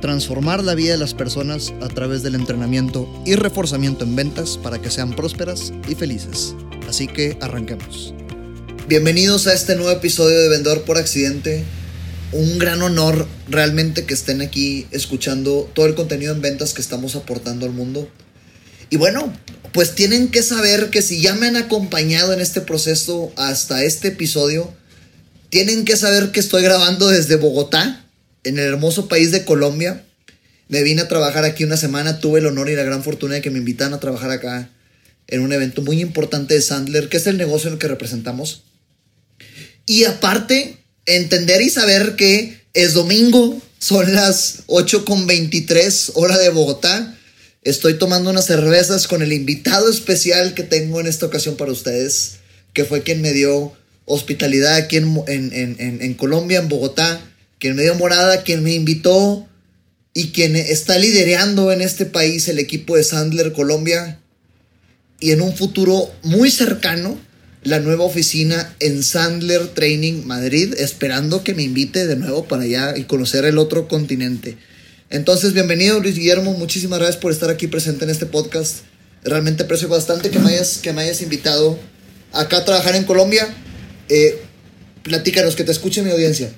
transformar 0.00 0.62
la 0.62 0.74
vida 0.74 0.92
de 0.92 0.98
las 0.98 1.14
personas 1.14 1.72
a 1.80 1.88
través 1.88 2.22
del 2.22 2.34
entrenamiento 2.34 3.08
y 3.26 3.34
reforzamiento 3.34 4.04
en 4.04 4.16
ventas 4.16 4.58
para 4.62 4.80
que 4.80 4.90
sean 4.90 5.14
prósperas 5.14 5.72
y 5.88 5.94
felices. 5.94 6.54
Así 6.88 7.06
que 7.06 7.36
arranquemos. 7.40 8.14
Bienvenidos 8.88 9.46
a 9.46 9.54
este 9.54 9.74
nuevo 9.76 9.90
episodio 9.90 10.40
de 10.40 10.48
Vendedor 10.48 10.82
por 10.82 10.98
Accidente. 10.98 11.64
Un 12.32 12.58
gran 12.58 12.82
honor 12.82 13.26
realmente 13.48 14.04
que 14.04 14.14
estén 14.14 14.40
aquí 14.40 14.86
escuchando 14.90 15.70
todo 15.74 15.86
el 15.86 15.94
contenido 15.94 16.34
en 16.34 16.42
ventas 16.42 16.74
que 16.74 16.80
estamos 16.80 17.16
aportando 17.16 17.66
al 17.66 17.72
mundo. 17.72 18.08
Y 18.90 18.96
bueno, 18.96 19.32
pues 19.72 19.94
tienen 19.94 20.28
que 20.28 20.42
saber 20.42 20.90
que 20.90 21.02
si 21.02 21.20
ya 21.20 21.34
me 21.34 21.46
han 21.46 21.56
acompañado 21.56 22.32
en 22.32 22.40
este 22.40 22.60
proceso 22.60 23.32
hasta 23.36 23.84
este 23.84 24.08
episodio, 24.08 24.72
tienen 25.50 25.84
que 25.84 25.96
saber 25.96 26.30
que 26.30 26.40
estoy 26.40 26.62
grabando 26.62 27.08
desde 27.08 27.36
Bogotá, 27.36 28.07
en 28.48 28.58
el 28.58 28.64
hermoso 28.64 29.08
país 29.08 29.30
de 29.30 29.44
Colombia. 29.44 30.04
Me 30.68 30.82
vine 30.82 31.02
a 31.02 31.08
trabajar 31.08 31.44
aquí 31.44 31.64
una 31.64 31.76
semana, 31.76 32.18
tuve 32.18 32.40
el 32.40 32.46
honor 32.46 32.68
y 32.68 32.76
la 32.76 32.82
gran 32.82 33.04
fortuna 33.04 33.34
de 33.34 33.42
que 33.42 33.50
me 33.50 33.58
invitaran 33.58 33.94
a 33.94 34.00
trabajar 34.00 34.30
acá 34.30 34.70
en 35.26 35.40
un 35.40 35.52
evento 35.52 35.82
muy 35.82 36.00
importante 36.00 36.54
de 36.54 36.62
Sandler, 36.62 37.08
que 37.08 37.18
es 37.18 37.26
el 37.26 37.36
negocio 37.36 37.68
en 37.68 37.74
el 37.74 37.78
que 37.78 37.88
representamos. 37.88 38.64
Y 39.86 40.04
aparte, 40.04 40.78
entender 41.06 41.62
y 41.62 41.70
saber 41.70 42.16
que 42.16 42.60
es 42.74 42.94
domingo, 42.94 43.60
son 43.78 44.14
las 44.14 44.66
8.23 44.66 46.12
hora 46.14 46.38
de 46.38 46.48
Bogotá. 46.48 47.16
Estoy 47.62 47.94
tomando 47.94 48.30
unas 48.30 48.46
cervezas 48.46 49.06
con 49.06 49.22
el 49.22 49.32
invitado 49.32 49.90
especial 49.90 50.54
que 50.54 50.62
tengo 50.62 51.00
en 51.00 51.06
esta 51.06 51.26
ocasión 51.26 51.56
para 51.56 51.72
ustedes, 51.72 52.36
que 52.72 52.84
fue 52.84 53.02
quien 53.02 53.20
me 53.20 53.32
dio 53.32 53.72
hospitalidad 54.06 54.74
aquí 54.74 54.96
en, 54.96 55.24
en 55.26 56.14
Colombia, 56.14 56.60
en 56.60 56.68
Bogotá 56.68 57.20
quien 57.58 57.76
me 57.76 57.82
dio 57.82 57.94
morada, 57.94 58.42
quien 58.42 58.62
me 58.62 58.74
invitó 58.74 59.46
y 60.14 60.30
quien 60.30 60.56
está 60.56 60.98
liderando 60.98 61.72
en 61.72 61.80
este 61.80 62.06
país 62.06 62.48
el 62.48 62.58
equipo 62.58 62.96
de 62.96 63.04
Sandler 63.04 63.52
Colombia 63.52 64.18
y 65.20 65.32
en 65.32 65.42
un 65.42 65.54
futuro 65.54 66.10
muy 66.22 66.50
cercano 66.50 67.18
la 67.64 67.80
nueva 67.80 68.04
oficina 68.04 68.74
en 68.78 69.02
Sandler 69.02 69.66
Training 69.68 70.24
Madrid, 70.24 70.74
esperando 70.78 71.42
que 71.42 71.54
me 71.54 71.64
invite 71.64 72.06
de 72.06 72.16
nuevo 72.16 72.44
para 72.46 72.62
allá 72.62 72.96
y 72.96 73.04
conocer 73.04 73.44
el 73.44 73.58
otro 73.58 73.88
continente. 73.88 74.56
Entonces, 75.10 75.52
bienvenido 75.52 76.00
Luis 76.00 76.16
Guillermo, 76.16 76.52
muchísimas 76.54 77.00
gracias 77.00 77.20
por 77.20 77.32
estar 77.32 77.50
aquí 77.50 77.66
presente 77.66 78.04
en 78.04 78.10
este 78.10 78.26
podcast. 78.26 78.78
Realmente 79.24 79.64
aprecio 79.64 79.88
bastante 79.88 80.30
que 80.30 80.38
me 80.38 80.50
hayas, 80.50 80.78
que 80.78 80.92
me 80.92 81.02
hayas 81.02 81.20
invitado 81.20 81.78
acá 82.32 82.58
a 82.58 82.64
trabajar 82.64 82.94
en 82.94 83.04
Colombia. 83.04 83.48
Eh, 84.08 84.40
platícanos, 85.02 85.56
que 85.56 85.64
te 85.64 85.72
escuche 85.72 86.02
mi 86.02 86.10
audiencia. 86.10 86.52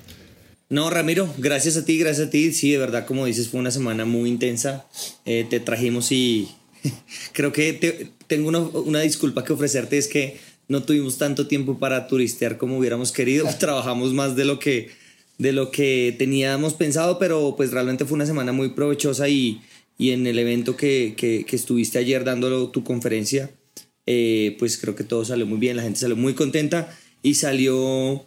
No, 0.71 0.89
Ramiro, 0.89 1.29
gracias 1.37 1.75
a 1.75 1.83
ti, 1.83 1.97
gracias 1.97 2.29
a 2.29 2.29
ti. 2.29 2.53
Sí, 2.53 2.71
de 2.71 2.77
verdad, 2.77 3.05
como 3.05 3.25
dices, 3.25 3.49
fue 3.49 3.59
una 3.59 3.71
semana 3.71 4.05
muy 4.05 4.29
intensa. 4.29 4.87
Eh, 5.25 5.45
te 5.49 5.59
trajimos 5.59 6.13
y 6.13 6.47
creo 7.33 7.51
que 7.51 8.13
tengo 8.27 8.47
una, 8.85 9.01
disculpa 9.01 9.43
que 9.43 9.51
ofrecerte, 9.51 9.97
es 9.97 10.07
que 10.07 10.39
no 10.69 10.81
tuvimos 10.81 11.17
tanto 11.17 11.47
tiempo 11.47 11.77
para 11.77 12.07
turistear 12.07 12.57
como 12.57 12.77
hubiéramos 12.77 13.11
querido. 13.11 13.49
Trabajamos 13.59 14.13
más 14.13 14.37
de 14.37 14.45
lo 14.45 14.59
que, 14.59 14.91
de 15.37 15.51
lo 15.51 15.71
que 15.71 16.15
teníamos 16.17 16.73
pensado, 16.73 17.19
pero 17.19 17.55
pues 17.57 17.71
realmente 17.71 18.05
fue 18.05 18.15
una 18.15 18.25
semana 18.25 18.53
muy 18.53 18.69
provechosa 18.69 19.27
y, 19.27 19.59
y 19.97 20.11
en 20.11 20.25
el 20.25 20.39
evento 20.39 20.77
que, 20.77 21.15
que, 21.17 21.45
estuviste 21.53 21.99
ayer 21.99 22.23
dando 22.23 22.69
tu 22.69 22.85
conferencia, 22.85 23.51
eh, 24.05 24.55
pues 24.57 24.77
creo 24.77 24.95
que 24.95 25.03
todo 25.03 25.25
salió 25.25 25.45
muy 25.45 25.59
bien, 25.59 25.75
la 25.75 25.83
gente 25.83 25.99
salió 25.99 26.15
muy 26.15 26.33
contenta 26.33 26.97
y 27.21 27.33
salió 27.33 28.25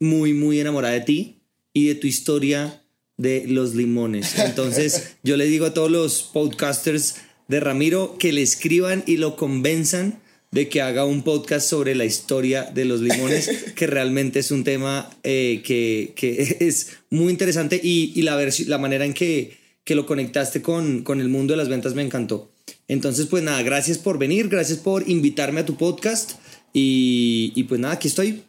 muy, 0.00 0.34
muy 0.34 0.60
enamorada 0.60 0.92
de 0.92 1.00
ti 1.00 1.37
y 1.78 1.86
de 1.86 1.94
tu 1.94 2.06
historia 2.06 2.82
de 3.16 3.44
los 3.46 3.74
limones. 3.74 4.38
Entonces, 4.44 5.16
yo 5.22 5.36
le 5.36 5.46
digo 5.46 5.66
a 5.66 5.74
todos 5.74 5.90
los 5.90 6.22
podcasters 6.22 7.16
de 7.46 7.60
Ramiro 7.60 8.16
que 8.18 8.32
le 8.32 8.42
escriban 8.42 9.04
y 9.06 9.16
lo 9.16 9.36
convenzan 9.36 10.20
de 10.50 10.68
que 10.68 10.80
haga 10.80 11.04
un 11.04 11.22
podcast 11.22 11.68
sobre 11.68 11.94
la 11.94 12.04
historia 12.04 12.64
de 12.64 12.84
los 12.84 13.00
limones, 13.00 13.48
que 13.76 13.86
realmente 13.86 14.38
es 14.40 14.50
un 14.50 14.64
tema 14.64 15.10
eh, 15.22 15.62
que, 15.64 16.14
que, 16.16 16.56
es 16.60 16.96
muy 17.10 17.30
interesante 17.30 17.80
y, 17.82 18.12
y 18.16 18.22
la, 18.22 18.38
la 18.66 18.78
manera 18.78 19.04
en 19.04 19.14
que, 19.14 19.56
que 19.84 19.94
lo 19.94 20.04
conectaste 20.04 20.62
con, 20.62 21.02
con 21.02 21.20
el 21.20 21.28
mundo 21.28 21.52
de 21.52 21.58
las 21.58 21.68
ventas 21.68 21.94
me 21.94 22.02
encantó. 22.02 22.50
Entonces, 22.88 23.26
pues 23.26 23.42
nada, 23.42 23.62
gracias 23.62 23.98
por 23.98 24.18
venir, 24.18 24.48
gracias 24.48 24.78
por 24.78 25.08
invitarme 25.08 25.60
a 25.60 25.66
tu 25.66 25.76
podcast 25.76 26.32
y, 26.72 27.52
y 27.54 27.64
pues 27.64 27.80
nada, 27.80 27.94
aquí 27.94 28.08
estoy 28.08 28.42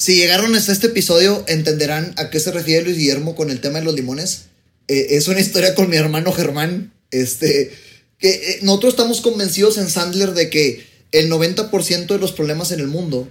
si 0.00 0.14
llegaron 0.14 0.54
hasta 0.54 0.72
este 0.72 0.86
episodio, 0.86 1.44
entenderán 1.46 2.14
a 2.16 2.30
qué 2.30 2.40
se 2.40 2.50
refiere 2.52 2.82
Luis 2.84 2.96
Guillermo 2.96 3.36
con 3.36 3.50
el 3.50 3.60
tema 3.60 3.80
de 3.80 3.84
los 3.84 3.94
limones. 3.94 4.44
Eh, 4.88 5.08
es 5.10 5.28
una 5.28 5.40
historia 5.40 5.74
con 5.74 5.90
mi 5.90 5.96
hermano 5.96 6.32
Germán. 6.32 6.90
Este, 7.10 7.70
que 8.18 8.30
eh, 8.30 8.58
nosotros 8.62 8.94
estamos 8.94 9.20
convencidos 9.20 9.76
en 9.76 9.90
Sandler 9.90 10.32
de 10.32 10.48
que 10.48 10.86
el 11.12 11.30
90% 11.30 12.06
de 12.06 12.18
los 12.18 12.32
problemas 12.32 12.72
en 12.72 12.80
el 12.80 12.86
mundo 12.86 13.30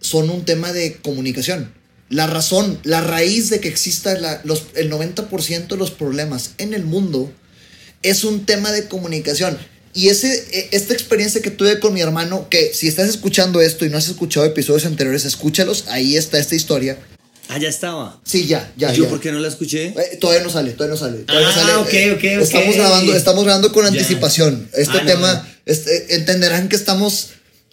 son 0.00 0.30
un 0.30 0.44
tema 0.44 0.72
de 0.72 0.94
comunicación. 0.94 1.74
La 2.08 2.28
razón, 2.28 2.78
la 2.84 3.00
raíz 3.00 3.50
de 3.50 3.58
que 3.58 3.66
exista 3.66 4.12
el 4.12 4.90
90% 4.92 5.66
de 5.66 5.76
los 5.76 5.90
problemas 5.90 6.52
en 6.58 6.72
el 6.72 6.84
mundo 6.84 7.32
es 8.04 8.22
un 8.22 8.46
tema 8.46 8.70
de 8.70 8.86
comunicación. 8.86 9.58
Y 9.96 10.10
ese, 10.10 10.46
e, 10.52 10.68
esta 10.72 10.92
experiencia 10.92 11.40
que 11.40 11.50
tuve 11.50 11.80
con 11.80 11.94
mi 11.94 12.02
hermano, 12.02 12.48
que 12.50 12.74
si 12.74 12.86
estás 12.86 13.08
escuchando 13.08 13.62
esto 13.62 13.86
y 13.86 13.88
no 13.88 13.96
has 13.96 14.08
escuchado 14.08 14.44
episodios 14.44 14.84
anteriores, 14.84 15.24
escúchalos, 15.24 15.86
ahí 15.88 16.16
está 16.16 16.38
esta 16.38 16.54
historia. 16.54 16.98
Ah, 17.48 17.56
ya 17.58 17.70
estaba. 17.70 18.20
Sí, 18.22 18.46
ya, 18.46 18.70
ya. 18.76 18.92
¿Yo 18.92 19.08
por 19.08 19.20
qué 19.20 19.32
no 19.32 19.38
la 19.38 19.48
escuché? 19.48 19.86
Eh, 19.86 20.18
todavía 20.20 20.42
no 20.44 20.50
sale, 20.50 20.72
todavía 20.72 20.94
no 20.94 21.00
sale. 21.00 21.24
ah, 21.28 21.52
sale. 21.54 21.74
ok, 21.76 21.94
eh, 21.94 22.12
ok, 22.12 22.18
ok. 22.18 22.42
Estamos 22.42 22.76
grabando, 22.76 23.16
estamos 23.16 23.44
grabando 23.44 23.72
con 23.72 23.86
anticipación. 23.86 24.68
Este 24.74 24.98
ah, 24.98 25.06
tema, 25.06 25.48
este, 25.64 26.16
entenderán 26.16 26.68
que 26.68 26.76
estamos 26.76 27.30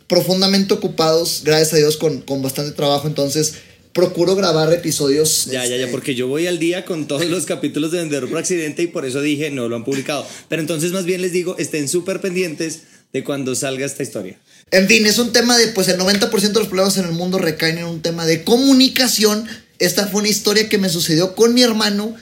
profundamente 0.08 0.74
ocupados, 0.74 1.42
gracias 1.44 1.74
a 1.74 1.78
Dios, 1.78 1.98
con, 1.98 2.22
con 2.22 2.42
bastante 2.42 2.72
trabajo. 2.72 3.08
Entonces, 3.08 3.56
procuro 3.94 4.36
grabar 4.36 4.74
episodios. 4.74 5.46
Ya, 5.46 5.66
ya, 5.66 5.70
ya, 5.70 5.76
este, 5.76 5.92
porque 5.92 6.16
yo 6.16 6.28
voy 6.28 6.48
al 6.48 6.60
día 6.60 6.84
con 6.84 7.08
todos 7.08 7.26
los 7.28 7.46
capítulos 7.48 7.92
de 7.92 8.00
Vendedor 8.00 8.30
por 8.30 8.40
Accidente 8.40 8.84
y 8.84 8.88
por 8.88 9.06
eso 9.06 9.22
dije 9.22 9.52
no 9.52 9.70
lo 9.70 9.76
han 9.76 9.86
publicado. 9.86 10.28
Pero 10.50 10.62
entonces 10.62 10.92
más 10.92 11.06
bien 11.06 11.22
les 11.22 11.32
digo, 11.32 11.56
estén 11.58 11.88
súper 11.88 12.20
pendientes 12.20 12.82
de 13.14 13.24
cuando 13.24 13.56
salga 13.56 13.86
esta 13.86 14.04
historia. 14.04 14.38
En 14.72 14.88
fin, 14.88 15.06
es 15.06 15.20
un 15.20 15.32
tema 15.32 15.56
de, 15.58 15.68
pues 15.68 15.88
el 15.88 16.00
90% 16.00 16.32
de 16.40 16.60
los 16.60 16.68
problemas 16.68 16.98
en 16.98 17.06
el 17.06 17.12
mundo 17.12 17.38
recaen 17.38 17.78
en 17.78 17.86
un 17.86 18.02
tema 18.02 18.26
de 18.26 18.44
comunicación. 18.44 19.48
Esta 19.78 20.08
fue 20.08 20.22
una 20.22 20.30
historia 20.30 20.68
que 20.68 20.80
me 20.80 20.90
sucedió 20.90 21.36
con 21.36 21.54
mi 21.54 21.62
hermano 21.62 22.16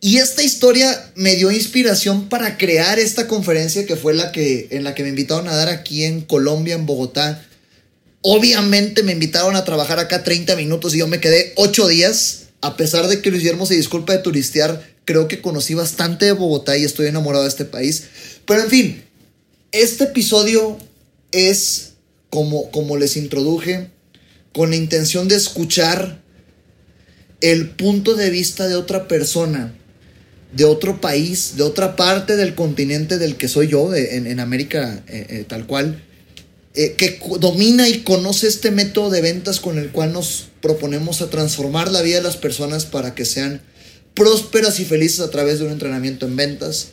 y 0.00 0.16
esta 0.16 0.42
historia 0.42 1.12
me 1.14 1.36
dio 1.36 1.50
inspiración 1.50 2.30
para 2.30 2.56
crear 2.56 2.98
esta 2.98 3.28
conferencia 3.28 3.84
que 3.84 3.96
fue 3.96 4.14
la 4.14 4.32
que, 4.32 4.68
en 4.70 4.82
la 4.82 4.94
que 4.94 5.02
me 5.02 5.10
invitaron 5.10 5.46
a 5.48 5.54
dar 5.54 5.68
aquí 5.68 6.04
en 6.04 6.22
Colombia, 6.22 6.74
en 6.74 6.86
Bogotá 6.86 7.46
Obviamente 8.22 9.02
me 9.02 9.12
invitaron 9.12 9.56
a 9.56 9.64
trabajar 9.64 9.98
acá 9.98 10.22
30 10.22 10.54
minutos 10.56 10.94
y 10.94 10.98
yo 10.98 11.06
me 11.06 11.20
quedé 11.20 11.52
8 11.56 11.88
días. 11.88 12.36
A 12.62 12.76
pesar 12.76 13.08
de 13.08 13.22
que 13.22 13.30
Luis 13.30 13.42
Guillermo 13.42 13.64
se 13.64 13.74
disculpa 13.74 14.12
de 14.12 14.18
turistear, 14.18 14.86
creo 15.06 15.28
que 15.28 15.40
conocí 15.40 15.72
bastante 15.72 16.26
de 16.26 16.32
Bogotá 16.32 16.76
y 16.76 16.84
estoy 16.84 17.06
enamorado 17.06 17.44
de 17.44 17.48
este 17.48 17.64
país. 17.64 18.04
Pero 18.46 18.62
en 18.62 18.68
fin, 18.68 19.02
este 19.72 20.04
episodio 20.04 20.76
es, 21.32 21.92
como, 22.28 22.70
como 22.70 22.98
les 22.98 23.16
introduje, 23.16 23.88
con 24.52 24.70
la 24.70 24.76
intención 24.76 25.26
de 25.26 25.36
escuchar 25.36 26.20
el 27.40 27.70
punto 27.70 28.14
de 28.14 28.28
vista 28.28 28.68
de 28.68 28.74
otra 28.74 29.08
persona, 29.08 29.72
de 30.52 30.64
otro 30.66 31.00
país, 31.00 31.56
de 31.56 31.62
otra 31.62 31.96
parte 31.96 32.36
del 32.36 32.54
continente 32.54 33.16
del 33.16 33.36
que 33.36 33.48
soy 33.48 33.68
yo, 33.68 33.94
en, 33.94 34.38
América 34.38 35.02
eh, 35.08 35.26
eh, 35.30 35.44
tal 35.48 35.66
cual 35.66 36.02
eh, 36.74 36.92
que 36.92 37.20
domina 37.40 37.88
y 37.88 38.02
conoce 38.02 38.46
este 38.46 38.70
método 38.70 39.10
de 39.10 39.20
ventas 39.20 39.58
con 39.58 39.76
el 39.76 39.90
cual 39.90 40.12
nos 40.12 40.50
proponemos 40.60 41.20
a 41.20 41.28
transformar 41.28 41.90
la 41.90 42.00
vida 42.00 42.18
de 42.18 42.22
las 42.22 42.36
personas 42.36 42.84
para 42.86 43.12
que 43.16 43.24
sean 43.24 43.60
prósperas 44.14 44.78
y 44.78 44.84
felices 44.84 45.18
a 45.18 45.30
través 45.30 45.58
de 45.58 45.66
un 45.66 45.72
entrenamiento 45.72 46.26
en 46.26 46.36
ventas, 46.36 46.90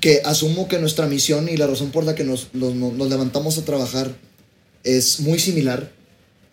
que 0.00 0.22
asumo 0.24 0.68
que 0.68 0.78
nuestra 0.78 1.06
misión 1.06 1.48
y 1.48 1.56
la 1.56 1.66
razón 1.66 1.90
por 1.90 2.04
la 2.04 2.14
que 2.14 2.22
nos, 2.22 2.48
levantamos 2.52 3.58
a 3.58 3.64
trabajar 3.64 4.14
es 4.84 5.18
muy 5.18 5.40
similar. 5.40 5.90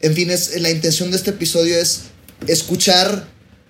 En 0.02 0.16
fin, 0.16 0.32
es, 0.32 0.60
la 0.60 0.72
intención 0.72 1.12
de 1.12 1.18
este 1.18 1.32
episodio 1.32 1.78
es 1.78 2.02
escuchar 2.48 3.28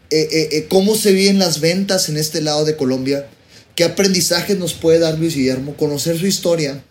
eh, 0.10 0.50
eh, 0.52 0.68
cómo 0.70 0.96
se 0.96 1.12
viven 1.12 1.38
las 1.38 1.60
ventas 1.60 2.08
en 2.08 2.16
este 2.16 2.40
lado 2.40 2.64
de 2.64 2.78
Colombia, 2.78 3.28
qué 3.76 3.84
aprendizajes 3.84 4.58
nos 4.58 4.74
puede 4.74 5.00
dar 5.00 5.20
Luis 5.20 5.36
Guillermo, 5.36 5.76
conocer 5.76 6.18
su 6.18 6.28
historia 6.28 6.81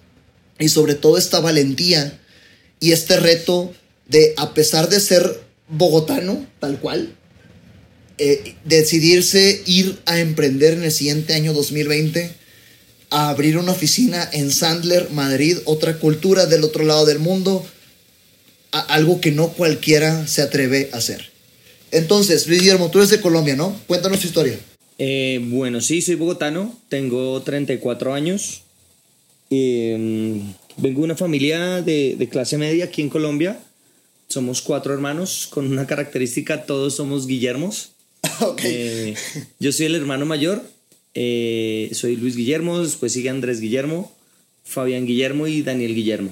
y 0.59 0.69
sobre 0.69 0.95
todo 0.95 1.19
esta 1.19 1.41
valentía 1.41 2.19
y 2.81 2.93
este 2.93 3.19
reto 3.19 3.73
de, 4.07 4.35
a 4.37 4.55
pesar 4.55 4.89
de 4.89 5.01
ser 5.01 5.41
bogotano, 5.69 6.47
tal 6.61 6.79
cual, 6.81 7.15
eh, 8.19 8.55
decidirse 8.65 9.63
ir 9.67 9.99
a 10.07 10.19
emprender 10.19 10.75
en 10.75 10.85
el 10.85 10.93
siguiente 10.93 11.35
año 11.35 11.53
2020, 11.53 12.33
a 13.11 13.29
abrir 13.29 13.57
una 13.57 13.73
oficina 13.73 14.29
en 14.33 14.51
Sandler, 14.51 15.11
Madrid, 15.11 15.59
otra 15.65 15.99
cultura 15.99 16.47
del 16.47 16.65
otro 16.65 16.85
lado 16.85 17.07
del 17.07 17.19
mundo, 17.19 17.65
algo 18.71 19.21
que 19.21 19.31
no 19.31 19.49
cualquiera 19.49 20.27
se 20.27 20.43
atreve 20.43 20.91
a 20.93 20.99
hacer. 20.99 21.31
Entonces, 21.91 22.47
Luis 22.47 22.61
Guillermo, 22.61 22.91
tú 22.91 22.99
eres 22.99 23.11
de 23.11 23.21
Colombia, 23.21 23.57
¿no? 23.57 23.81
Cuéntanos 23.87 24.21
tu 24.21 24.27
historia. 24.27 24.59
Eh, 24.99 25.41
bueno, 25.45 25.81
sí, 25.81 26.03
soy 26.03 26.17
bogotano, 26.17 26.79
tengo 26.89 27.41
34 27.43 28.15
años. 28.15 28.63
Em, 29.51 30.43
vengo 30.77 31.01
de 31.01 31.05
una 31.05 31.17
familia 31.17 31.83
de, 31.83 32.17
de, 32.19 32.29
clase 32.29 32.59
media 32.59 32.87
aquí 32.87 33.03
en 33.03 33.09
Colombia. 33.09 33.59
Somos 34.29 34.61
cuatro 34.61 34.93
hermanos 34.93 35.49
con 35.51 35.67
una 35.71 35.87
característica, 35.87 36.67
todos 36.67 36.95
somos 36.95 37.27
Guillermos. 37.27 37.93
okay. 38.41 38.71
Eh, 38.73 39.15
yo 39.59 39.73
soy 39.73 39.87
el 39.87 39.95
hermano 39.95 40.27
mayor, 40.27 40.63
eh, 41.15 41.89
soy 41.93 42.17
Luis 42.17 42.37
Guillermo, 42.37 42.81
después 42.81 43.13
sigue 43.13 43.31
Andrés 43.31 43.61
Guillermo, 43.61 44.13
Fabián 44.65 45.07
Guillermo 45.07 45.47
y 45.47 45.63
Daniel 45.63 45.95
Guillermo. 45.95 46.31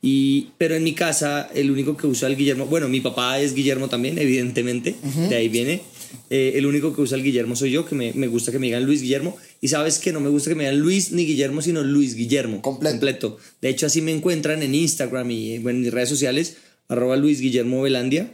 Y, 0.00 0.48
pero 0.58 0.74
en 0.74 0.82
mi 0.82 0.94
casa, 0.94 1.48
el 1.54 1.70
único 1.70 1.96
que 1.96 2.06
usa 2.06 2.28
el 2.28 2.36
Guillermo, 2.36 2.66
bueno, 2.66 2.88
mi 2.88 3.00
papá 3.00 3.38
es 3.38 3.54
Guillermo 3.54 3.88
también, 3.88 4.18
evidentemente, 4.18 4.96
de 5.28 5.36
ahí 5.36 5.48
viene. 5.48 5.82
Eh, 6.30 6.52
el 6.56 6.66
único 6.66 6.94
que 6.94 7.02
usa 7.02 7.16
el 7.16 7.24
Guillermo 7.24 7.56
soy 7.56 7.70
yo, 7.70 7.86
que 7.86 7.94
me, 7.94 8.12
me, 8.14 8.26
gusta 8.26 8.52
que 8.52 8.58
me 8.58 8.66
digan 8.66 8.84
Luis 8.84 9.02
Guillermo. 9.02 9.36
Y 9.60 9.68
sabes 9.68 9.98
que 9.98 10.12
no 10.12 10.20
me 10.20 10.28
gusta 10.28 10.50
que 10.50 10.56
me 10.56 10.64
digan 10.64 10.80
Luis 10.80 11.12
ni 11.12 11.26
Guillermo, 11.26 11.62
sino 11.62 11.82
Luis 11.82 12.14
Guillermo. 12.14 12.62
Completo. 12.62 12.92
completo. 12.92 13.38
De 13.60 13.68
hecho, 13.68 13.86
así 13.86 14.00
me 14.00 14.12
encuentran 14.12 14.62
en 14.62 14.74
Instagram 14.74 15.30
y 15.30 15.58
bueno, 15.58 15.78
en 15.78 15.84
mis 15.84 15.92
redes 15.92 16.08
sociales, 16.08 16.56
arroba 16.88 17.16
Luis 17.16 17.40
Guillermo 17.40 17.82
Velandia. 17.82 18.32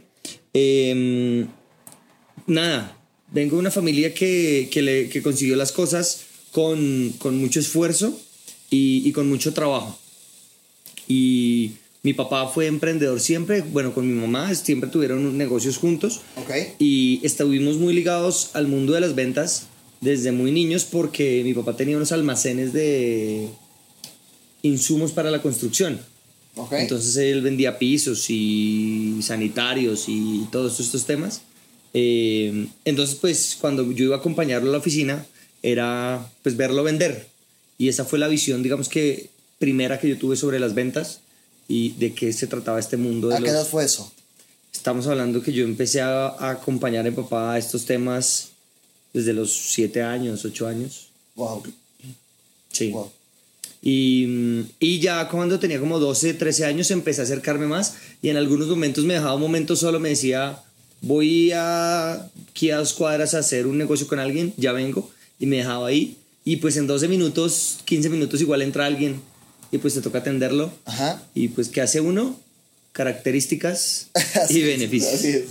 Eh, 0.53 1.45
nada, 2.47 2.97
vengo 3.31 3.55
de 3.55 3.59
una 3.59 3.71
familia 3.71 4.13
que, 4.13 4.69
que, 4.71 4.81
le, 4.81 5.09
que 5.09 5.21
consiguió 5.21 5.55
las 5.55 5.71
cosas 5.71 6.25
con, 6.51 7.13
con 7.17 7.37
mucho 7.37 7.59
esfuerzo 7.59 8.19
y, 8.69 9.03
y, 9.05 9.11
con 9.11 9.29
mucho 9.29 9.53
trabajo. 9.53 9.99
Y 11.07 11.71
mi 12.09 12.13
papá 12.13 12.47
fue 12.47 12.65
emprendedor 12.65 13.19
siempre, 13.19 13.61
bueno, 13.61 13.93
con 13.93 14.07
mi 14.07 14.19
mamá 14.19 14.55
siempre 14.55 14.89
tuvieron 14.89 15.37
negocios 15.37 15.77
juntos. 15.77 16.21
Okay. 16.37 16.73
Y 16.79 17.19
estuvimos 17.23 17.77
muy 17.77 17.93
ligados 17.93 18.49
al 18.53 18.67
mundo 18.67 18.93
de 18.93 19.01
las 19.01 19.13
ventas 19.13 19.67
desde 20.01 20.31
muy 20.31 20.51
niños 20.51 20.85
porque 20.85 21.43
mi 21.43 21.53
papá 21.53 21.77
tenía 21.77 21.97
unos 21.97 22.11
almacenes 22.11 22.73
de 22.73 23.47
insumos 24.63 25.11
para 25.11 25.29
la 25.29 25.43
construcción. 25.43 25.99
Okay. 26.55 26.81
Entonces 26.81 27.15
él 27.17 27.41
vendía 27.43 27.77
pisos 27.77 28.25
y 28.31 29.19
sanitarios 29.21 30.05
y 30.07 30.47
todos 30.51 30.79
estos 30.79 31.05
temas. 31.05 31.43
Eh, 31.93 32.69
entonces, 32.85 33.17
pues 33.21 33.55
cuando 33.61 33.91
yo 33.91 34.05
iba 34.05 34.15
a 34.15 34.19
acompañarlo 34.19 34.69
a 34.69 34.71
la 34.71 34.79
oficina, 34.79 35.27
era 35.61 36.27
pues 36.41 36.57
verlo 36.57 36.81
vender. 36.81 37.27
Y 37.77 37.87
esa 37.87 38.03
fue 38.03 38.17
la 38.17 38.27
visión, 38.27 38.63
digamos 38.63 38.89
que 38.89 39.29
primera 39.59 39.99
que 39.99 40.09
yo 40.09 40.17
tuve 40.17 40.35
sobre 40.35 40.59
las 40.59 40.73
ventas 40.73 41.21
y 41.69 41.91
de 41.91 42.13
qué 42.13 42.33
se 42.33 42.47
trataba 42.47 42.79
este 42.79 42.97
mundo. 42.97 43.29
De 43.29 43.35
¿A 43.35 43.37
qué 43.37 43.43
los... 43.43 43.51
edad 43.51 43.65
fue 43.65 43.85
eso? 43.85 44.11
Estamos 44.73 45.07
hablando 45.07 45.41
que 45.41 45.53
yo 45.53 45.63
empecé 45.63 46.01
a, 46.01 46.27
a 46.27 46.49
acompañar 46.49 47.05
a 47.05 47.09
mi 47.09 47.15
papá 47.15 47.53
a 47.53 47.57
estos 47.57 47.85
temas 47.85 48.49
desde 49.13 49.33
los 49.33 49.53
7 49.53 50.01
años, 50.01 50.43
8 50.43 50.67
años. 50.67 51.07
Wow. 51.35 51.63
Sí. 52.71 52.91
Wow. 52.91 53.11
Y, 53.81 54.65
y, 54.79 54.99
ya 54.99 55.29
cuando 55.29 55.57
tenía 55.59 55.79
como 55.79 55.99
12, 55.99 56.33
13 56.33 56.65
años 56.65 56.91
empecé 56.91 57.21
a 57.21 57.23
acercarme 57.23 57.65
más 57.65 57.95
y 58.21 58.27
en 58.29 58.35
algunos 58.35 58.67
momentos 58.67 59.05
me 59.05 59.13
dejaba 59.13 59.35
un 59.35 59.41
momento 59.41 59.75
solo, 59.77 60.01
me 60.01 60.09
decía, 60.09 60.61
voy 61.01 61.51
a 61.53 62.29
aquí 62.49 62.71
a 62.71 62.77
dos 62.77 62.91
cuadras 62.91 63.35
a 63.35 63.39
hacer 63.39 63.67
un 63.67 63.77
negocio 63.77 64.05
con 64.07 64.19
alguien, 64.19 64.53
ya 64.57 64.73
vengo, 64.73 65.09
y 65.39 65.45
me 65.45 65.57
dejaba 65.57 65.87
ahí. 65.87 66.17
Y 66.43 66.57
pues 66.57 66.75
en 66.77 66.87
12 66.87 67.07
minutos, 67.07 67.77
15 67.85 68.09
minutos 68.09 68.41
igual 68.41 68.63
entra 68.63 68.85
alguien 68.85 69.21
y 69.71 69.77
pues 69.77 69.93
te 69.93 70.01
toca 70.01 70.19
atenderlo. 70.19 70.71
Ajá. 70.85 71.21
Y 71.33 71.49
pues 71.49 71.69
¿qué 71.69 71.81
hace 71.81 72.01
uno? 72.01 72.39
Características 72.91 74.07
y 74.49 74.61
beneficios. 74.63 75.13
Así 75.13 75.29
es. 75.29 75.45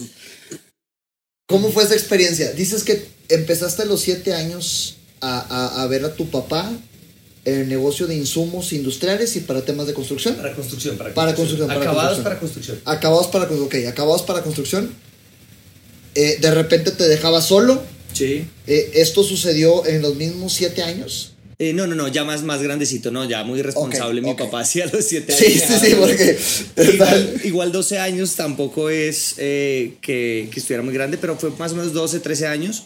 ¿Cómo 1.47 1.71
fue 1.71 1.85
esa 1.85 1.95
experiencia? 1.95 2.53
Dices 2.53 2.85
que 2.85 3.07
empezaste 3.29 3.83
a 3.83 3.87
los 3.87 4.01
7 4.03 4.35
años 4.35 4.97
a, 5.21 5.39
a, 5.41 5.83
a 5.83 5.87
ver 5.87 6.05
a 6.05 6.15
tu 6.15 6.29
papá 6.31 6.71
en 7.45 7.61
el 7.61 7.69
negocio 7.69 8.07
de 8.07 8.15
insumos 8.15 8.73
industriales 8.75 9.35
y 9.37 9.41
para 9.41 9.65
temas 9.65 9.87
de 9.87 9.95
construcción. 9.95 10.37
Para 10.37 10.55
construcción, 10.55 10.99
para, 10.99 11.15
Para 11.15 11.35
construcción, 11.35 11.69
para 11.69 11.81
Acabados 11.81 12.19
construcción. 12.19 12.25
para 12.25 12.41
construcción. 12.41 12.81
Acabados 12.85 13.27
para, 13.29 13.45
ok, 13.45 13.75
acabados 13.89 14.23
para 14.23 14.43
construcción. 14.43 14.93
Eh, 16.15 16.39
de 16.41 16.51
repente 16.51 16.91
te 16.91 17.09
dejaba 17.09 17.41
solo. 17.41 17.83
Sí. 18.13 18.47
Eh, 18.67 18.91
¿Esto 18.95 19.23
sucedió 19.23 19.87
en 19.87 20.03
los 20.03 20.17
mismos 20.17 20.53
siete 20.53 20.83
años? 20.83 21.33
Eh, 21.61 21.73
no, 21.73 21.89
no, 21.89 21.97
no, 21.97 22.07
ya 22.07 22.23
más, 22.25 22.45
más 22.45 22.63
grandecito, 22.63 23.11
no, 23.11 23.29
ya 23.29 23.43
muy 23.43 23.63
responsable. 23.63 24.21
Mi 24.23 24.35
papá 24.35 24.61
hacía 24.61 24.87
los 24.93 25.05
7 25.05 25.33
años. 25.33 25.45
Sí, 25.45 25.59
sí, 25.59 25.75
sí, 25.87 25.95
porque... 25.99 26.39
Igual, 26.95 27.41
igual 27.45 27.73
12 27.73 27.99
años 27.99 28.37
tampoco 28.37 28.91
es 28.91 29.35
eh, 29.39 29.95
que, 30.01 30.49
que, 30.53 30.61
estuviera 30.61 30.85
muy 30.85 30.95
grande, 30.95 31.19
pero 31.19 31.37
fue 31.37 31.51
más 31.59 31.73
o 31.73 31.77
menos 31.77 31.93
12, 31.93 32.21
13 32.21 32.47
años. 32.47 32.85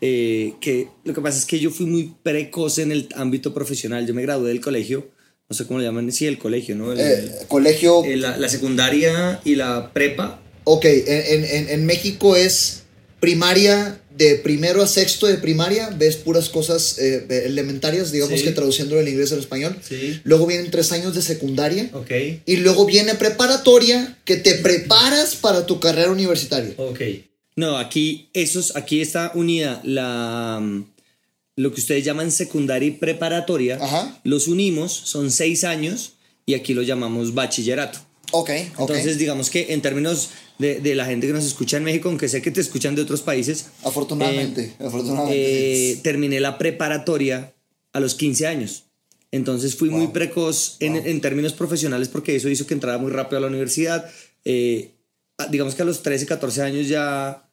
Eh, 0.00 0.54
que 0.60 0.88
lo 1.04 1.14
que 1.14 1.20
pasa 1.20 1.38
es 1.38 1.44
que 1.46 1.58
yo 1.58 1.70
fui 1.72 1.86
muy 1.86 2.12
precoz 2.22 2.78
en 2.78 2.92
el 2.92 3.08
ámbito 3.16 3.52
profesional. 3.52 4.06
Yo 4.06 4.14
me 4.14 4.22
gradué 4.22 4.48
del 4.50 4.60
colegio, 4.60 5.10
no 5.48 5.56
sé 5.56 5.66
cómo 5.66 5.80
le 5.80 5.86
llaman, 5.86 6.12
sí, 6.12 6.26
el 6.26 6.38
colegio, 6.38 6.76
¿no? 6.76 6.92
El, 6.92 7.00
Eh, 7.00 7.30
colegio... 7.48 8.04
el- 8.04 8.20
la, 8.20 8.36
la 8.36 8.48
secundaria 8.48 9.40
y 9.44 9.56
la 9.56 9.92
prepa. 9.92 10.40
Ok, 10.64 10.84
en, 10.84 11.44
en, 11.44 11.68
en 11.70 11.86
México 11.86 12.36
es 12.36 12.84
primaria 13.18 14.00
de 14.16 14.36
primero 14.36 14.82
a 14.82 14.86
sexto 14.86 15.26
de 15.26 15.34
primaria, 15.38 15.90
ves 15.96 16.16
puras 16.16 16.48
cosas 16.48 16.98
eh, 16.98 17.26
elementarias, 17.46 18.12
digamos 18.12 18.38
Sí. 18.40 18.44
que 18.46 18.52
traduciéndolo 18.52 19.00
del 19.00 19.08
inglés 19.08 19.32
al 19.32 19.38
español. 19.40 19.76
Sí. 19.86 20.20
Luego 20.24 20.46
vienen 20.46 20.70
tres 20.70 20.92
años 20.92 21.14
de 21.14 21.22
secundaria. 21.22 21.90
Ok. 21.92 22.10
Y 22.46 22.56
luego 22.56 22.84
viene 22.86 23.14
preparatoria, 23.14 24.18
que 24.24 24.36
te 24.36 24.54
preparas 24.56 25.34
para 25.36 25.66
tu 25.66 25.80
carrera 25.80 26.10
universitaria. 26.10 26.74
Ok. 26.76 27.00
No, 27.56 27.76
aquí, 27.78 28.30
esos, 28.32 28.76
aquí 28.76 29.00
está 29.00 29.32
unida 29.34 29.80
la, 29.84 30.58
mm, 30.62 30.84
lo 31.56 31.72
que 31.74 31.80
ustedes 31.80 32.04
llaman 32.04 32.30
secundaria 32.32 32.88
y 32.88 32.92
preparatoria. 32.92 33.78
Ajá. 33.80 34.20
Los 34.24 34.48
unimos, 34.48 34.92
son 34.92 35.30
seis 35.30 35.64
años 35.64 36.12
y 36.46 36.54
aquí 36.54 36.74
lo 36.74 36.82
llamamos 36.82 37.34
bachillerato. 37.34 37.98
Ok, 38.34 38.50
ok. 38.78 38.90
Entonces, 38.90 39.18
digamos 39.18 39.50
que 39.50 39.74
en 39.74 39.82
términos 39.82 40.30
de, 40.62 40.80
de 40.80 40.94
la 40.94 41.04
gente 41.04 41.26
que 41.26 41.32
nos 41.34 41.44
escucha 41.44 41.76
en 41.76 41.84
México, 41.84 42.08
aunque 42.08 42.28
sé 42.28 42.40
que 42.40 42.50
te 42.50 42.60
escuchan 42.62 42.94
de 42.94 43.02
otros 43.02 43.20
países, 43.20 43.66
afortunadamente, 43.84 44.62
eh, 44.62 44.74
afortunadamente. 44.86 45.92
eh, 45.92 45.96
terminé 46.02 46.40
la 46.40 46.56
preparatoria 46.56 47.52
a 47.92 48.00
los 48.00 48.14
15 48.14 48.46
años. 48.46 48.84
Entonces 49.30 49.76
fui 49.76 49.90
muy 49.90 50.04
Wow. 50.06 50.12
precoz 50.12 50.76
en, 50.80 50.94
Wow. 50.94 51.02
en 51.06 51.20
términos 51.20 51.52
profesionales 51.52 52.08
porque 52.08 52.36
eso 52.36 52.48
hizo 52.48 52.66
que 52.66 52.74
entrara 52.74 52.98
muy 52.98 53.10
rápido 53.10 53.38
a 53.38 53.40
la 53.42 53.46
universidad. 53.48 54.08
Eh, 54.44 54.92
digamos 55.50 55.74
que 55.74 55.82
a 55.82 55.84
los 55.86 56.02
13, 56.02 56.26
14 56.26 56.62
años 56.62 56.88
ya 56.88 57.48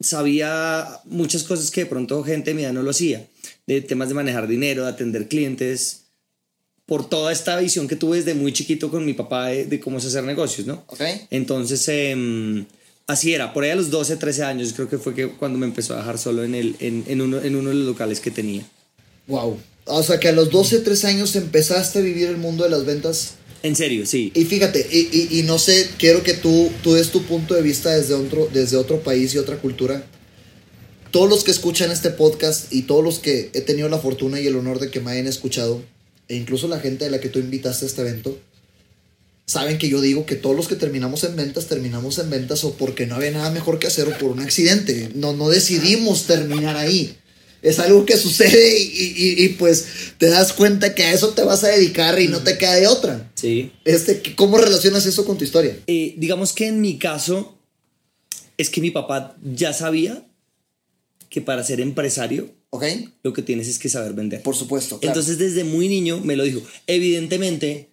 sabía 0.00 0.86
muchas 1.04 1.44
cosas 1.44 1.70
que 1.70 1.82
de 1.82 1.86
pronto 1.86 2.22
gente 2.22 2.50
de 2.50 2.54
mi 2.54 2.62
edad 2.62 2.72
no 2.72 2.82
lo 2.82 2.90
hacía. 2.90 3.26
De 3.66 3.80
temas 3.80 4.08
de 4.08 4.14
manejar 4.14 4.46
dinero, 4.46 4.84
de 4.84 4.90
atender 4.90 5.28
clientes, 5.28 6.05
por 6.86 7.08
toda 7.08 7.32
esta 7.32 7.58
visión 7.58 7.88
que 7.88 7.96
tuve 7.96 8.18
desde 8.18 8.34
muy 8.34 8.52
chiquito 8.52 8.90
con 8.90 9.04
mi 9.04 9.12
papá 9.12 9.48
de, 9.48 9.64
de 9.66 9.80
cómo 9.80 9.98
es 9.98 10.04
hacer 10.06 10.24
negocios, 10.24 10.66
¿no? 10.66 10.84
ok. 10.86 11.00
Entonces, 11.30 11.86
em, 11.88 12.64
así 13.08 13.34
era. 13.34 13.52
Por 13.52 13.64
ahí 13.64 13.70
a 13.70 13.76
los 13.76 13.90
12, 13.90 14.16
13 14.16 14.44
años, 14.44 14.72
creo 14.72 14.88
que 14.88 14.98
fue 14.98 15.14
que 15.14 15.28
cuando 15.28 15.58
me 15.58 15.66
empezó 15.66 15.94
a 15.94 15.98
dejar 15.98 16.16
solo 16.18 16.44
en, 16.44 16.54
el, 16.54 16.76
en, 16.80 17.04
en 17.08 17.20
uno, 17.20 17.40
en 17.42 17.56
uno 17.56 17.70
de 17.70 17.74
los 17.74 17.86
locales 17.86 18.20
que 18.20 18.30
tenía. 18.30 18.64
Wow. 19.26 19.58
O 19.86 20.02
sea 20.02 20.18
que 20.20 20.28
a 20.28 20.32
los 20.32 20.50
12, 20.50 20.80
13 20.80 21.06
años 21.08 21.34
empezaste 21.36 21.98
a 21.98 22.02
vivir 22.02 22.28
el 22.28 22.36
mundo 22.36 22.64
de 22.64 22.70
las 22.70 22.84
ventas. 22.84 23.34
En 23.62 23.74
serio, 23.74 24.06
sí. 24.06 24.30
Y 24.34 24.44
fíjate, 24.44 24.86
y, 24.92 25.08
y- 25.12 25.40
y 25.40 25.42
no 25.42 25.58
sé, 25.58 25.88
quiero 25.98 26.22
que 26.22 26.34
tú, 26.34 26.70
tú 26.84 26.94
des 26.94 27.10
tu 27.10 27.22
punto 27.24 27.54
de 27.54 27.62
vista 27.62 27.90
desde 27.96 28.14
otro, 28.14 28.48
desde 28.52 28.76
otro 28.76 29.00
país 29.00 29.34
y 29.34 29.38
otra 29.38 29.56
cultura. 29.56 30.04
Todos 31.10 31.28
los 31.28 31.42
que 31.44 31.50
escuchan 31.50 31.90
este 31.90 32.10
podcast 32.10 32.72
y 32.72 32.82
todos 32.82 33.02
los 33.02 33.18
que 33.18 33.50
he 33.54 33.60
tenido 33.60 33.88
la 33.88 33.98
fortuna 33.98 34.40
y 34.40 34.46
el 34.46 34.56
honor 34.56 34.78
de 34.78 34.90
que 34.90 35.00
me 35.00 35.10
hayan 35.12 35.26
escuchado, 35.26 35.82
e 36.28 36.36
incluso 36.36 36.68
la 36.68 36.80
gente 36.80 37.06
a 37.06 37.10
la 37.10 37.20
que 37.20 37.28
tú 37.28 37.38
invitaste 37.38 37.84
a 37.84 37.88
este 37.88 38.00
evento, 38.02 38.38
saben 39.46 39.78
que 39.78 39.88
yo 39.88 40.00
digo 40.00 40.26
que 40.26 40.34
todos 40.36 40.56
los 40.56 40.66
que 40.68 40.74
terminamos 40.76 41.22
en 41.24 41.36
ventas, 41.36 41.66
terminamos 41.66 42.18
en 42.18 42.30
ventas 42.30 42.64
o 42.64 42.74
porque 42.74 43.06
no 43.06 43.14
había 43.16 43.30
nada 43.30 43.50
mejor 43.50 43.78
que 43.78 43.86
hacer 43.86 44.08
o 44.08 44.18
por 44.18 44.30
un 44.32 44.40
accidente. 44.40 45.10
No, 45.14 45.32
no 45.34 45.48
decidimos 45.48 46.24
terminar 46.24 46.76
ahí. 46.76 47.16
Es 47.62 47.78
algo 47.78 48.04
que 48.04 48.16
sucede 48.16 48.78
y, 48.78 48.84
y- 49.16 49.44
y, 49.44 49.48
pues 49.50 49.86
te 50.18 50.26
das 50.26 50.52
cuenta 50.52 50.94
que 50.94 51.04
a 51.04 51.12
eso 51.12 51.30
te 51.30 51.42
vas 51.42 51.64
a 51.64 51.68
dedicar 51.68 52.20
y 52.20 52.28
no 52.28 52.40
te 52.40 52.58
queda 52.58 52.74
de 52.74 52.86
otra. 52.86 53.30
Sí. 53.34 53.72
Este, 53.84 54.20
¿Cómo 54.36 54.58
relacionas 54.58 55.06
eso 55.06 55.24
con 55.24 55.38
tu 55.38 55.44
historia? 55.44 55.76
Eh, 55.86 56.14
digamos 56.16 56.52
que 56.52 56.66
en 56.68 56.80
mi 56.80 56.98
caso, 56.98 57.56
es 58.58 58.68
que 58.70 58.80
mi 58.80 58.90
papá 58.90 59.36
ya 59.42 59.72
sabía 59.72 60.26
que 61.30 61.40
para 61.40 61.64
ser 61.64 61.80
empresario 61.80 62.50
Ok. 62.76 62.84
Lo 63.22 63.32
que 63.32 63.42
tienes 63.42 63.68
es 63.68 63.78
que 63.78 63.88
saber 63.88 64.12
vender. 64.14 64.42
Por 64.42 64.54
supuesto. 64.56 64.98
claro. 65.00 65.12
Entonces 65.12 65.38
desde 65.38 65.64
muy 65.64 65.88
niño 65.88 66.20
me 66.20 66.36
lo 66.36 66.44
dijo. 66.44 66.62
Evidentemente 66.86 67.90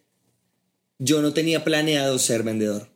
yo 0.99 1.21
no 1.21 1.33
tenía 1.33 1.63
planeado 1.63 2.17
ser 2.19 2.43
vendedor. 2.43 2.89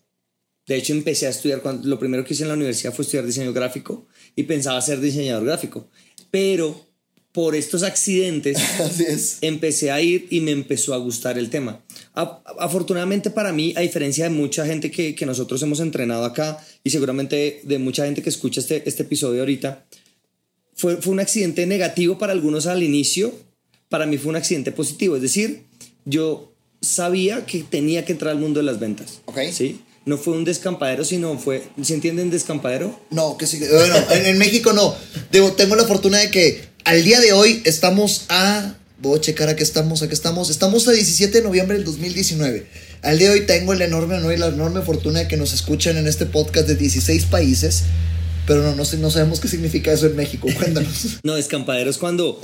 De 0.66 0.76
hecho 0.76 0.94
empecé 0.94 1.28
a 1.28 1.30
estudiar, 1.30 1.62
cuando, 1.62 1.88
lo 1.88 1.98
primero 2.00 2.24
que 2.26 2.34
hice 2.34 2.44
en 2.44 2.50
la 2.50 2.56
universidad 2.56 2.94
fue 2.94 3.04
estudiar 3.04 3.26
diseño 3.26 3.54
gráfico 3.54 4.06
y 4.36 4.44
pensaba 4.44 4.82
ser 4.82 5.00
diseñador 5.00 5.46
gráfico. 5.46 5.90
Pero 6.30 6.86
por 7.32 7.56
estos 7.56 7.84
accidentes 7.84 8.58
Así 8.80 9.04
es. 9.04 9.38
empecé 9.42 9.92
a 9.92 10.02
ir 10.02 10.28
y 10.30 10.42
me 10.42 10.52
empezó 10.52 10.94
a 10.94 10.98
gustar 10.98 11.38
el 11.38 11.50
tema. 11.50 11.84
A- 12.16 12.42
afortunadamente 12.60 13.30
para 13.30 13.54
mí, 13.54 13.74
a 13.78 13.82
diferencia 13.82 14.26
de 14.26 14.30
mucha 14.32 14.66
gente 14.66 14.92
que, 14.92 15.16
que 15.16 15.26
nosotros 15.26 15.62
hemos 15.64 15.80
entrenado 15.80 16.26
acá 16.26 16.58
y 16.84 16.90
seguramente 16.90 17.62
de 17.64 17.78
mucha 17.78 18.06
gente 18.06 18.22
que 18.22 18.30
escucha 18.30 18.60
este, 18.60 18.84
este 18.90 19.04
episodio 19.04 19.42
ahorita, 19.42 19.86
fue, 20.78 20.98
fue 20.98 21.12
un 21.12 21.20
accidente 21.20 21.66
negativo 21.66 22.18
para 22.18 22.32
algunos 22.32 22.68
al 22.68 22.84
inicio, 22.84 23.34
para 23.90 24.06
mí 24.06 24.18
fue 24.18 24.30
un 24.30 24.36
accidente 24.36 24.72
positivo. 24.72 25.16
Es 25.16 25.22
decir, 25.22 25.64
yo 26.06 26.54
sabía 26.82 27.46
que 27.46 27.64
tenía 27.64 28.06
que 28.06 28.14
entrar 28.14 28.32
al 28.32 28.40
mundo 28.40 28.60
de 28.60 28.66
las 28.66 28.80
ventas. 28.80 29.20
Ok. 29.26 29.40
¿sí? 29.52 29.82
No 30.06 30.18
fue 30.18 30.36
un 30.36 30.46
descampadero, 30.46 31.04
sino 31.04 31.38
fue, 31.38 31.64
¿se 31.82 31.94
entienden 31.94 32.30
descampadero? 32.30 32.98
No, 33.10 33.38
que 33.38 33.48
sí. 33.48 33.60
Bueno, 33.60 33.96
en, 34.12 34.26
en 34.26 34.38
México 34.38 34.72
no. 34.72 34.96
Digo, 35.32 35.52
tengo 35.54 35.76
la 35.76 35.84
fortuna 35.84 36.20
de 36.20 36.32
que 36.32 36.62
al 36.86 37.04
día 37.04 37.20
de 37.20 37.34
hoy 37.34 37.62
estamos 37.66 38.26
a. 38.30 38.76
Voy 39.00 39.20
a 39.20 39.22
checar 39.22 39.48
a 39.50 39.56
qué 39.56 39.64
estamos, 39.64 40.02
a 40.02 40.08
qué 40.08 40.14
estamos. 40.14 40.50
Estamos 40.50 40.88
a 40.88 40.92
17 40.92 41.38
de 41.38 41.44
noviembre 41.44 41.78
del 41.78 41.86
2019. 41.86 42.66
Al 43.04 43.20
día 43.20 43.28
de 43.30 43.34
hoy 43.34 43.46
tengo 43.46 43.74
el 43.74 43.82
enorme 43.82 44.16
honor 44.16 44.34
y 44.34 44.38
la 44.38 44.48
enorme 44.48 44.82
fortuna 44.82 45.20
de 45.20 45.28
que 45.28 45.38
nos 45.38 45.54
escuchan 45.54 45.98
en 45.98 46.08
este 46.08 46.26
podcast 46.26 46.68
de 46.68 46.76
16 46.76 47.26
países. 47.26 47.84
Pero 48.48 48.64
no, 48.64 48.76
no, 48.76 48.84
no 48.84 49.12
sabemos 49.12 49.40
qué 49.40 49.48
significa 49.48 49.92
eso 49.92 50.08
en 50.08 50.16
México. 50.16 50.48
Cuéntanos. 50.58 51.20
No, 51.24 51.36
descampadero 51.36 51.90
es 51.90 51.98
cuando 51.98 52.40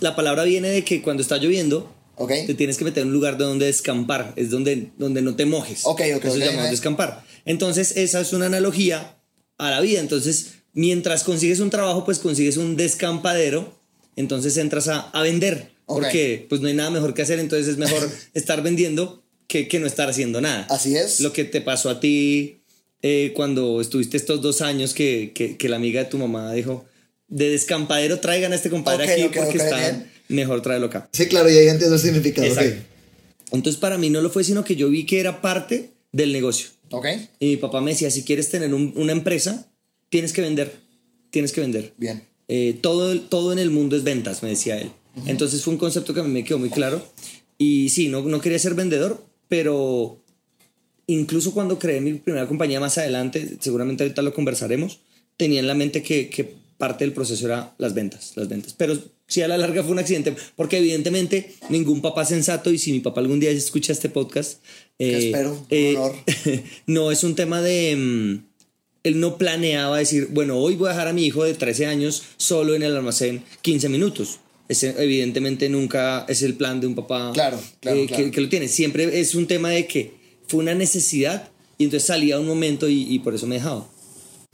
la 0.00 0.16
palabra 0.16 0.44
viene 0.44 0.68
de 0.70 0.84
que 0.84 1.02
cuando 1.02 1.20
está 1.22 1.36
lloviendo, 1.38 1.92
¿Ok? 2.16 2.32
te 2.46 2.54
tienes 2.54 2.78
que 2.78 2.84
meter 2.84 3.02
en 3.02 3.08
un 3.08 3.14
lugar 3.14 3.36
de 3.36 3.44
donde 3.44 3.66
descampar, 3.66 4.32
es 4.36 4.50
donde, 4.50 4.92
donde 4.98 5.20
no 5.20 5.34
te 5.36 5.44
mojes. 5.44 5.80
Ok, 5.84 6.02
ok, 6.16 6.24
Eso 6.24 6.36
llamamos 6.38 6.70
descampar. 6.70 7.24
Entonces, 7.44 7.96
esa 7.96 8.20
es 8.20 8.32
una 8.32 8.46
analogía 8.46 9.16
a 9.58 9.70
la 9.70 9.80
vida. 9.80 10.00
Entonces, 10.00 10.52
mientras 10.72 11.24
consigues 11.24 11.60
un 11.60 11.70
trabajo, 11.70 12.04
pues 12.04 12.18
consigues 12.20 12.56
un 12.56 12.76
descampadero, 12.76 13.76
entonces 14.16 14.56
entras 14.56 14.88
a, 14.88 15.00
a 15.10 15.22
vender, 15.22 15.72
Ok. 15.86 16.02
porque 16.02 16.46
pues 16.48 16.60
no 16.60 16.68
hay 16.68 16.74
nada 16.74 16.90
mejor 16.90 17.14
que 17.14 17.22
hacer, 17.22 17.38
entonces 17.40 17.68
es 17.68 17.78
mejor 17.78 18.08
estar 18.34 18.62
vendiendo 18.62 19.24
que, 19.48 19.66
que 19.66 19.80
no 19.80 19.86
estar 19.86 20.08
haciendo 20.08 20.40
nada. 20.40 20.66
Así 20.70 20.96
es. 20.96 21.20
Lo 21.20 21.32
que 21.32 21.44
te 21.44 21.60
pasó 21.60 21.88
a 21.90 22.00
ti 22.00 22.57
eh, 23.02 23.32
cuando 23.34 23.80
estuviste 23.80 24.16
estos 24.16 24.40
dos 24.42 24.60
años 24.62 24.94
que, 24.94 25.32
que, 25.34 25.56
que 25.56 25.68
la 25.68 25.76
amiga 25.76 26.02
de 26.04 26.10
tu 26.10 26.18
mamá 26.18 26.52
dijo, 26.52 26.84
de 27.28 27.50
descampadero 27.50 28.20
traigan 28.20 28.52
a 28.52 28.56
este 28.56 28.70
compadre 28.70 29.04
Ok, 29.04 29.10
aquí 29.10 29.22
ok, 29.22 29.34
porque 29.36 29.58
ok, 29.58 29.64
está 29.64 29.78
bien. 29.78 30.10
mejor 30.28 30.62
tráelo 30.62 30.86
acá. 30.86 31.08
Sí, 31.12 31.26
claro, 31.26 31.48
ya, 31.48 31.62
ya 31.62 31.72
entiendo 31.72 31.94
el 31.96 32.00
significado. 32.02 32.46
Entonces 33.52 33.80
para 33.80 33.98
mí 33.98 34.10
no 34.10 34.20
lo 34.20 34.30
fue, 34.30 34.44
sino 34.44 34.64
que 34.64 34.76
yo 34.76 34.88
vi 34.90 35.04
que 35.06 35.20
era 35.20 35.40
parte 35.40 35.90
del 36.12 36.32
negocio. 36.32 36.68
Ok. 36.90 37.06
Y 37.38 37.46
mi 37.46 37.56
papá 37.56 37.80
me 37.80 37.90
decía, 37.92 38.10
si 38.10 38.22
quieres 38.24 38.48
tener 38.50 38.72
un- 38.74 38.92
una 38.96 39.12
empresa, 39.12 39.70
tienes 40.08 40.32
que 40.32 40.40
vender, 40.40 40.72
tienes 41.30 41.52
que 41.52 41.60
vender. 41.60 41.92
Bien. 41.98 42.22
Eh, 42.48 42.78
todo, 42.80 43.18
todo 43.20 43.52
en 43.52 43.58
el 43.58 43.70
mundo 43.70 43.96
es 43.96 44.04
ventas, 44.04 44.42
me 44.42 44.48
decía 44.50 44.78
él. 44.80 44.90
Entonces 45.26 45.62
fue 45.62 45.72
un 45.74 45.78
concepto 45.78 46.14
que 46.14 46.20
a 46.20 46.22
mí 46.22 46.30
me 46.30 46.44
quedó 46.44 46.58
muy 46.58 46.70
claro. 46.70 47.02
Y 47.58 47.88
sí, 47.90 48.08
no, 48.08 48.22
no 48.22 48.40
quería 48.40 48.58
ser 48.58 48.74
vendedor, 48.74 49.22
pero 49.48 50.22
incluso 51.08 51.52
cuando 51.52 51.78
creé 51.78 52.00
mi 52.00 52.14
primera 52.14 52.46
compañía 52.46 52.78
más 52.78 52.98
adelante, 52.98 53.56
seguramente 53.60 54.04
ahorita 54.04 54.22
lo 54.22 54.32
conversaremos, 54.32 55.00
tenía 55.36 55.58
en 55.58 55.66
la 55.66 55.74
mente 55.74 56.02
que, 56.02 56.28
que 56.28 56.54
parte 56.76 57.04
del 57.04 57.12
proceso 57.12 57.46
era 57.46 57.74
las 57.78 57.94
ventas, 57.94 58.32
las 58.36 58.48
ventas. 58.48 58.74
Pero 58.76 58.96
sí 59.26 59.42
a 59.42 59.48
la 59.48 59.58
larga 59.58 59.82
fue 59.82 59.92
un 59.92 59.98
accidente, 59.98 60.34
porque 60.54 60.78
evidentemente 60.78 61.54
ningún 61.70 62.00
papá 62.02 62.24
sensato, 62.24 62.70
y 62.70 62.78
si 62.78 62.92
mi 62.92 63.00
papá 63.00 63.20
algún 63.20 63.40
día 63.40 63.50
escucha 63.50 63.92
este 63.92 64.10
podcast, 64.10 64.62
eh, 64.98 65.26
espero, 65.26 65.66
eh, 65.70 65.96
honor. 65.96 66.14
no 66.86 67.10
es 67.10 67.24
un 67.24 67.34
tema 67.34 67.60
de... 67.62 67.96
mm, 67.96 68.48
él 69.04 69.20
no 69.20 69.38
planeaba 69.38 69.96
decir, 69.96 70.28
bueno, 70.30 70.58
hoy 70.58 70.76
voy 70.76 70.88
a 70.88 70.92
dejar 70.92 71.08
a 71.08 71.12
mi 71.12 71.24
hijo 71.24 71.42
de 71.44 71.54
13 71.54 71.86
años 71.86 72.22
solo 72.36 72.74
en 72.74 72.82
el 72.82 72.94
almacén 72.94 73.42
15 73.62 73.88
minutos. 73.88 74.40
Ese 74.68 74.94
evidentemente 74.98 75.70
nunca 75.70 76.26
es 76.28 76.42
el 76.42 76.54
plan 76.54 76.80
de 76.80 76.88
un 76.88 76.94
papá 76.94 77.30
Claro, 77.32 77.58
claro, 77.80 77.98
eh, 77.98 78.06
claro. 78.06 78.24
Que, 78.24 78.30
que 78.30 78.40
lo 78.40 78.48
tiene. 78.50 78.68
Siempre 78.68 79.18
es 79.18 79.34
un 79.34 79.46
tema 79.46 79.70
de 79.70 79.86
que 79.86 80.17
fue 80.48 80.60
una 80.60 80.74
necesidad 80.74 81.48
y 81.78 81.84
entonces 81.84 82.06
salía 82.08 82.40
un 82.40 82.46
momento 82.46 82.88
y, 82.88 83.02
y 83.12 83.18
por 83.20 83.34
eso 83.34 83.46
me 83.46 83.54
dejaba. 83.56 83.86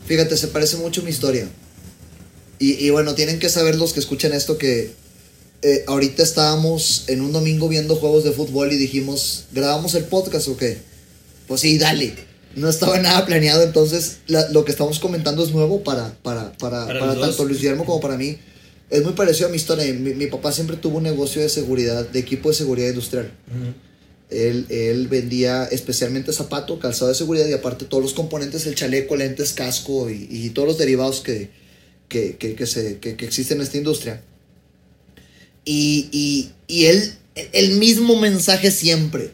Fíjate, 0.05 0.37
se 0.37 0.49
parece 0.49 0.77
mucho 0.77 1.01
a 1.01 1.05
mi 1.05 1.11
historia. 1.11 1.49
Y, 2.59 2.73
y 2.85 2.91
bueno, 2.91 3.15
tienen 3.15 3.39
que 3.39 3.49
saber 3.49 3.77
los 3.77 3.93
que 3.93 4.01
escuchan 4.01 4.33
esto 4.33 4.59
que 4.59 4.93
eh, 5.63 5.85
ahorita 5.87 6.23
estábamos 6.23 7.05
en 7.09 7.21
un 7.23 7.33
domingo 7.33 7.69
viendo 7.69 7.97
juegos 7.97 8.25
de 8.25 8.33
fútbol 8.33 8.73
y 8.73 8.77
dijimos, 8.77 9.45
¿grabamos 9.53 9.95
el 9.95 10.05
podcast 10.05 10.49
o 10.49 10.57
qué? 10.57 10.79
Pues 11.49 11.61
sí, 11.63 11.79
dale. 11.79 12.15
No 12.55 12.69
estaba 12.69 12.99
nada 13.01 13.25
planeado, 13.27 13.63
entonces 13.63 14.19
la- 14.27 14.49
lo 14.51 14.65
que 14.65 14.71
estamos 14.73 14.99
comentando 15.01 15.43
es 15.45 15.51
nuevo 15.53 15.83
para, 15.83 16.15
para, 16.23 16.53
para, 16.59 16.87
Para 16.87 17.01
para 17.01 17.13
los 17.15 17.21
tanto 17.21 17.37
dos. 17.39 17.47
Luis 17.49 17.59
Guillermo 17.61 17.85
como 17.85 18.01
para 18.01 18.17
mí. 18.17 18.39
Es 18.91 19.03
muy 19.03 19.15
parecido 19.15 19.49
a 19.49 19.51
mi 19.51 19.57
historia. 19.57 19.93
Mi, 19.93 20.15
mi 20.15 20.27
papá 20.27 20.53
siempre 20.53 20.77
tuvo 20.77 20.99
un 20.99 21.03
negocio 21.05 21.43
de 21.43 21.49
seguridad, 21.49 22.07
de 22.09 22.19
equipo 22.21 22.51
de 22.51 22.55
seguridad 22.55 22.89
industrial. 22.91 23.33
Él, 24.31 24.66
él 24.71 25.07
vendía 25.09 25.64
especialmente 25.64 26.33
zapato, 26.33 26.78
calzado 26.78 27.09
de 27.09 27.14
seguridad 27.14 27.47
y 27.47 27.52
aparte 27.52 27.85
todos 27.85 28.02
los 28.02 28.14
componentes, 28.14 28.66
el 28.66 28.75
chaleco, 28.75 29.16
lentes, 29.16 29.52
casco 29.52 30.11
y, 30.11 30.50
todos 30.50 30.66
los 30.66 30.78
derivados 30.78 31.21
que, 31.21 31.50
que, 32.09 32.37
que, 32.37 32.54
que 32.54 33.25
existen 33.25 33.59
en 33.59 33.64
esta 33.64 33.76
industria. 33.76 34.23
Y, 35.64 36.09
y, 36.12 36.50
y 36.66 36.87
él, 36.87 37.14
el 37.52 37.73
mismo 37.73 38.16
mensaje 38.16 38.71
siempre. 38.71 39.31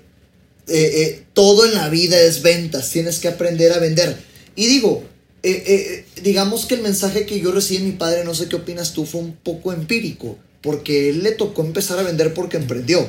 Eh, 0.69 1.03
eh, 1.03 1.23
todo 1.33 1.67
en 1.67 1.75
la 1.75 1.89
vida 1.89 2.21
es 2.21 2.43
ventas, 2.43 2.91
tienes 2.91 3.19
que 3.19 3.29
aprender 3.29 3.73
a 3.73 3.79
vender. 3.79 4.17
Y 4.55 4.67
digo, 4.67 5.03
eh, 5.43 6.05
digamos 6.23 6.67
que 6.67 6.75
el 6.75 6.83
mensaje 6.83 7.27
que 7.27 7.41
yo 7.41 7.51
recibí 7.51 7.79
de 7.79 7.91
mi 7.91 7.97
padre, 7.97 8.25
no 8.25 8.35
sé 8.35 8.49
qué 8.49 8.57
opinas 8.57 8.93
tú, 8.93 9.05
fue 9.05 9.21
un 9.21 9.35
poco 9.35 9.73
empírico, 9.73 10.39
porque 10.61 11.09
él 11.09 11.23
le 11.23 11.33
tocó 11.33 11.63
empezar 11.63 11.99
a 11.99 12.03
vender 12.03 12.35
porque 12.35 12.57
emprendió 12.57 13.09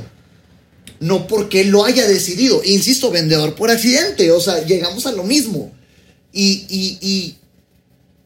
no 1.02 1.28
porque 1.28 1.62
él 1.62 1.68
lo 1.70 1.84
haya 1.84 2.08
decidido. 2.08 2.62
Insisto, 2.64 3.12
vendedor 3.12 3.56
por 3.56 3.70
accidente. 3.70 4.32
O 4.32 4.40
sea, 4.40 4.64
llegamos 4.66 5.06
a 5.06 5.12
lo 5.12 5.24
mismo. 5.24 5.74
Y, 6.32 6.66
y, 6.70 6.98
y 7.02 7.36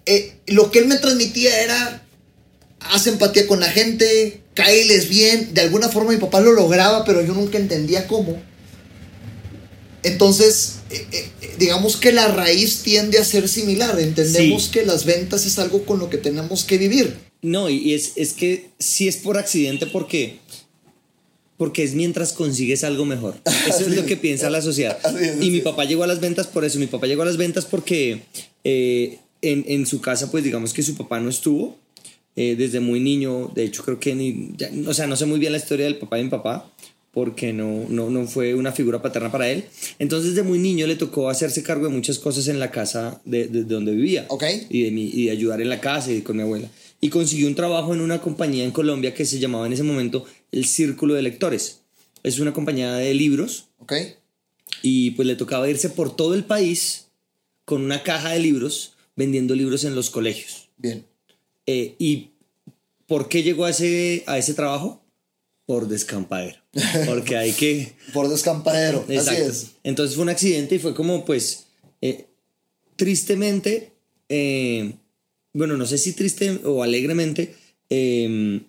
eh, 0.06 0.34
lo 0.48 0.70
que 0.70 0.80
él 0.80 0.86
me 0.88 0.98
transmitía 0.98 1.64
era, 1.64 2.06
haz 2.82 3.08
empatía 3.08 3.48
con 3.48 3.60
la 3.62 3.72
gente, 3.72 4.42
cáeles 4.54 5.10
bien. 5.10 5.54
De 5.54 5.62
alguna 5.62 5.90
forma 5.90 6.12
mi 6.12 6.18
papá 6.18 6.42
lo 6.42 6.52
lograba, 6.52 7.04
pero 7.06 7.26
yo 7.26 7.34
nunca 7.34 7.58
entendía 7.58 8.06
cómo. 8.08 8.40
Entonces, 10.04 10.76
eh, 10.92 11.08
eh, 11.12 11.30
digamos 11.58 11.98
que 11.98 12.12
la 12.12 12.28
raíz 12.28 12.84
tiende 12.84 13.18
a 13.18 13.26
ser 13.26 13.48
similar. 13.50 14.00
Entendemos 14.00 14.66
Sí. 14.66 14.72
que 14.72 14.86
las 14.86 15.06
ventas 15.06 15.46
es 15.46 15.58
algo 15.58 15.86
con 15.86 15.98
lo 16.00 16.10
que 16.10 16.18
tenemos 16.18 16.64
que 16.64 16.78
vivir. 16.78 17.16
No, 17.42 17.70
y, 17.70 17.94
es, 17.94 18.12
es 18.16 18.34
que 18.34 18.70
sí 18.80 19.08
es 19.08 19.18
por 19.18 19.38
accidente 19.38 19.86
porque, 19.88 20.40
porque 21.58 21.84
es 21.84 21.94
mientras 21.96 22.34
consigues 22.34 22.84
algo 22.84 23.06
mejor. 23.06 23.36
Eso 23.68 23.82
es 23.90 23.96
lo 23.96 24.06
que 24.06 24.18
piensa 24.18 24.50
la 24.50 24.62
sociedad. 24.62 24.98
Y 25.42 25.52
mi 25.52 25.60
papá 25.62 25.86
llegó 25.86 26.04
a 26.04 26.08
las 26.08 26.20
ventas 26.20 26.48
por 26.48 26.66
eso. 26.66 26.80
Mi 26.80 26.88
papá 26.88 27.08
llegó 27.08 27.22
a 27.22 27.26
las 27.26 27.38
ventas 27.38 27.66
porque 27.66 28.22
eh, 28.64 29.20
en, 29.42 29.64
en 29.68 29.86
su 29.86 30.02
casa, 30.02 30.30
pues 30.32 30.44
digamos 30.44 30.74
que 30.74 30.84
su 30.84 30.96
papá 30.96 31.20
no 31.20 31.30
estuvo 31.30 31.78
eh, 32.36 32.56
desde 32.58 32.80
muy 32.80 33.00
niño. 33.00 33.52
De 33.56 33.64
hecho, 33.64 33.84
creo 33.84 34.00
que 34.00 34.16
ni, 34.16 34.52
ya- 34.58 34.70
o 34.88 34.94
sea, 34.94 35.08
no 35.08 35.16
sé 35.16 35.26
muy 35.26 35.40
bien 35.40 35.52
la 35.54 35.58
historia 35.60 35.86
del 35.86 35.98
papá 35.98 36.18
de 36.18 36.24
mi 36.24 36.30
papá 36.30 36.72
porque 37.12 37.54
no, 37.54 37.86
no, 37.88 38.10
no 38.10 38.28
fue 38.28 38.54
una 38.56 38.74
figura 38.74 39.02
paterna 39.02 39.32
para 39.32 39.50
él. 39.50 39.64
Entonces, 40.00 40.32
desde 40.36 40.44
muy 40.46 40.60
niño 40.60 40.86
le 40.86 40.98
tocó 40.98 41.30
hacerse 41.30 41.64
cargo 41.64 41.86
de 41.88 41.94
muchas 41.94 42.20
cosas 42.20 42.50
en 42.50 42.60
la 42.60 42.72
casa 42.72 43.22
de, 43.24 43.48
de- 43.48 43.64
de 43.64 43.74
donde 43.74 43.94
vivía 43.94 44.26
Ok. 44.28 44.44
y 44.70 44.84
de, 44.84 44.92
mi, 44.92 45.06
y 45.14 45.26
de 45.28 45.32
ayudar 45.32 45.62
en 45.62 45.70
la 45.70 45.80
casa 45.80 46.12
y 46.12 46.20
con 46.22 46.36
mi 46.36 46.44
abuela. 46.44 46.70
Y 47.00 47.08
consiguió 47.10 47.48
un 47.48 47.56
trabajo 47.56 47.94
en 47.94 48.02
una 48.02 48.20
compañía 48.20 48.66
en 48.66 48.72
Colombia 48.72 49.14
que 49.14 49.26
se 49.26 49.40
llamaba 49.40 49.66
en 49.68 49.72
ese 49.74 49.84
momento 49.84 50.26
el 50.56 50.66
Círculo 50.66 51.14
de 51.14 51.22
Lectores. 51.22 51.82
Es 52.24 52.40
una 52.40 52.54
compañía 52.54 52.94
de 52.94 53.14
libros 53.14 53.68
¿Ok? 53.80 53.94
y 54.82 55.12
pues 55.12 55.28
le 55.28 55.36
tocaba 55.36 55.70
irse 55.70 55.90
por 55.90 56.16
todo 56.16 56.34
el 56.34 56.46
país 56.46 57.08
con 57.66 57.84
una 57.84 58.04
caja 58.04 58.32
de 58.32 58.40
libros 58.40 58.94
vendiendo 59.16 59.54
libros 59.54 59.84
en 59.84 59.96
los 59.96 60.10
colegios. 60.10 60.70
Bien. 60.78 61.06
Eh, 61.68 61.96
¿Y 62.00 62.30
por 63.06 63.28
qué 63.30 63.44
llegó 63.44 63.66
a 63.66 63.72
ese, 63.72 64.24
a 64.28 64.38
ese 64.38 64.54
trabajo? 64.54 65.04
Por 65.66 65.88
descampadero. 65.88 66.58
Porque 67.06 67.36
hay 67.38 67.52
que... 67.52 67.94
Por 68.14 68.30
descampadero. 68.30 69.06
Así 69.18 69.36
es. 69.36 69.72
Entonces 69.84 70.16
fue 70.16 70.24
un 70.24 70.30
accidente 70.30 70.76
y 70.76 70.80
fue 70.80 70.94
como, 70.94 71.26
pues, 71.26 71.66
eh, 72.02 72.28
tristemente, 72.96 73.92
eh, 74.30 74.94
bueno, 75.54 75.76
no 75.76 75.88
sé 75.88 75.98
si 75.98 76.14
triste 76.14 76.60
o 76.64 76.84
alegremente, 76.84 77.56
eh, 77.90 78.62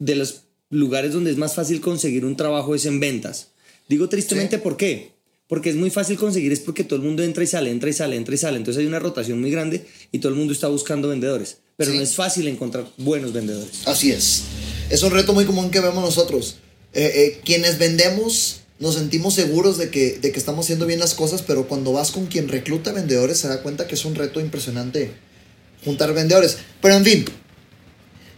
de 0.00 0.14
los 0.16 0.42
lugares 0.70 1.12
donde 1.12 1.30
es 1.30 1.36
más 1.36 1.54
fácil 1.54 1.80
conseguir 1.80 2.24
un 2.24 2.36
trabajo 2.36 2.74
es 2.74 2.86
en 2.86 3.00
ventas. 3.00 3.48
Digo 3.88 4.08
tristemente, 4.08 4.56
Sí. 4.56 4.62
¿por 4.62 4.76
qué? 4.76 5.12
Porque 5.48 5.68
es 5.70 5.76
muy 5.76 5.90
fácil 5.90 6.16
conseguir, 6.16 6.52
es 6.52 6.60
porque 6.60 6.84
todo 6.84 6.96
el 6.96 7.04
mundo 7.04 7.24
entra 7.24 7.42
y 7.42 7.46
sale, 7.48 7.70
entra 7.70 7.90
y 7.90 7.92
sale, 7.92 8.16
entra 8.16 8.34
y 8.34 8.38
sale. 8.38 8.56
Entonces 8.56 8.80
hay 8.80 8.86
una 8.86 9.00
rotación 9.00 9.40
muy 9.40 9.50
grande 9.50 9.84
y 10.12 10.20
todo 10.20 10.30
el 10.32 10.38
mundo 10.38 10.52
está 10.52 10.68
buscando 10.68 11.08
vendedores. 11.08 11.58
pero 11.76 11.92
Sí. 11.92 11.96
no 11.96 12.02
es 12.02 12.14
fácil 12.14 12.46
encontrar 12.46 12.86
buenos 12.98 13.32
vendedores. 13.32 13.70
Así 13.86 14.12
es. 14.12 14.42
Es 14.90 15.02
un 15.02 15.10
reto 15.12 15.32
muy 15.32 15.46
común 15.46 15.70
que 15.70 15.80
vemos 15.80 16.04
nosotros. 16.04 16.56
Eh, 16.92 17.10
eh, 17.14 17.40
quienes 17.42 17.78
vendemos 17.78 18.60
nos 18.78 18.96
sentimos 18.96 19.32
seguros 19.34 19.78
de 19.78 19.88
que, 19.90 20.18
de 20.18 20.30
que 20.30 20.38
estamos 20.38 20.66
haciendo 20.66 20.84
bien 20.86 21.00
las 21.00 21.14
cosas, 21.14 21.40
pero 21.42 21.66
cuando 21.68 21.92
vas 21.92 22.10
con 22.10 22.26
quien 22.26 22.48
recluta 22.48 22.92
vendedores 22.92 23.38
se 23.38 23.48
da 23.48 23.62
cuenta 23.62 23.86
que 23.88 23.94
es 23.94 24.04
un 24.04 24.14
reto 24.14 24.40
impresionante 24.40 25.10
juntar 25.84 26.12
vendedores. 26.12 26.58
Pero 26.82 26.94
en 26.96 27.04
fin, 27.04 27.24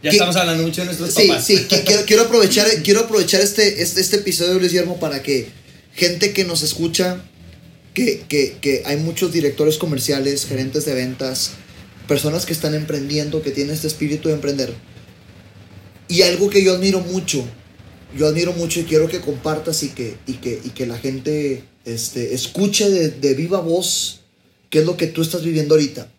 Ya 0.02 0.10
estamos 0.10 0.34
hablando 0.36 0.64
mucho 0.64 0.80
de 0.80 0.86
nuestros 0.86 1.14
sí, 1.14 1.28
papás. 1.28 1.46
sí, 1.46 1.56
que- 1.68 1.82
quiero, 1.82 2.04
quiero 2.04 2.22
aprovechar, 2.22 2.66
quiero 2.82 3.00
aprovechar 3.00 3.40
este, 3.40 3.82
este, 3.82 4.00
este 4.00 4.16
episodio, 4.16 4.54
Luis 4.58 4.72
Guillermo, 4.72 4.98
para 4.98 5.22
que 5.22 5.48
gente 5.94 6.32
que 6.32 6.44
nos 6.44 6.62
escucha, 6.62 7.22
que, 7.94 8.24
que, 8.28 8.56
que 8.60 8.82
hay 8.86 8.96
muchos 8.96 9.32
directores 9.32 9.76
comerciales, 9.78 10.46
gerentes 10.46 10.84
de 10.86 10.94
ventas, 10.94 11.52
personas 12.08 12.46
que 12.46 12.52
están 12.52 12.74
emprendiendo, 12.74 13.42
que 13.42 13.50
tienen 13.52 13.74
este 13.74 13.86
espíritu 13.86 14.28
de 14.28 14.34
emprender. 14.34 14.74
Y 16.08 16.22
algo 16.22 16.50
que 16.50 16.64
yo 16.64 16.74
admiro 16.74 17.00
mucho, 17.00 17.44
yo 18.16 18.26
admiro 18.26 18.52
mucho 18.54 18.80
y 18.80 18.84
quiero 18.84 19.08
que 19.08 19.20
compartas 19.20 19.82
y 19.82 19.88
que, 19.90 20.16
y 20.26 20.34
que, 20.34 20.60
y 20.64 20.70
que 20.70 20.86
la 20.86 20.98
gente 20.98 21.64
este, 21.84 22.34
escuche 22.34 22.90
de, 22.90 23.10
de 23.10 23.34
viva 23.34 23.60
voz 23.60 24.20
qué 24.68 24.80
es 24.80 24.84
lo 24.86 24.96
que 24.96 25.06
tú 25.06 25.22
estás 25.22 25.44
viviendo 25.44 25.74
ahorita. 25.74 26.10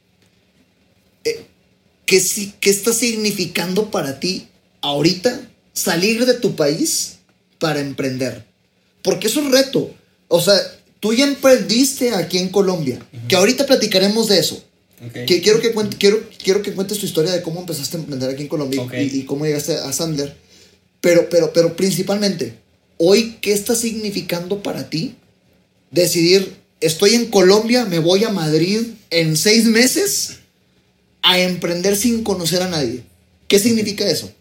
¿Qué, 2.05 2.21
¿Qué 2.59 2.69
está 2.69 2.93
significando 2.93 3.91
para 3.91 4.19
ti 4.19 4.47
ahorita 4.81 5.49
salir 5.73 6.25
de 6.25 6.33
tu 6.35 6.55
país 6.55 7.15
para 7.59 7.79
emprender? 7.79 8.45
Porque 9.01 9.27
es 9.27 9.35
un 9.35 9.51
reto. 9.51 9.93
O 10.27 10.41
sea, 10.41 10.55
tú 10.99 11.13
ya 11.13 11.25
emprendiste 11.27 12.11
aquí 12.15 12.37
en 12.37 12.49
Colombia, 12.49 12.99
que 13.27 13.35
ahorita 13.35 13.65
platicaremos 13.65 14.27
de 14.27 14.39
eso. 14.39 14.63
Que 15.25 15.41
quiero, 15.41 15.59
que 15.59 15.73
cuente- 15.73 15.97
quiero, 15.97 16.23
quiero 16.41 16.61
que 16.61 16.71
cuentes 16.73 16.97
tu 16.97 17.05
historia 17.05 17.31
de 17.33 17.41
cómo 17.41 17.59
empezaste 17.59 17.97
a 17.97 17.99
emprender 17.99 18.29
aquí 18.29 18.43
en 18.43 18.47
Colombia 18.47 18.81
y- 18.81 18.85
Ok. 18.85 18.93
y, 19.13 19.17
y 19.19 19.23
cómo 19.25 19.45
llegaste 19.45 19.75
a 19.75 19.91
Sandler. 19.91 20.33
Pero, 21.01 21.27
pero, 21.29 21.51
pero 21.51 21.75
principalmente, 21.75 22.53
hoy, 22.97 23.37
¿qué 23.41 23.51
está 23.51 23.75
significando 23.75 24.63
para 24.63 24.89
ti 24.89 25.15
decidir, 25.91 26.55
estoy 26.79 27.15
en 27.15 27.25
Colombia, 27.25 27.83
me 27.85 27.99
voy 27.99 28.23
a 28.23 28.29
Madrid 28.29 28.79
en 29.09 29.35
seis 29.35 29.65
meses 29.65 30.37
a 31.23 31.39
emprender 31.39 31.95
sin 31.95 32.23
conocer 32.23 32.61
a 32.61 32.69
nadie? 32.69 33.03
¿Qué 33.47 33.57
significa 33.57 34.07
eso? 34.07 34.31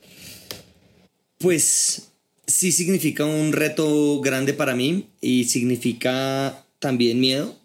Pues 1.38 2.12
sí 2.46 2.72
significa 2.72 3.24
un 3.24 3.52
reto 3.52 4.20
grande 4.20 4.52
para 4.52 4.74
mí 4.74 5.08
y 5.20 5.44
significa 5.44 6.66
también 6.78 7.20
miedo, 7.20 7.56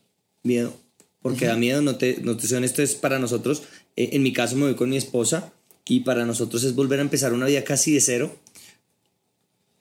miedo, 0.43 0.79
porque 1.21 1.45
da 1.45 1.55
miedo, 1.55 1.81
no 1.81 1.97
te, 1.97 2.21
no 2.21 2.37
te 2.37 2.47
soy 2.47 2.57
honesto, 2.57 2.81
es 2.81 2.95
para 2.95 3.19
nosotros, 3.19 3.63
eh, 3.95 4.09
en 4.13 4.23
mi 4.23 4.31
caso 4.31 4.55
me 4.55 4.65
voy 4.65 4.75
con 4.75 4.89
mi 4.89 4.97
esposa 4.97 5.51
y 5.85 6.01
para 6.01 6.25
nosotros 6.25 6.63
es 6.63 6.75
volver 6.75 6.99
a 6.99 7.03
empezar 7.03 7.33
una 7.33 7.47
vida 7.47 7.63
casi 7.63 7.93
de 7.93 8.01
cero, 8.01 8.35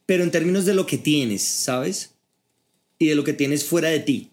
pero 0.05 0.23
en 0.23 0.31
términos 0.31 0.65
de 0.65 0.73
lo 0.73 0.85
que 0.85 0.97
tienes, 0.97 1.43
¿sabes? 1.43 2.11
Y 2.97 3.07
de 3.07 3.15
lo 3.15 3.23
que 3.23 3.33
tienes 3.33 3.63
fuera 3.65 3.89
de 3.89 3.99
ti, 3.99 4.31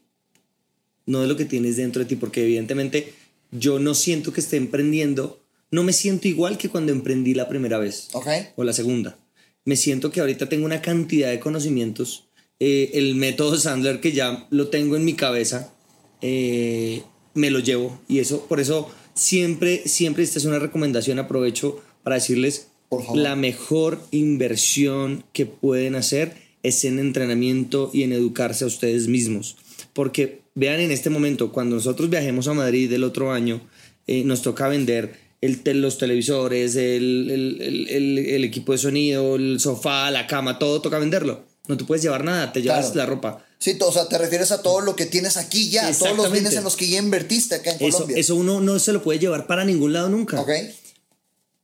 no 1.07 1.21
de 1.21 1.27
lo 1.27 1.37
que 1.37 1.45
tienes 1.45 1.77
dentro 1.77 2.01
de 2.01 2.07
ti, 2.07 2.17
porque 2.17 2.43
evidentemente 2.43 3.13
yo 3.55 3.79
no 3.79 3.95
siento 3.95 4.33
que 4.33 4.41
esté 4.41 4.57
emprendiendo, 4.57 5.41
no 5.71 5.83
me 5.83 5.93
siento 5.93 6.29
igual 6.29 6.59
que 6.59 6.69
cuando 6.69 6.93
emprendí 6.93 7.35
la 7.35 7.49
primera 7.49 7.79
vez 7.79 8.09
o 8.57 8.65
la 8.65 8.73
segunda. 8.73 9.19
Me 9.65 9.77
siento 9.77 10.11
que 10.11 10.21
ahorita 10.21 10.49
tengo 10.49 10.67
una 10.67 10.83
cantidad 10.83 11.31
de 11.31 11.41
conocimientos. 11.41 12.29
eh, 12.61 12.91
el 12.95 13.17
método 13.17 13.57
Sandler 13.57 14.01
que 14.01 14.13
ya 14.13 14.47
lo 14.51 14.69
tengo 14.69 14.97
en 14.97 15.05
mi 15.05 15.15
cabeza, 15.15 15.75
eh, 16.21 17.03
me 17.35 17.51
lo 17.51 17.59
llevo. 17.59 18.01
Y 18.09 18.21
eso, 18.21 18.47
por 18.47 18.61
eso 18.61 18.91
siempre, 19.15 19.83
siempre 19.87 20.23
esta 20.23 20.39
es 20.39 20.45
una 20.45 20.59
recomendación. 20.59 21.19
Aprovecho 21.19 21.83
para 22.03 22.17
decirles, 22.17 22.69
la 23.15 23.35
mejor 23.35 24.01
inversión 24.13 25.25
que 25.33 25.47
pueden 25.47 25.97
hacer 25.97 26.37
es 26.63 26.85
en 26.85 26.99
entrenamiento 26.99 27.91
y 27.93 28.05
en 28.05 28.13
educarse 28.13 28.65
a 28.65 28.69
ustedes 28.69 29.09
mismos. 29.09 29.57
Porque 29.93 30.44
vean 30.55 30.81
en 30.81 30.91
este 30.91 31.11
momento, 31.11 31.53
cuando 31.53 31.77
nosotros 31.77 32.09
viajemos 32.11 32.49
a 32.49 32.55
Madrid 32.55 32.93
el 32.93 33.05
otro 33.05 33.33
año, 33.33 33.61
eh, 34.07 34.23
nos 34.25 34.43
toca 34.43 34.69
vender 34.69 35.19
el 35.41 35.61
los 35.81 35.99
televisores, 35.99 36.75
el, 36.77 37.31
el- 37.61 37.89
el- 38.29 38.45
equipo 38.45 38.73
de 38.73 38.79
sonido, 38.79 39.37
el 39.37 39.61
sofá, 39.61 40.11
la 40.11 40.27
cama, 40.27 40.59
todo 40.59 40.81
toca 40.81 40.99
venderlo. 40.99 41.45
No 41.69 41.77
te 41.77 41.85
puedes 41.85 42.03
llevar 42.03 42.25
nada, 42.25 42.53
te 42.53 42.63
llevas 42.63 42.91
Claro. 42.93 42.97
la 42.97 43.07
ropa. 43.17 43.47
Sí, 43.59 43.77
o 43.81 43.93
sea, 43.93 44.07
te 44.09 44.19
refieres 44.19 44.53
a 44.53 44.61
todo 44.63 44.81
lo 44.81 44.95
que 44.97 45.07
tienes 45.07 45.37
aquí 45.39 45.71
ya, 45.71 45.91
todos 45.99 46.17
los 46.17 46.31
bienes 46.33 46.55
en 46.55 46.65
los 46.65 46.77
que 46.77 46.89
ya 46.89 46.99
invertiste 46.99 47.55
acá 47.57 47.71
en 47.73 47.77
Eso, 47.83 47.93
Colombia. 47.99 48.17
eso 48.19 48.37
uno 48.37 48.61
no 48.61 48.79
se 48.79 48.93
lo 48.93 49.03
puede 49.03 49.19
llevar 49.19 49.47
para 49.47 49.65
ningún 49.65 49.93
lado 49.95 50.09
nunca. 50.11 50.41
Ok, 50.41 50.51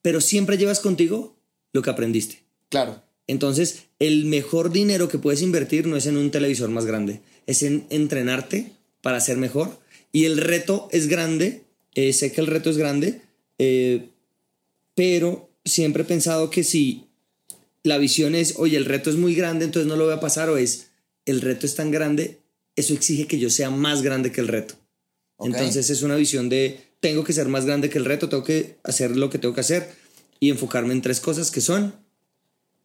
Pero 0.03 0.21
siempre 0.21 0.57
llevas 0.57 0.81
contigo 0.81 1.37
lo 1.73 1.83
que 1.83 1.91
aprendiste. 1.91 2.43
claro. 2.69 3.03
Entonces, 3.27 3.85
el 4.01 4.25
mejor 4.25 4.73
dinero 4.73 5.09
que 5.09 5.19
puedes 5.19 5.41
invertir 5.41 5.87
no 5.87 5.97
es 5.97 6.07
en 6.07 6.17
un 6.17 6.33
televisor 6.33 6.69
más 6.71 6.85
grande, 6.85 7.21
es 7.47 7.63
en 7.63 7.87
entrenarte 7.89 8.73
para 9.03 9.21
ser 9.21 9.37
mejor. 9.37 9.79
Y 10.13 10.25
el 10.25 10.39
reto 10.39 10.89
es 10.93 11.07
grande, 11.07 11.63
eh, 11.95 12.13
sé 12.13 12.33
que 12.33 12.41
el 12.41 12.47
reto 12.47 12.71
es 12.71 12.77
grande, 12.77 13.21
eh, 13.59 14.09
pero 14.95 15.51
siempre 15.65 16.03
he 16.03 16.07
pensado 16.07 16.51
que 16.51 16.65
si 16.65 17.07
la 17.83 17.99
visión 17.99 18.35
es, 18.35 18.55
oye, 18.57 18.77
el 18.77 18.85
reto 18.85 19.11
es 19.11 19.17
muy 19.17 19.35
grande, 19.35 19.65
entonces 19.65 19.89
no 19.89 19.97
lo 19.97 20.05
voy 20.05 20.15
a 20.15 20.21
pasar, 20.21 20.49
o 20.51 20.57
es, 20.57 20.89
el 21.27 21.41
reto 21.41 21.67
es 21.67 21.75
tan 21.75 21.91
grande, 21.91 22.39
eso 22.77 22.93
exige 22.95 23.27
que 23.27 23.39
yo 23.39 23.51
sea 23.51 23.71
más 23.71 24.03
grande 24.03 24.33
que 24.33 24.41
el 24.41 24.49
reto. 24.49 24.75
Entonces 25.39 25.89
es 25.89 26.03
una 26.03 26.17
visión 26.17 26.49
de, 26.49 26.81
tengo 27.01 27.25
que 27.25 27.33
ser 27.33 27.49
más 27.49 27.65
grande 27.65 27.89
que 27.89 27.99
el 27.99 28.05
reto, 28.05 28.29
tengo 28.29 28.45
que 28.45 28.77
hacer 28.83 29.17
lo 29.17 29.31
que 29.31 29.39
tengo 29.39 29.55
que 29.55 29.63
hacer 29.63 29.91
y 30.39 30.51
enfocarme 30.51 30.93
en 30.93 31.01
tres 31.01 31.21
cosas 31.21 31.51
que 31.51 31.63
son 31.63 31.95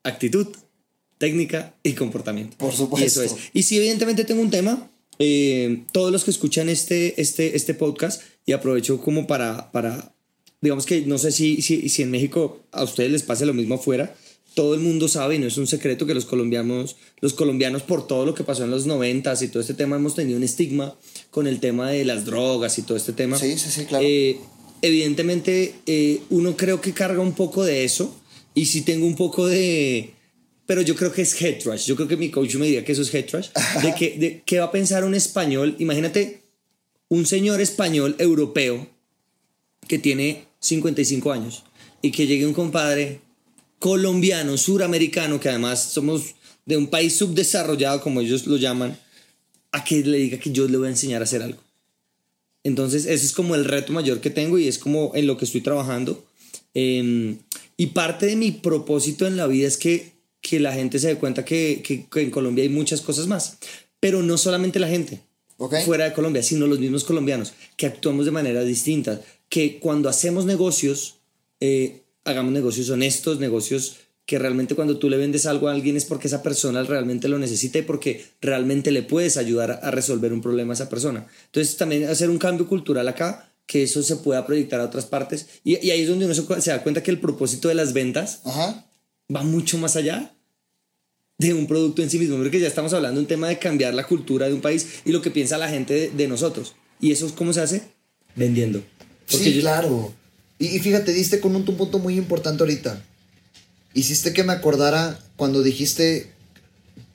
actitud, 0.04 0.48
técnica 1.18 1.76
y 1.84 1.94
comportamiento. 1.94 2.58
Por 2.58 2.74
Y 2.74 2.78
supuesto. 2.78 3.24
eso 3.24 3.24
es. 3.24 3.36
Y 3.54 3.64
si 3.64 3.78
evidentemente 3.78 4.24
tengo 4.24 4.42
un 4.42 4.52
tema, 4.52 4.90
eh, 5.20 5.84
todos 5.92 6.12
los 6.12 6.24
que 6.24 6.32
escuchan 6.32 6.70
este, 6.70 7.20
este, 7.22 7.56
este 7.56 7.74
podcast, 7.74 8.22
y 8.46 8.52
aprovecho 8.52 9.02
como 9.02 9.28
para, 9.28 9.72
para 9.72 10.14
digamos 10.62 10.86
que 10.86 11.02
no 11.02 11.18
sé 11.18 11.32
si, 11.32 11.62
si, 11.62 11.90
si 11.90 12.04
en 12.04 12.12
México 12.12 12.60
a 12.72 12.84
ustedes 12.84 13.12
les 13.12 13.24
pase 13.24 13.46
lo 13.46 13.54
mismo 13.54 13.76
afuera, 13.76 14.16
todo 14.56 14.74
el 14.74 14.80
mundo 14.80 15.08
sabe 15.08 15.36
y 15.36 15.40
no 15.40 15.48
es 15.48 15.58
un 15.58 15.68
secreto 15.68 16.06
que 16.06 16.14
los 16.14 16.26
colombianos, 16.26 16.96
los 17.20 17.34
colombianos 17.34 17.84
por 17.84 18.08
todo 18.08 18.26
lo 18.26 18.34
que 18.34 18.44
pasó 18.44 18.64
en 18.64 18.72
los 18.72 18.86
noventas 18.86 19.42
y 19.42 19.50
todo 19.50 19.62
este 19.62 19.74
tema 19.74 19.98
hemos 19.98 20.16
tenido 20.16 20.38
un 20.38 20.44
estigma 20.44 20.96
con 21.30 21.46
el 21.46 21.60
tema 21.60 21.92
de 21.92 22.06
las 22.06 22.26
drogas 22.26 22.80
y 22.80 22.84
todo 22.84 22.98
este 22.98 23.14
tema. 23.14 23.38
Sí, 23.38 23.58
sí, 23.58 23.70
sí, 23.70 23.86
claro. 23.86 24.06
Eh, 24.08 24.40
evidentemente 24.82 25.76
eh, 25.86 26.22
uno 26.30 26.56
creo 26.56 26.80
que 26.80 26.94
carga 26.94 27.20
un 27.20 27.34
poco 27.34 27.64
de 27.64 27.84
eso 27.84 28.16
y 28.56 28.66
sí 28.66 28.82
tengo 28.82 29.06
un 29.06 29.16
poco 29.16 29.46
de... 29.46 30.14
Pero 30.66 30.82
yo 30.82 30.96
creo 30.96 31.12
que 31.12 31.22
es 31.22 31.40
head 31.42 31.60
trash. 31.60 31.86
Yo 31.86 31.96
creo 31.96 32.08
que 32.08 32.18
mi 32.18 32.30
coach 32.30 32.56
me 32.56 32.66
diría 32.66 32.84
que 32.84 32.92
eso 32.92 33.04
es 33.04 33.14
head 33.14 33.26
trash. 33.26 33.50
De 33.82 33.94
que, 33.94 34.18
de 34.18 34.44
qué 34.46 34.60
va 34.60 34.66
a 34.66 34.72
pensar 34.72 35.04
un 35.04 35.14
español. 35.14 35.76
Imagínate 35.80 36.42
un 37.10 37.26
señor 37.26 37.62
español 37.62 38.16
europeo 38.18 38.88
que 39.88 40.00
tiene 40.00 40.46
55 40.60 41.32
años 41.32 41.64
y 42.02 42.12
que 42.12 42.26
llegue 42.26 42.48
un 42.48 42.54
compadre 42.54 43.22
colombiano, 43.80 44.58
suramericano, 44.58 45.40
que 45.40 45.50
además 45.50 45.84
somos 45.84 46.36
de 46.66 46.78
un 46.78 46.88
país 46.88 47.16
subdesarrollado, 47.16 48.02
como 48.02 48.22
ellos 48.22 48.48
lo 48.48 48.58
llaman, 48.58 48.98
a 49.72 49.84
que 49.84 50.04
le 50.04 50.18
diga 50.18 50.40
que 50.40 50.52
yo 50.52 50.68
le 50.68 50.78
voy 50.78 50.88
a 50.88 50.92
enseñar 50.92 51.22
a 51.22 51.26
hacer 51.26 51.44
algo. 51.44 51.62
Entonces, 52.64 53.06
ese 53.06 53.26
es 53.26 53.34
como 53.34 53.54
el 53.54 53.66
reto 53.66 53.94
mayor 53.94 54.22
que 54.22 54.32
tengo 54.32 54.58
y 54.58 54.68
es 54.68 54.80
como 54.80 55.12
en 55.14 55.28
lo 55.28 55.38
que 55.38 55.46
estoy 55.46 55.62
trabajando. 55.62 56.26
Eh, 56.74 57.38
y 57.78 57.88
parte 57.88 58.26
de 58.26 58.36
mi 58.36 58.52
propósito 58.52 59.28
en 59.28 59.38
la 59.38 59.46
vida 59.46 59.68
es 59.68 59.78
que, 59.78 60.14
que 60.48 60.60
la 60.60 60.72
gente 60.74 61.00
se 61.00 61.08
dé 61.08 61.16
cuenta 61.16 61.44
que, 61.44 61.82
que- 61.84 62.06
que 62.12 62.22
en 62.22 62.30
Colombia 62.30 62.64
hay 62.64 62.70
muchas 62.70 63.02
cosas 63.02 63.26
más. 63.28 63.58
Pero 64.00 64.22
no 64.22 64.38
solamente 64.38 64.80
la 64.80 64.88
gente 64.88 65.22
fuera 65.86 66.06
de 66.06 66.14
Colombia, 66.14 66.44
sino 66.44 66.68
los 66.68 66.80
mismos 66.80 67.04
colombianos, 67.04 67.54
que 67.78 67.86
actuamos 67.88 68.26
de 68.26 68.32
manera 68.32 68.62
distinta. 68.64 69.20
Que 69.50 69.80
cuando 69.80 70.08
hacemos 70.10 70.46
negocios, 70.46 71.16
eh, 71.60 72.02
hagamos 72.26 72.52
negocios 72.54 72.90
honestos, 72.90 73.40
negocios 73.40 73.96
que 74.28 74.38
realmente 74.40 74.76
cuando 74.76 74.98
tú 74.98 75.10
le 75.10 75.18
vendes 75.18 75.46
algo 75.46 75.68
a 75.68 75.72
alguien 75.72 75.96
es 75.98 76.06
porque 76.06 76.28
esa 76.28 76.42
persona 76.44 76.84
realmente 76.84 77.28
lo 77.28 77.38
necesita 77.40 77.78
y 77.80 77.84
porque 77.84 78.26
realmente 78.42 78.92
le 78.92 79.02
puedes 79.04 79.38
ayudar 79.38 79.72
a- 79.82 79.92
resolver 79.92 80.32
un 80.34 80.42
problema 80.42 80.74
a 80.74 80.76
esa 80.76 80.90
persona. 80.90 81.26
Entonces 81.48 81.76
también 81.78 82.06
hacer 82.06 82.30
un 82.30 82.38
cambio 82.40 82.68
cultural 82.68 83.08
acá, 83.08 83.52
que 83.66 83.82
eso 83.84 84.04
se 84.04 84.18
pueda 84.18 84.46
proyectar 84.46 84.80
a 84.80 84.86
otras 84.86 85.06
partes. 85.08 85.48
Y, 85.64 85.78
y 85.86 85.90
ahí 85.92 86.02
es 86.02 86.08
donde 86.10 86.26
uno 86.26 86.34
se, 86.36 86.70
da 86.70 86.84
cuenta 86.84 87.02
que 87.02 87.10
el 87.12 87.20
propósito 87.20 87.68
de 87.68 87.76
las 87.76 87.94
ventas 87.94 88.42
Ajá. 88.46 88.86
va 89.36 89.42
mucho 89.44 89.78
más 89.80 89.96
allá 89.96 90.35
de 91.38 91.54
un 91.54 91.68
producto 91.68 92.02
en 92.02 92.10
sí 92.10 92.18
mismo, 92.18 92.38
porque 92.38 92.60
ya 92.60 92.68
estamos 92.68 92.94
hablando 92.94 93.20
de 93.20 93.24
un 93.24 93.28
tema 93.28 93.48
de 93.50 93.60
cambiar 93.60 93.94
la 93.94 94.06
cultura 94.08 94.48
de 94.48 94.54
un 94.54 94.62
país 94.62 94.88
y 95.06 95.12
lo 95.12 95.22
que 95.22 95.32
piensa 95.32 95.58
la 95.58 95.68
gente 95.70 95.94
de, 95.94 96.10
de 96.12 96.28
nosotros. 96.28 96.76
¿Y 97.02 97.12
eso 97.12 97.34
cómo 97.36 97.52
se 97.54 97.62
hace? 97.62 97.82
Vendiendo. 98.36 98.82
Porque 99.30 99.46
sí, 99.46 99.54
yo- 99.56 99.62
claro. 99.62 100.14
Y, 100.60 100.68
y 100.68 100.80
fíjate, 100.80 101.12
diste 101.14 101.40
con 101.42 101.56
un, 101.56 101.68
un 101.68 101.76
punto 101.78 102.00
muy 102.00 102.18
importante 102.18 102.64
ahorita. 102.64 103.04
Hiciste 103.94 104.32
que 104.34 104.44
me 104.44 104.54
acordara 104.54 105.20
cuando 105.36 105.62
dijiste 105.64 106.32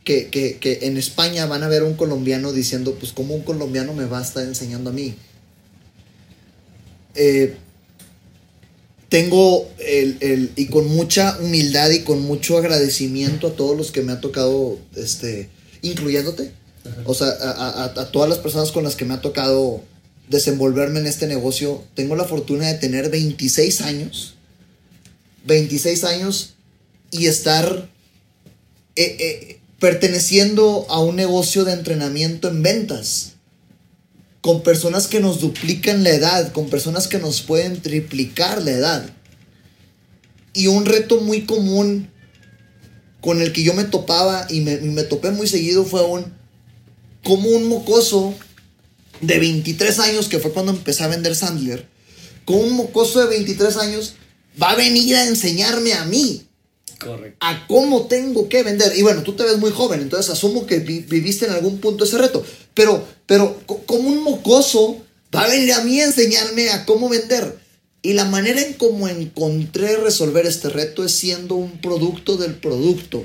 que, 0.04 0.28
que, 0.28 0.59
que 0.59 0.80
en 0.83 0.98
España 0.98 1.46
van 1.46 1.62
a 1.62 1.68
ver 1.68 1.83
a 1.83 1.85
un 1.87 1.94
colombiano 1.94 2.52
diciendo, 2.52 2.94
pues 2.98 3.12
cómo 3.12 3.35
un 3.35 3.42
colombiano 3.42 3.94
me 3.94 4.04
va 4.04 4.18
a 4.18 4.22
estar 4.22 4.44
enseñando 4.44 4.90
a 4.90 4.92
mí. 4.92 5.14
Eh, 7.14 7.56
tengo 9.11 9.68
el, 9.79 10.16
el- 10.20 10.53
y 10.57 10.66
con 10.66 10.87
mucha 10.88 11.37
humildad 11.40 11.90
y 11.90 12.01
con 12.01 12.23
mucho 12.23 12.57
agradecimiento 12.57 13.49
a 13.49 13.53
todos 13.57 13.77
los 13.77 13.90
que 13.92 14.01
me 14.03 14.12
ha 14.12 14.20
tocado, 14.23 14.79
este, 14.96 15.51
incluyéndote, 15.83 16.53
o 17.05 17.12
sea, 17.12 17.27
a, 17.29 17.51
a- 17.51 17.85
a- 17.85 18.01
a 18.01 18.11
todas 18.12 18.29
las 18.31 18.38
personas 18.38 18.73
con 18.73 18.85
las 18.85 18.96
que 18.96 19.05
me 19.05 19.12
ha 19.14 19.20
tocado 19.20 19.83
desenvolverme 20.29 21.01
en 21.01 21.07
este 21.07 21.27
negocio. 21.27 21.83
Tengo 21.94 22.14
la 22.16 22.25
fortuna 22.25 22.68
de 22.68 22.75
tener 22.79 23.11
26 23.11 23.81
años, 23.83 24.35
26 25.44 26.05
años 26.05 26.55
y 27.11 27.27
estar 27.27 27.88
eh, 28.96 29.16
eh, 29.18 29.59
perteneciendo 29.81 30.87
a 30.88 31.01
un 31.01 31.16
negocio 31.16 31.64
de 31.64 31.73
entrenamiento 31.73 32.49
en 32.49 32.62
ventas 32.62 33.30
con 34.40 34.62
personas 34.62 35.07
que 35.07 35.20
nos 35.20 35.40
duplican 35.40 36.03
la 36.03 36.11
edad, 36.11 36.53
con 36.53 36.68
personas 36.70 37.09
que 37.09 37.18
nos 37.18 37.42
pueden 37.42 37.81
triplicar 37.83 38.62
la 38.62 38.70
edad. 38.70 39.11
Y 40.55 40.66
un 40.68 40.87
reto 40.87 41.20
muy 41.20 41.44
común 41.44 42.11
con 43.20 43.42
el 43.42 43.53
que 43.53 43.62
yo 43.62 43.74
me 43.74 43.85
topaba 43.85 44.46
y 44.48 44.61
me, 44.61 44.79
me 44.79 45.03
topé 45.03 45.31
muy 45.31 45.46
seguido 45.46 45.85
fue 45.85 46.03
un 46.03 46.33
como 47.22 47.50
un 47.50 47.68
mocoso 47.68 48.35
de 49.20 49.38
23 49.38 49.98
años, 49.98 50.29
que 50.29 50.38
fue 50.38 50.53
cuando 50.53 50.72
empecé 50.72 51.03
a 51.05 51.09
vender 51.09 51.35
Sandler, 51.37 51.87
como 52.46 52.61
un 52.61 52.72
mocoso 52.72 53.20
de 53.20 53.26
23 53.26 53.76
años 53.76 54.14
va 54.61 54.70
a 54.70 54.74
venir 54.76 55.14
a 55.16 55.26
enseñarme 55.26 55.92
a 55.92 56.07
mí 56.07 56.46
Correcto. 56.98 57.37
a 57.40 57.66
cómo 57.66 58.07
tengo 58.07 58.48
que 58.48 58.62
vender. 58.62 58.94
Y 58.96 59.03
bueno, 59.03 59.22
tú 59.22 59.35
te 59.35 59.42
ves 59.44 59.59
muy 59.59 59.70
joven, 59.70 60.00
entonces 60.00 60.31
asumo 60.33 60.64
que 60.66 60.79
vi- 60.79 61.00
viviste 61.00 61.44
en 61.44 61.53
algún 61.53 61.79
punto 61.79 62.05
ese 62.05 62.16
reto. 62.16 62.42
Pero, 62.81 63.07
pero 63.27 63.61
co- 63.66 63.83
como 63.85 64.09
un 64.09 64.23
mocoso 64.23 65.05
va 65.37 65.43
a 65.45 65.49
venir 65.49 65.71
a 65.75 65.85
mí 65.85 66.01
a 66.01 66.07
enseñarme 66.07 66.71
a 66.71 66.87
cómo 66.87 67.11
vender. 67.11 67.59
Y 68.01 68.14
la 68.14 68.25
manera 68.25 68.62
en 68.62 68.73
cómo 68.73 69.07
encontré 69.07 69.99
resolver 69.99 70.47
este 70.47 70.71
reto 70.71 71.05
es 71.05 71.12
siendo 71.12 71.57
un 71.57 71.79
producto 71.83 72.38
del 72.38 72.55
producto. 72.55 73.23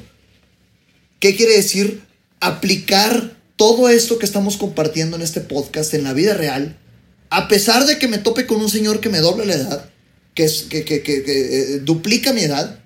¿Qué 1.22 1.38
quiere 1.38 1.56
decir? 1.56 2.02
Aplicar 2.42 3.38
todo 3.56 3.88
esto 3.88 4.20
que 4.20 4.26
estamos 4.26 4.58
compartiendo 4.58 5.16
en 5.16 5.22
este 5.24 5.40
podcast 5.40 5.94
en 5.94 6.04
la 6.04 6.12
vida 6.12 6.34
real, 6.34 6.78
a 7.30 7.48
pesar 7.48 7.86
de 7.86 7.98
que 7.98 8.10
me 8.10 8.18
tope 8.18 8.46
con 8.48 8.60
un 8.60 8.70
señor 8.70 9.00
que 9.00 9.08
me 9.08 9.20
doble 9.20 9.46
la 9.46 9.54
edad, 9.54 9.90
que, 10.34 10.44
es, 10.44 10.64
que, 10.64 10.84
que- 10.84 11.02
que- 11.02 11.24
que, 11.24 11.76
eh, 11.76 11.80
duplica 11.80 12.34
mi 12.34 12.42
edad, 12.42 12.78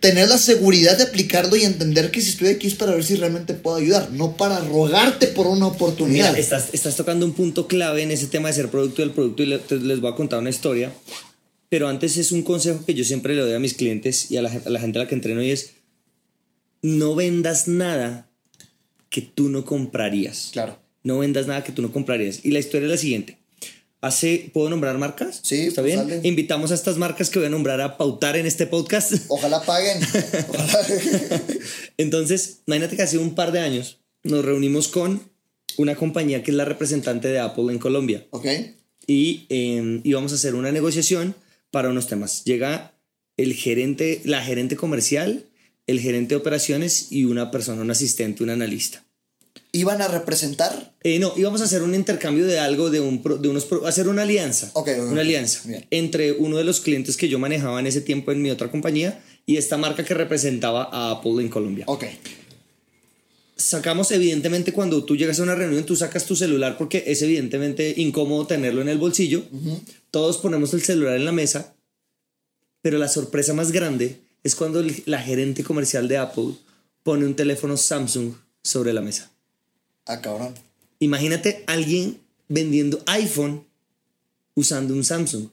tener 0.00 0.28
la 0.28 0.38
seguridad 0.38 0.96
de 0.96 1.04
aplicarlo 1.04 1.56
y 1.56 1.64
entender 1.64 2.10
que 2.10 2.20
si 2.20 2.30
estoy 2.30 2.48
aquí 2.48 2.66
es 2.66 2.74
para 2.74 2.92
ver 2.92 3.04
si 3.04 3.14
realmente 3.16 3.54
puedo 3.54 3.76
ayudar, 3.76 4.10
no 4.12 4.36
para 4.36 4.58
rogarte 4.60 5.26
por 5.28 5.46
una 5.46 5.66
oportunidad. 5.66 6.30
Mira, 6.30 6.40
estás, 6.40 6.70
estás 6.72 6.96
tocando 6.96 7.26
un 7.26 7.32
punto 7.32 7.66
clave 7.66 8.02
en 8.02 8.10
ese 8.10 8.26
tema 8.26 8.48
de 8.48 8.54
ser 8.54 8.68
producto 8.68 9.02
del 9.02 9.12
producto 9.12 9.42
y 9.42 9.46
les 9.46 10.00
voy 10.00 10.12
a 10.12 10.16
contar 10.16 10.38
una 10.38 10.50
historia. 10.50 10.92
Pero 11.68 11.88
antes 11.88 12.16
es 12.16 12.32
un 12.32 12.42
consejo 12.42 12.84
que 12.84 12.94
yo 12.94 13.04
siempre 13.04 13.34
le 13.34 13.42
doy 13.42 13.54
a 13.54 13.58
mis 13.58 13.74
clientes 13.74 14.30
y 14.30 14.36
a 14.36 14.42
la, 14.42 14.50
a 14.50 14.70
la 14.70 14.80
gente 14.80 14.98
a 14.98 15.02
la 15.02 15.08
que 15.08 15.14
entreno 15.14 15.42
y 15.42 15.50
es 15.50 15.72
no 16.82 17.14
vendas 17.14 17.68
nada 17.68 18.28
que 19.08 19.22
tú 19.22 19.48
no 19.48 19.64
comprarías. 19.64 20.50
Claro. 20.52 20.78
No 21.02 21.18
vendas 21.18 21.46
nada 21.46 21.64
que 21.64 21.72
tú 21.72 21.82
no 21.82 21.92
comprarías. 21.92 22.40
Y 22.44 22.50
la 22.50 22.58
historia 22.58 22.86
es 22.86 22.90
la 22.90 22.98
siguiente. 22.98 23.38
Hace, 24.02 24.50
¿puedo 24.52 24.68
nombrar 24.68 24.98
marcas? 24.98 25.38
Sí, 25.42 25.68
¿Está 25.68 25.80
pues 25.80 26.06
bien? 26.06 26.20
Invitamos 26.26 26.72
a 26.72 26.74
estas 26.74 26.98
marcas 26.98 27.30
que 27.30 27.38
voy 27.38 27.46
a 27.46 27.50
nombrar 27.50 27.80
a 27.80 27.96
pautar 27.96 28.36
en 28.36 28.46
este 28.46 28.66
podcast. 28.66 29.12
Ojalá 29.28 29.62
paguen. 29.62 29.98
Ojalá- 30.48 31.40
Entonces, 31.98 32.58
imagínate 32.66 32.96
que 32.96 33.02
hace 33.02 33.18
un 33.18 33.34
par 33.34 33.52
de 33.52 33.60
años 33.60 33.98
nos 34.24 34.44
reunimos 34.44 34.88
con 34.88 35.22
una 35.78 35.94
compañía 35.94 36.42
que 36.42 36.50
es 36.50 36.56
la 36.56 36.64
representante 36.64 37.28
de 37.28 37.38
Apple 37.38 37.72
en 37.72 37.78
Colombia 37.78 38.26
ok. 38.30 38.46
y 39.06 39.46
eh, 39.48 40.00
íbamos 40.04 40.32
a 40.32 40.34
hacer 40.34 40.54
una 40.54 40.70
negociación 40.72 41.34
para 41.70 41.88
unos 41.88 42.08
temas. 42.08 42.44
Llega 42.44 42.94
el 43.36 43.54
gerente, 43.54 44.20
la 44.24 44.42
gerente 44.42 44.76
comercial, 44.76 45.46
el 45.86 46.00
gerente 46.00 46.34
de 46.34 46.40
operaciones 46.40 47.06
y 47.10 47.24
una 47.24 47.50
persona, 47.50 47.82
un 47.82 47.90
asistente, 47.90 48.42
un 48.42 48.50
analista. 48.50 49.04
¿Iban 49.74 50.02
a 50.02 50.08
representar? 50.08 50.94
Eh, 51.02 51.18
no, 51.18 51.32
íbamos 51.36 51.60
a 51.62 51.64
hacer 51.64 51.82
un 51.82 51.94
intercambio 51.94 52.46
de 52.46 52.58
algo, 52.58 52.90
de, 52.90 53.00
un, 53.00 53.22
pro- 53.22 53.38
de 53.38 53.48
unos, 53.48 53.64
pro- 53.64 53.86
hacer 53.86 54.06
una 54.08 54.22
alianza. 54.22 54.70
Ok, 54.74 54.88
ok, 54.98 55.10
Una 55.10 55.22
alianza 55.22 55.62
Bien. 55.66 55.86
entre 55.90 56.32
uno 56.32 56.58
de 56.58 56.64
los 56.64 56.80
clientes 56.80 57.16
que 57.16 57.28
yo 57.28 57.38
manejaba 57.38 57.80
en 57.80 57.86
ese 57.86 58.00
tiempo 58.02 58.32
en 58.32 58.42
mi 58.42 58.50
otra 58.50 58.70
compañía 58.70 59.22
y 59.46 59.56
esta 59.56 59.76
marca 59.78 60.04
que 60.04 60.14
representaba 60.14 60.88
a 60.92 61.10
Apple 61.12 61.40
en 61.42 61.48
Colombia. 61.48 61.84
Ok. 61.88 62.04
sacamos 63.56 64.10
evidentemente 64.10 64.72
cuando 64.72 65.04
tú 65.04 65.16
llegas 65.16 65.38
a 65.38 65.42
una 65.44 65.54
reunión, 65.54 65.84
tú 65.86 65.94
sacas 65.96 66.24
tu 66.26 66.34
celular 66.36 66.76
porque 66.78 67.04
es 67.06 67.22
evidentemente 67.22 67.94
incómodo 67.96 68.46
tenerlo 68.46 68.82
en 68.82 68.88
el 68.88 68.98
bolsillo. 68.98 69.42
Todos 70.10 70.38
ponemos 70.38 70.74
el 70.74 70.82
celular 70.82 71.16
en 71.16 71.24
la 71.24 71.32
mesa, 71.32 71.74
pero 72.82 72.98
la 72.98 73.08
sorpresa 73.08 73.54
más 73.54 73.70
grande 73.72 74.20
es 74.42 74.54
cuando 74.54 74.84
la 75.06 75.20
gerente 75.22 75.62
comercial 75.64 76.08
de 76.08 76.18
Apple 76.18 76.54
pone 77.04 77.24
un 77.24 77.34
teléfono 77.36 77.76
Samsung 77.76 78.34
sobre 78.64 78.92
la 78.92 79.00
mesa. 79.00 79.30
Ah, 80.06 80.20
cabrón. 80.20 80.54
Imagínate 81.00 81.64
alguien 81.66 82.18
vendiendo 82.48 83.02
iPhone 83.06 83.64
usando 84.54 84.94
un 84.94 85.04
Samsung. 85.04 85.48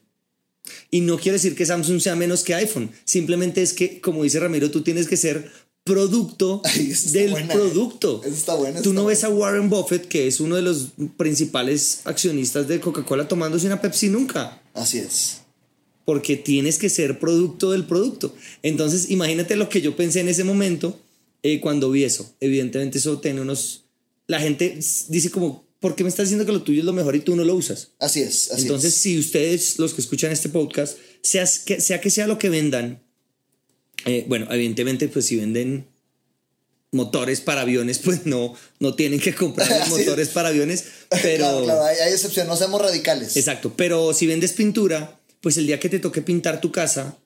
Y 0.92 1.02
no 1.02 1.18
quiere 1.18 1.38
decir 1.38 1.56
que 1.56 1.66
Samsung 1.66 2.00
sea 2.02 2.16
menos 2.16 2.44
que 2.44 2.54
iPhone, 2.54 2.92
simplemente 3.06 3.62
es 3.62 3.74
que, 3.74 4.02
como 4.02 4.24
dice 4.24 4.40
Ramiro, 4.40 4.70
tú 4.70 4.82
tienes 4.82 5.08
que 5.08 5.18
ser 5.18 5.50
producto 5.84 6.62
Ay, 6.66 6.94
del 7.12 7.32
buena. 7.32 7.54
producto. 7.54 8.22
Esa 8.24 8.36
está 8.36 8.56
buena, 8.56 8.82
Tú 8.82 8.90
está 8.90 9.02
no 9.02 9.06
ves 9.08 9.24
a 9.24 9.30
Warren 9.30 9.70
Buffett, 9.70 10.08
que 10.08 10.28
es 10.28 10.40
uno 10.40 10.56
de 10.58 10.62
los 10.62 10.90
principales 11.18 12.02
accionistas 12.04 12.68
de 12.68 12.80
Coca-Cola, 12.80 13.28
tomándose 13.28 13.66
una 13.66 13.82
Pepsi 13.82 14.10
nunca, 14.10 14.62
Así 14.76 15.00
es. 15.00 15.42
porque 16.06 16.36
tienes 16.36 16.78
que 16.78 16.90
ser 16.90 17.18
producto 17.20 17.72
del 17.72 17.86
producto. 17.86 18.36
Entonces, 18.62 19.10
imagínate 19.10 19.56
lo 19.56 19.70
que 19.70 19.82
yo 19.82 19.96
pensé 19.96 20.20
en 20.20 20.28
ese 20.28 20.44
momento 20.44 21.00
eh, 21.42 21.60
cuando 21.62 21.90
vi 21.90 22.04
eso. 22.04 22.32
Evidentemente, 22.40 22.98
eso 23.00 23.20
tiene 23.20 23.42
unos. 23.42 23.86
La 24.30 24.40
gente 24.40 24.78
dice, 25.08 25.32
como, 25.32 25.68
¿por 25.80 25.96
qué 25.96 26.04
me 26.04 26.10
estás 26.10 26.26
diciendo 26.26 26.46
que 26.46 26.52
lo 26.52 26.62
tuyo 26.62 26.82
es 26.82 26.86
lo 26.86 26.94
mejor 26.94 27.16
y 27.16 27.22
tú 27.22 27.36
no 27.36 27.44
lo 27.44 27.56
usas? 27.56 27.94
Así 27.98 28.22
es. 28.22 28.52
Así 28.52 28.62
Entonces, 28.62 28.94
es. 28.94 29.02
si 29.02 29.18
ustedes, 29.18 29.80
los 29.80 29.96
que 29.96 30.02
escuchan 30.02 30.32
este 30.32 30.50
podcast, 30.50 31.00
sea 31.24 31.50
que 31.66 31.82
sea, 31.82 32.00
que 32.00 32.12
sea 32.12 32.28
lo 32.28 32.38
que 32.38 32.50
vendan, 32.50 33.02
eh, 34.06 34.26
bueno, 34.28 34.46
evidentemente, 34.52 35.08
pues 35.08 35.26
si 35.26 35.38
venden 35.38 35.88
motores 36.92 37.42
para 37.42 37.62
aviones, 37.62 37.98
pues 38.06 38.28
no, 38.28 38.54
no 38.80 38.94
tienen 38.94 39.20
que 39.20 39.34
comprar 39.34 39.68
los 39.80 39.90
motores 39.98 40.30
para 40.30 40.50
aviones, 40.50 40.84
pero... 41.24 41.46
Claro, 41.46 41.64
claro, 41.64 41.84
hay, 41.86 41.98
hay 41.98 42.14
excepción, 42.14 42.46
no 42.46 42.56
seamos 42.56 42.80
radicales. 42.80 43.36
Exacto, 43.36 43.74
pero 43.76 44.14
si 44.14 44.28
vendes 44.28 44.54
pintura, 44.54 45.20
pues 45.42 45.58
el 45.58 45.66
día 45.66 45.80
que 45.80 45.90
te 45.90 45.98
toque 45.98 46.22
pintar 46.22 46.62
tu 46.62 46.72
casa, 46.72 47.18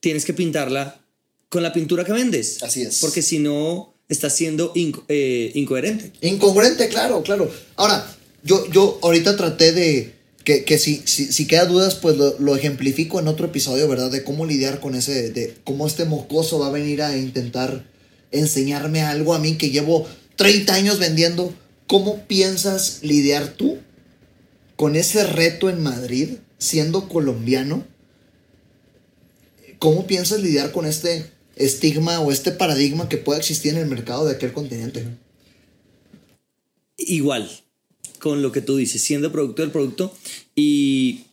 tienes 0.00 0.24
que 0.24 0.32
pintarla 0.32 1.04
con 1.50 1.62
la 1.62 1.74
pintura 1.74 2.02
que 2.02 2.12
vendes. 2.12 2.62
Así 2.62 2.80
es. 2.80 3.00
Porque 3.00 3.20
si 3.20 3.40
no, 3.40 3.93
estás 4.08 4.34
siendo 4.36 4.72
inco- 4.74 5.04
eh, 5.08 5.50
incoherente. 5.54 6.12
Incongruente, 6.20 6.88
claro, 6.88 7.22
claro. 7.22 7.50
Ahora, 7.76 8.06
yo, 8.42 8.70
yo 8.70 8.98
ahorita 9.02 9.36
traté 9.36 9.72
de 9.72 10.14
que, 10.44 10.64
que 10.64 10.78
si, 10.78 11.02
si, 11.06 11.32
si 11.32 11.46
queda 11.46 11.64
dudas, 11.64 11.94
pues 11.94 12.16
lo, 12.16 12.38
lo 12.38 12.54
ejemplifico 12.56 13.18
en 13.18 13.28
otro 13.28 13.46
episodio, 13.46 13.88
¿verdad? 13.88 14.10
De 14.10 14.24
cómo 14.24 14.44
lidiar 14.46 14.80
con 14.80 14.94
ese, 14.94 15.30
de 15.30 15.54
cómo 15.64 15.86
este 15.86 16.04
mocoso 16.04 16.58
va 16.58 16.66
a 16.66 16.70
venir 16.70 17.00
a 17.02 17.16
intentar 17.16 17.84
enseñarme 18.30 19.00
algo 19.02 19.34
a 19.34 19.38
mí 19.38 19.56
que 19.56 19.70
llevo 19.70 20.06
30 20.36 20.74
años 20.74 20.98
vendiendo. 20.98 21.54
¿Cómo 21.86 22.26
piensas 22.26 22.98
lidiar 23.02 23.54
tú 23.54 23.78
con 24.76 24.96
ese 24.96 25.24
reto 25.24 25.70
en 25.70 25.82
Madrid, 25.82 26.30
siendo 26.58 27.08
colombiano? 27.08 27.86
¿Cómo 29.78 30.06
piensas 30.06 30.40
lidiar 30.40 30.72
con 30.72 30.86
este 30.86 31.26
estigma 31.56 32.20
o 32.20 32.32
este 32.32 32.52
paradigma 32.52 33.08
que 33.08 33.16
pueda 33.16 33.38
existir 33.38 33.72
en 33.72 33.78
el 33.78 33.86
mercado 33.86 34.26
de 34.26 34.34
aquel 34.34 34.52
continente? 34.52 35.04
igual 36.96 37.50
con 38.18 38.42
lo 38.42 38.52
que 38.52 38.60
tú 38.60 38.76
dices, 38.76 39.02
siendo 39.02 39.30
producto 39.32 39.62
del 39.62 39.70
producto 39.70 40.16
y 40.54 41.24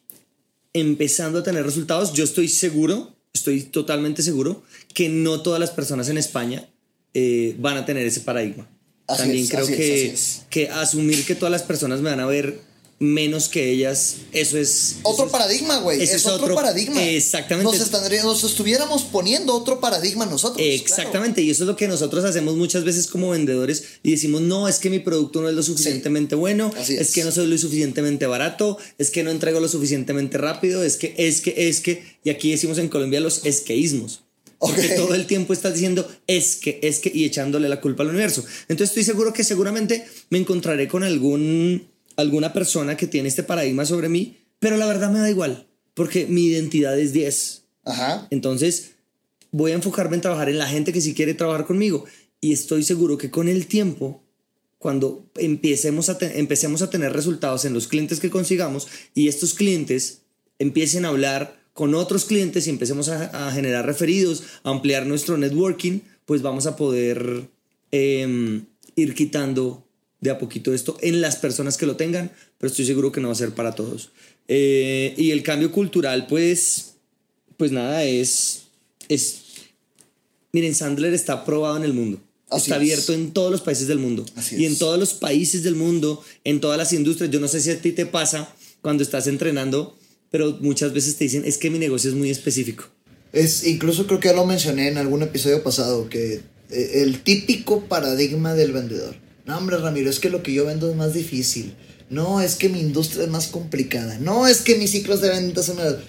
empezando 0.74 1.40
a 1.40 1.44
tener 1.44 1.64
resultados, 1.64 2.14
yo 2.14 2.24
estoy 2.24 2.50
seguro, 2.50 3.16
estoy 3.34 3.64
totalmente 3.64 4.24
seguro 4.24 4.64
que 4.94 5.08
no 5.08 5.42
todas 5.42 5.60
las 5.60 5.72
personas 5.72 6.10
en 6.10 6.18
España 6.18 6.68
eh, 7.14 7.56
van 7.60 7.78
a 7.78 7.86
tener 7.86 8.06
ese 8.06 8.22
paradigma. 8.22 8.68
Así 9.08 9.24
También 9.24 9.44
es, 9.44 9.50
creo 9.50 9.68
es, 9.68 9.76
que, 9.76 10.06
es. 10.08 10.42
que 10.50 10.70
asumir 10.70 11.26
que 11.26 11.36
todas 11.36 11.52
las 11.52 11.64
personas 11.64 12.02
me 12.02 12.10
van 12.10 12.20
a 12.20 12.26
ver 12.26 12.60
menos 13.02 13.50
que 13.50 13.72
ellas, 13.72 14.18
eso 14.32 14.60
es... 14.60 14.98
Otro 15.02 15.26
eso 15.26 15.32
paradigma, 15.32 15.80
güey. 15.80 16.04
Es, 16.04 16.24
otro, 16.28 16.44
otro- 16.46 16.56
paradigma. 16.56 17.02
exactamente. 17.04 17.76
Nos, 18.24 18.44
estuviéramos 18.44 19.04
poniendo 19.06 19.56
otro 19.56 19.80
paradigma 19.80 20.28
nosotros. 20.28 20.62
Exactamente, 20.64 21.42
y 21.42 21.50
eso 21.50 21.64
es 21.64 21.68
lo 21.68 21.76
que 21.76 21.88
nosotros 21.88 22.24
hacemos 22.24 22.56
muchas 22.56 22.84
veces 22.84 23.08
como 23.08 23.32
vendedores 23.32 23.84
y 24.04 24.12
decimos, 24.12 24.42
no, 24.42 24.68
es 24.68 24.78
que 24.78 24.92
mi 24.92 25.00
producto 25.00 25.42
no 25.42 25.50
es 25.50 25.56
lo 25.56 25.64
suficientemente 25.64 26.36
bueno, 26.36 26.72
Así 26.78 26.94
es. 26.94 27.02
es. 27.02 27.12
que 27.12 27.24
no 27.24 27.32
soy 27.32 27.48
lo 27.48 27.58
suficientemente 27.58 28.28
barato, 28.28 28.78
es 29.00 29.10
que 29.10 29.24
no 29.24 29.32
entrego 29.32 29.60
lo 29.60 29.68
suficientemente 29.68 30.38
rápido, 30.38 30.84
es 30.84 30.98
que, 30.98 31.16
es 31.18 31.42
que, 31.42 31.70
es 31.70 31.82
que, 31.82 32.04
y 32.24 32.30
aquí 32.30 32.52
decimos 32.52 32.78
en 32.78 32.88
Colombia 32.88 33.20
los 33.20 33.46
esqueísmos. 33.46 34.22
Porque 34.60 34.90
todo 34.90 35.16
el 35.16 35.26
tiempo 35.26 35.54
estás 35.54 35.74
diciendo 35.74 36.08
es 36.28 36.56
que, 36.58 36.80
es 36.84 37.00
que, 37.00 37.12
y 37.12 37.26
echándole 37.26 37.68
la 37.68 37.82
culpa 37.82 38.04
al 38.04 38.10
universo. 38.10 38.46
Entonces 38.68 38.90
estoy 38.90 39.04
seguro 39.04 39.34
que 39.34 39.44
seguramente 39.44 40.06
me 40.30 40.38
encontraré 40.38 40.88
con 40.88 41.02
algún, 41.02 41.88
alguna 42.18 42.54
persona 42.54 42.98
que 42.98 43.08
tiene 43.08 43.30
este 43.30 43.44
paradigma 43.44 43.86
sobre 43.86 44.10
mí, 44.10 44.38
pero 44.60 44.78
la 44.78 44.86
verdad 44.86 45.12
me 45.12 45.20
da 45.20 45.30
igual. 45.30 45.68
porque 45.94 46.26
mi 46.26 46.46
identidad 46.46 46.98
es 46.98 47.12
10. 47.12 47.64
Ajá. 47.84 48.28
Entonces, 48.30 48.92
voy 49.52 49.72
a 49.72 49.76
enfocarme 49.76 50.16
en 50.16 50.22
trabajar 50.22 50.48
en 50.48 50.58
la 50.58 50.68
gente 50.68 50.94
que 50.94 51.02
sí 51.02 51.14
quiere 51.14 51.34
trabajar 51.34 51.66
conmigo. 51.66 52.06
Y 52.40 52.54
estoy 52.54 52.84
seguro 52.84 53.18
que 53.18 53.30
con 53.30 53.48
el 53.50 53.68
tiempo, 53.68 54.24
cuando 54.78 55.26
empecemos 55.36 56.10
a, 56.10 56.18
empecemos 56.22 56.82
a 56.82 56.90
tener 56.90 57.14
resultados 57.14 57.66
en 57.66 57.74
los 57.74 57.88
clientes 57.88 58.20
que 58.20 58.30
consigamos 58.30 58.88
y 59.14 59.28
estos 59.28 59.54
clientes 59.54 60.22
empiecen 60.60 61.06
a 61.06 61.10
hablar 61.10 61.60
con 61.74 61.94
otros 61.94 62.26
clientes 62.26 62.68
y 62.68 62.70
empecemos 62.70 63.10
a, 63.10 63.52
generar 63.52 63.86
referidos, 63.86 64.44
a 64.64 64.72
ampliar 64.72 65.06
nuestro 65.06 65.38
networking, 65.38 66.00
pues 66.26 66.42
vamos 66.42 66.66
a 66.66 66.76
poder 66.76 67.48
em, 67.92 68.66
ir 68.96 69.14
quitando 69.14 69.86
de 70.22 70.30
a 70.30 70.38
poquito 70.38 70.74
esto 70.74 70.98
en 71.02 71.20
las 71.20 71.36
personas 71.36 71.78
que 71.78 71.86
lo 71.86 71.98
tengan, 71.98 72.32
pero 72.58 72.70
estoy 72.70 72.86
seguro 72.86 73.12
que 73.12 73.20
no 73.20 73.28
va 73.28 73.34
a 73.34 73.38
ser 73.38 73.52
para 73.52 73.74
todos. 73.74 74.12
Eh, 74.48 75.14
y 75.18 75.32
el 75.32 75.44
cambio 75.44 75.72
cultural, 75.72 76.28
pues, 76.28 76.94
pues 77.58 77.72
nada, 77.72 78.04
es, 78.06 78.64
es, 79.10 79.42
miren, 80.54 80.74
Sandler 80.74 81.14
está 81.14 81.34
aprobado 81.34 81.78
en 81.78 81.84
el 81.84 81.94
mundo 81.94 82.22
está 82.58 82.76
abierto 82.76 83.14
en 83.14 83.32
todos 83.32 83.52
los 83.52 83.62
países 83.62 83.88
del 83.88 84.00
mundo. 84.00 84.26
y 84.52 84.66
en 84.66 84.78
todos 84.78 85.00
los 85.00 85.14
países 85.14 85.64
del 85.64 85.76
mundo, 85.76 86.24
en 86.44 86.60
todas 86.60 86.78
las 86.78 86.94
industrias. 86.94 87.32
Yo 87.32 87.40
no 87.40 87.48
sé 87.48 87.62
si 87.62 87.72
a 87.72 87.82
ti 87.82 87.92
te 87.92 88.06
pasa 88.06 88.54
cuando 88.82 89.04
estás 89.04 89.28
entrenando, 89.28 89.98
pero 90.30 90.58
muchas 90.62 90.94
veces 90.94 91.18
te 91.18 91.26
dicen, 91.26 91.44
es 91.46 91.58
que 91.58 91.70
mi 91.70 91.80
negocio 91.80 92.10
es 92.10 92.16
muy 92.16 92.30
específico. 92.30 92.86
Es, 93.34 93.66
incluso 93.66 94.08
creo 94.08 94.20
que 94.20 94.30
ya 94.30 94.34
lo 94.34 94.46
mencioné 94.46 94.90
en 94.90 94.98
algún 94.98 95.22
episodio 95.22 95.64
pasado, 95.64 96.10
que 96.10 96.42
eh, 96.70 96.92
el 96.96 97.22
típico 97.24 97.86
paradigma 97.86 98.54
del 98.54 98.74
vendedor. 98.74 99.16
No, 99.52 99.58
hombre, 99.58 99.76
Ramiro, 99.76 100.10
es 100.10 100.22
que 100.22 100.30
lo 100.30 100.44
que 100.44 100.54
yo 100.54 100.66
vendo 100.66 100.90
es 100.90 100.96
más 100.96 101.14
difícil. 101.14 101.74
No, 102.10 102.40
es 102.40 102.56
que 102.56 102.70
mi 102.70 102.80
industria 102.80 103.26
es 103.26 103.30
más 103.30 103.48
complicada. 103.48 104.18
No, 104.18 104.48
es 104.48 104.62
que 104.62 104.76
mis 104.76 104.92
ciclos 104.92 105.20
de 105.20 105.28
ventas 105.28 105.66
son... 105.66 105.78
Eh, 105.82 106.00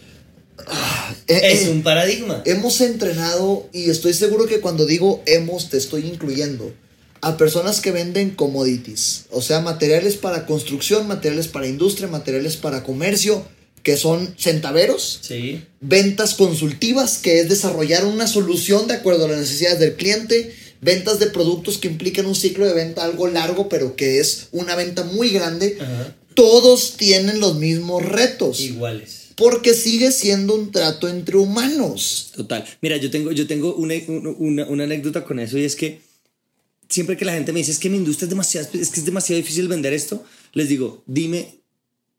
es 1.26 1.64
eh, 1.64 1.70
un 1.70 1.82
paradigma. 1.82 2.40
Hemos 2.46 2.80
entrenado, 2.80 3.68
y 3.72 3.90
estoy 3.90 4.14
seguro 4.14 4.46
que 4.46 4.60
cuando 4.60 4.86
digo 4.86 5.24
hemos, 5.26 5.70
te 5.70 5.76
estoy 5.76 6.06
incluyendo, 6.06 6.72
a 7.20 7.36
personas 7.36 7.80
que 7.80 7.90
venden 7.90 8.30
commodities, 8.30 9.24
o 9.30 9.42
sea, 9.42 9.58
materiales 9.60 10.14
para 10.14 10.46
construcción, 10.46 11.08
materiales 11.08 11.48
para 11.48 11.66
industria, 11.66 12.06
materiales 12.06 12.56
para 12.56 12.84
comercio, 12.84 13.44
que 13.82 13.96
son 13.96 14.36
centaveros. 14.38 15.18
Sí. 15.22 15.64
Ventas 15.80 16.34
consultivas, 16.34 17.18
que 17.18 17.40
es 17.40 17.48
desarrollar 17.48 18.04
una 18.04 18.28
solución 18.28 18.86
de 18.86 18.94
acuerdo 18.94 19.24
a 19.24 19.28
las 19.30 19.40
necesidades 19.40 19.80
del 19.80 19.96
cliente. 19.96 20.54
Ventas 20.82 21.18
de 21.18 21.28
productos 21.28 21.78
que 21.78 21.88
implican 21.88 22.26
un 22.26 22.34
ciclo 22.34 22.66
de 22.66 22.74
venta 22.74 23.04
algo 23.04 23.26
largo, 23.28 23.70
pero 23.70 23.96
que 23.96 24.20
es 24.20 24.48
una 24.52 24.76
venta 24.76 25.04
muy 25.04 25.30
grande. 25.30 25.78
Todos 26.34 26.98
tienen 26.98 27.40
los 27.40 27.56
mismos 27.56 28.04
retos. 28.04 28.60
Iguales 28.60 29.22
porque 29.34 29.74
sigue 29.74 30.12
siendo 30.12 30.54
un 30.54 30.70
trato 30.70 31.08
entre 31.08 31.36
humanos. 31.36 32.32
Total. 32.36 32.64
Mira, 32.80 32.96
yo 32.96 33.10
tengo, 33.10 33.32
yo 33.32 33.46
tengo 33.46 33.74
una, 33.74 33.94
una, 34.66 34.84
anécdota 34.84 35.24
con 35.24 35.38
eso 35.38 35.58
y 35.58 35.64
es 35.64 35.76
que 35.76 36.00
siempre 36.88 37.16
que 37.16 37.24
la 37.24 37.32
gente 37.32 37.52
me 37.52 37.60
dice 37.60 37.72
es 37.72 37.78
que 37.78 37.90
mi 37.90 37.96
industria 37.96 38.26
es 38.26 38.30
demasiado, 38.30 38.68
es 38.74 38.90
que 38.90 39.00
es 39.00 39.06
demasiado 39.06 39.40
difícil 39.40 39.68
vender 39.68 39.92
esto, 39.92 40.24
les 40.52 40.68
digo, 40.68 41.02
dime 41.06 41.56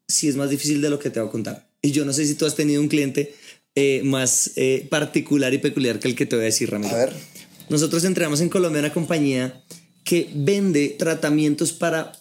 si 0.07 0.27
es 0.27 0.35
más 0.35 0.49
difícil 0.49 0.81
de 0.81 0.89
lo 0.89 0.99
que 0.99 1.09
te 1.09 1.19
voy 1.19 1.29
a 1.29 1.31
contar. 1.31 1.69
Y 1.81 1.91
yo 1.91 2.05
no 2.05 2.13
sé 2.13 2.25
si 2.25 2.35
tú 2.35 2.45
has 2.45 2.55
tenido 2.55 2.81
un 2.81 2.87
cliente 2.87 3.33
eh, 3.75 4.01
más 4.03 4.51
eh, 4.55 4.87
particular 4.89 5.53
y 5.53 5.59
peculiar 5.59 5.99
que 5.99 6.07
el 6.07 6.15
que 6.15 6.25
te 6.25 6.35
voy 6.35 6.43
a 6.43 6.45
decir, 6.45 6.69
Ramiro. 6.69 6.95
A 6.95 7.05
ver. 7.05 7.13
Nosotros 7.69 8.03
entramos 8.03 8.41
en 8.41 8.49
Colombia 8.49 8.79
una 8.79 8.93
compañía 8.93 9.63
que 10.03 10.29
vende 10.33 10.95
tratamientos 10.97 11.71
para 11.73 12.11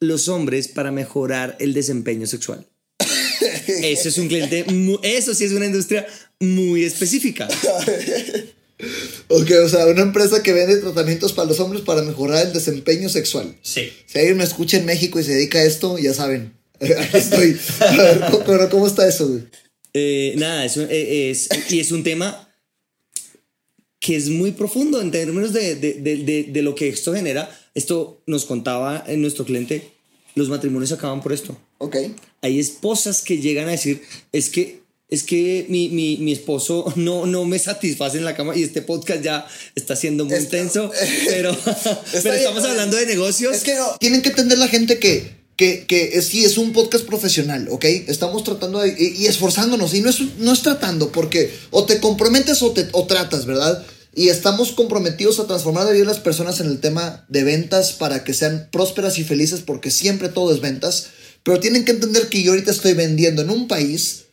los 0.00 0.28
hombres 0.28 0.68
para 0.68 0.90
mejorar 0.90 1.56
el 1.60 1.72
desempeño 1.72 2.26
sexual. 2.26 2.66
Eso 3.66 4.08
es 4.08 4.18
un 4.18 4.28
cliente, 4.28 4.64
eso 5.02 5.34
sí 5.34 5.44
es 5.44 5.52
una 5.52 5.66
industria 5.66 6.06
muy 6.40 6.84
específica. 6.84 7.48
ok, 9.28 9.50
o 9.64 9.68
sea, 9.68 9.86
una 9.86 10.02
empresa 10.02 10.42
que 10.42 10.52
vende 10.52 10.76
tratamientos 10.78 11.32
para 11.32 11.48
los 11.48 11.60
hombres 11.60 11.82
para 11.82 12.02
mejorar 12.02 12.46
el 12.46 12.52
desempeño 12.52 13.08
sexual. 13.08 13.56
Sí. 13.62 13.90
Si 14.06 14.18
alguien 14.18 14.36
me 14.36 14.44
escucha 14.44 14.76
en 14.76 14.86
México 14.86 15.18
y 15.18 15.24
se 15.24 15.32
dedica 15.34 15.58
a 15.58 15.64
esto, 15.64 15.98
ya 15.98 16.12
saben. 16.14 16.52
Aquí 16.80 17.16
estoy. 17.16 17.58
A 17.80 17.96
ver, 17.96 18.68
¿cómo, 18.70 18.86
está 18.86 19.08
eso, 19.08 19.40
eh, 19.96 20.34
nada, 20.36 20.66
eh, 20.66 21.30
es, 21.30 21.48
y 21.70 21.78
es 21.78 21.92
un 21.92 22.02
tema 22.02 22.43
que 24.04 24.16
es 24.16 24.28
muy 24.28 24.52
profundo 24.52 25.00
en 25.00 25.10
términos 25.10 25.54
de, 25.54 25.76
de, 25.76 25.94
de, 25.94 26.44
de, 26.52 26.62
lo 26.62 26.74
que 26.74 26.90
esto 26.90 27.14
genera. 27.14 27.48
Esto 27.74 28.20
nos 28.26 28.44
contaba 28.44 29.02
en 29.06 29.22
nuestro 29.22 29.46
cliente, 29.46 29.92
los 30.34 30.50
matrimonios 30.50 30.92
acaban 30.92 31.22
por 31.22 31.32
esto. 31.32 31.56
Ok. 31.78 31.96
Hay 32.42 32.60
esposas 32.60 33.22
que 33.22 33.38
llegan 33.38 33.66
a 33.66 33.70
decir, 33.70 34.02
es 34.30 34.50
que 34.50 34.82
es 35.08 35.22
que 35.22 35.64
mi, 35.70 35.88
mi, 35.88 36.18
mi, 36.18 36.32
esposo 36.32 36.92
no, 36.96 37.24
no 37.24 37.46
me 37.46 37.58
satisface 37.58 38.18
en 38.18 38.26
la 38.26 38.36
cama 38.36 38.54
y 38.54 38.62
este 38.62 38.82
podcast 38.82 39.22
ya 39.22 39.46
está 39.74 39.96
siendo 39.96 40.26
muy 40.26 40.36
intenso, 40.36 40.90
pero, 41.28 41.56
pero 42.22 42.34
estamos 42.34 42.64
hablando 42.64 42.98
de 42.98 43.06
negocios. 43.06 43.54
Es 43.54 43.62
que 43.62 43.74
no, 43.74 43.96
tienen 44.00 44.20
que 44.20 44.30
entender 44.30 44.58
la 44.58 44.68
gente 44.68 44.98
que, 44.98 45.30
que, 45.56 45.86
que 45.86 46.10
es, 46.18 46.26
sí, 46.26 46.44
es 46.44 46.58
un 46.58 46.74
podcast 46.74 47.06
profesional, 47.06 47.68
¿ok? 47.70 47.84
Estamos 48.06 48.44
tratando 48.44 48.80
de, 48.80 48.94
y, 48.98 49.26
esforzándonos 49.26 49.94
y 49.94 50.02
no 50.02 50.10
es, 50.10 50.20
no 50.38 50.52
es 50.52 50.60
tratando 50.60 51.10
porque 51.10 51.50
o 51.70 51.86
te 51.86 52.00
comprometes 52.00 52.60
o, 52.62 52.72
te, 52.72 52.88
o 52.92 53.06
tratas, 53.06 53.46
¿verdad? 53.46 53.82
Y 54.14 54.28
estamos 54.28 54.72
comprometidos 54.72 55.40
a 55.40 55.46
transformar 55.46 55.84
la 55.84 55.90
vida 55.90 56.02
de 56.02 56.08
las 56.08 56.20
personas 56.20 56.60
en 56.60 56.66
el 56.66 56.80
tema 56.80 57.24
de 57.28 57.44
ventas 57.44 57.92
para 57.92 58.24
que 58.24 58.34
sean 58.34 58.68
prósperas 58.70 59.18
y 59.18 59.24
felices 59.24 59.60
porque 59.60 59.90
siempre 59.90 60.28
todo 60.28 60.54
es 60.54 60.60
ventas. 60.60 61.08
Pero 61.42 61.60
tienen 61.60 61.84
que 61.84 61.92
entender 61.92 62.28
que 62.28 62.42
yo 62.42 62.52
ahorita 62.52 62.70
estoy 62.70 62.94
vendiendo 62.94 63.42
en 63.42 63.50
un 63.50 63.68
país 63.68 64.26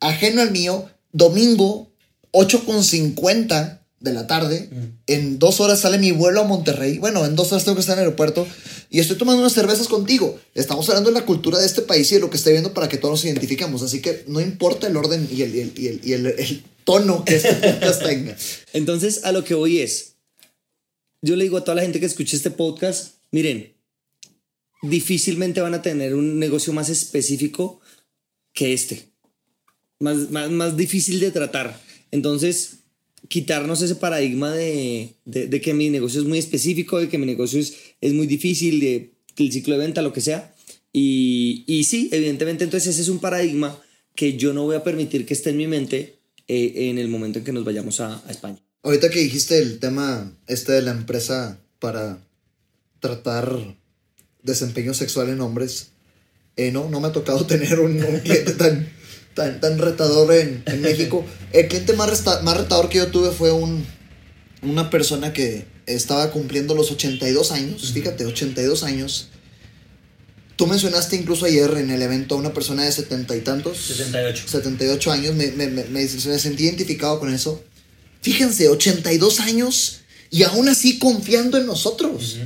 ajeno 0.00 0.42
al 0.42 0.50
mío, 0.50 0.88
domingo, 1.12 1.90
8.50 2.32 3.81
de 4.02 4.12
la 4.12 4.26
tarde. 4.26 4.68
Mm. 4.70 4.84
En 5.06 5.38
dos 5.38 5.60
horas 5.60 5.80
sale 5.80 5.98
mi 5.98 6.12
vuelo 6.12 6.40
a 6.40 6.44
Monterrey. 6.44 6.98
Bueno, 6.98 7.24
en 7.24 7.36
dos 7.36 7.52
horas 7.52 7.64
tengo 7.64 7.76
que 7.76 7.80
estar 7.80 7.94
en 7.94 8.00
el 8.00 8.06
aeropuerto. 8.06 8.46
Y 8.90 9.00
estoy 9.00 9.16
tomando 9.16 9.40
unas 9.40 9.54
cervezas 9.54 9.88
contigo. 9.88 10.38
Estamos 10.54 10.88
hablando 10.88 11.10
de 11.10 11.18
la 11.18 11.24
cultura 11.24 11.58
de 11.58 11.66
este 11.66 11.82
país 11.82 12.10
y 12.12 12.16
de 12.16 12.20
lo 12.20 12.30
que 12.30 12.36
estoy 12.36 12.52
viendo 12.52 12.74
para 12.74 12.88
que 12.88 12.98
todos 12.98 13.12
nos 13.12 13.24
identifiquemos. 13.24 13.82
Así 13.82 14.02
que 14.02 14.24
no 14.26 14.40
importa 14.40 14.86
el 14.86 14.96
orden 14.96 15.26
y 15.30 15.42
el, 15.42 15.54
y 15.54 15.60
el, 15.86 16.00
y 16.04 16.12
el, 16.12 16.64
tono 16.84 17.24
que 17.24 17.36
este 17.36 17.54
podcast 17.54 18.02
tenga. 18.04 18.36
Entonces, 18.72 19.24
a 19.24 19.32
lo 19.32 19.44
que 19.44 19.54
voy 19.54 19.78
es, 19.78 20.16
yo 21.22 21.36
le 21.36 21.44
digo 21.44 21.56
a 21.56 21.64
toda 21.64 21.76
la 21.76 21.82
gente 21.82 22.00
que 22.00 22.06
escuche 22.06 22.36
este 22.36 22.50
podcast, 22.50 23.14
miren, 23.30 23.72
difícilmente 24.82 25.60
van 25.60 25.74
a 25.74 25.82
tener 25.82 26.14
un 26.14 26.40
negocio 26.40 26.72
más 26.72 26.88
específico 26.88 27.80
que 28.52 28.72
este. 28.72 29.08
Más, 30.00 30.30
más, 30.30 30.50
más 30.50 30.76
difícil 30.76 31.20
de 31.20 31.30
tratar. 31.30 31.80
Entonces, 32.10 32.81
quitarnos 33.28 33.82
ese 33.82 33.94
paradigma 33.94 34.52
de, 34.52 35.14
de, 35.24 35.60
que 35.60 35.74
mi 35.74 35.90
negocio 35.90 36.20
es 36.20 36.26
muy 36.26 36.38
específico, 36.38 36.98
de 36.98 37.08
que 37.08 37.18
mi 37.18 37.26
negocio 37.26 37.60
es, 37.60 37.74
es 38.00 38.12
muy 38.12 38.26
difícil, 38.26 38.80
de 38.80 39.12
que 39.34 39.44
el 39.44 39.52
ciclo 39.52 39.74
de 39.74 39.84
venta, 39.84 40.02
lo 40.02 40.12
que 40.12 40.20
sea. 40.20 40.54
Y, 40.92 41.64
y, 41.66 41.84
sí, 41.84 42.08
evidentemente, 42.12 42.64
entonces 42.64 42.94
ese 42.94 43.02
es 43.02 43.08
un 43.08 43.20
paradigma 43.20 43.80
que 44.14 44.36
yo 44.36 44.52
no 44.52 44.64
voy 44.64 44.76
a 44.76 44.84
permitir 44.84 45.24
que 45.24 45.34
esté 45.34 45.50
en 45.50 45.56
mi 45.56 45.66
mente 45.66 46.18
eh, 46.48 46.90
en 46.90 46.98
el 46.98 47.08
momento 47.08 47.38
en 47.38 47.44
que 47.44 47.52
nos 47.52 47.64
vayamos 47.64 48.00
a, 48.00 48.22
a 48.26 48.30
España. 48.30 48.58
Ahorita 48.82 49.10
que 49.10 49.20
dijiste 49.20 49.58
el 49.58 49.78
tema 49.78 50.36
este 50.46 50.72
de 50.72 50.82
la 50.82 50.90
empresa 50.90 51.60
para 51.78 52.18
tratar 53.00 53.76
desempeño 54.42 54.94
sexual 54.94 55.28
en 55.28 55.40
hombres. 55.40 55.88
Eh, 56.56 56.70
no, 56.70 56.88
no 56.88 57.00
me 57.00 57.08
ha 57.08 57.12
tocado 57.12 57.46
tener 57.46 57.80
un, 57.80 57.98
cliente 57.98 58.52
tan, 58.52 58.88
tan, 59.34 59.60
tan 59.60 59.78
retador 59.78 60.32
en, 60.34 60.62
México. 60.80 61.24
El 61.52 61.68
cliente 61.68 61.92
más, 61.94 62.24
más 62.42 62.56
retador 62.56 62.88
que 62.88 62.98
yo 62.98 63.08
tuve 63.08 63.30
fue 63.30 63.52
un, 63.52 63.84
una 64.62 64.90
persona 64.90 65.32
que 65.32 65.66
estaba 65.86 66.30
cumpliendo 66.30 66.74
los 66.74 66.90
82 66.90 67.52
años, 67.52 67.92
fíjate, 67.92 68.24
82 68.24 68.82
años. 68.84 69.28
Tú 70.56 70.66
mencionaste 70.66 71.16
incluso 71.16 71.46
ayer 71.46 71.70
en 71.78 71.90
el 71.90 72.02
evento 72.02 72.34
a 72.34 72.38
una 72.38 72.52
persona 72.52 72.84
de 72.84 72.92
setenta 72.92 73.34
y 73.34 73.40
tantos. 73.40 73.78
78. 73.78 74.44
78 74.46 75.12
años, 75.12 75.34
me, 75.34 75.50
me, 75.52 75.66
me, 75.66 75.84
me, 75.84 76.08
sentí 76.08 76.64
identificado 76.64 77.18
con 77.18 77.32
eso. 77.32 77.62
Fíjense, 78.20 78.68
82 78.68 79.40
años 79.40 80.00
y 80.30 80.44
aún 80.44 80.68
así 80.68 80.98
confiando 80.98 81.58
en 81.58 81.66
nosotros 81.66 82.38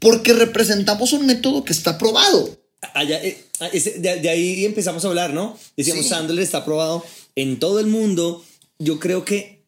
porque 0.00 0.32
representamos 0.32 1.12
un 1.12 1.26
método 1.26 1.62
que 1.64 1.72
está 1.72 1.98
probado. 1.98 2.59
Allá, 2.94 3.22
eh, 3.22 3.44
ah, 3.60 3.68
de, 3.70 4.28
ahí 4.28 4.64
empezamos 4.64 5.04
a 5.04 5.08
hablar, 5.08 5.34
¿no? 5.34 5.56
Decíamos, 5.76 6.06
Sandler 6.06 6.42
está 6.42 6.64
probado 6.64 7.04
en 7.36 7.58
todo 7.58 7.78
el 7.80 7.86
mundo. 7.86 8.44
Yo 8.78 8.98
creo 8.98 9.24
que 9.24 9.62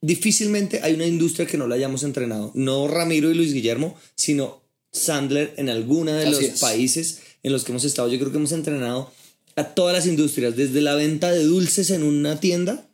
difícilmente 0.00 0.80
hay 0.82 0.94
una 0.94 1.06
industria 1.06 1.46
que 1.46 1.58
no 1.58 1.66
la 1.66 1.74
hayamos 1.74 2.04
entrenado. 2.04 2.52
No 2.54 2.86
Ramiro 2.86 3.30
y 3.30 3.34
Luis 3.34 3.52
Guillermo, 3.52 3.96
sino 4.14 4.62
Sandler 4.92 5.54
en 5.56 5.68
alguna 5.68 6.16
de 6.16 6.30
los 6.30 6.44
países 6.60 7.20
en 7.42 7.52
los 7.52 7.64
que 7.64 7.72
hemos 7.72 7.84
estado. 7.84 8.08
Yo 8.08 8.18
creo 8.18 8.30
que 8.30 8.38
hemos 8.38 8.52
entrenado 8.52 9.12
a 9.56 9.64
todas 9.64 9.94
las 9.94 10.06
industrias, 10.06 10.56
desde 10.56 10.80
la 10.80 10.94
venta 10.94 11.32
de 11.32 11.42
dulces 11.42 11.90
en 11.90 12.04
una 12.04 12.38
tienda 12.38 12.88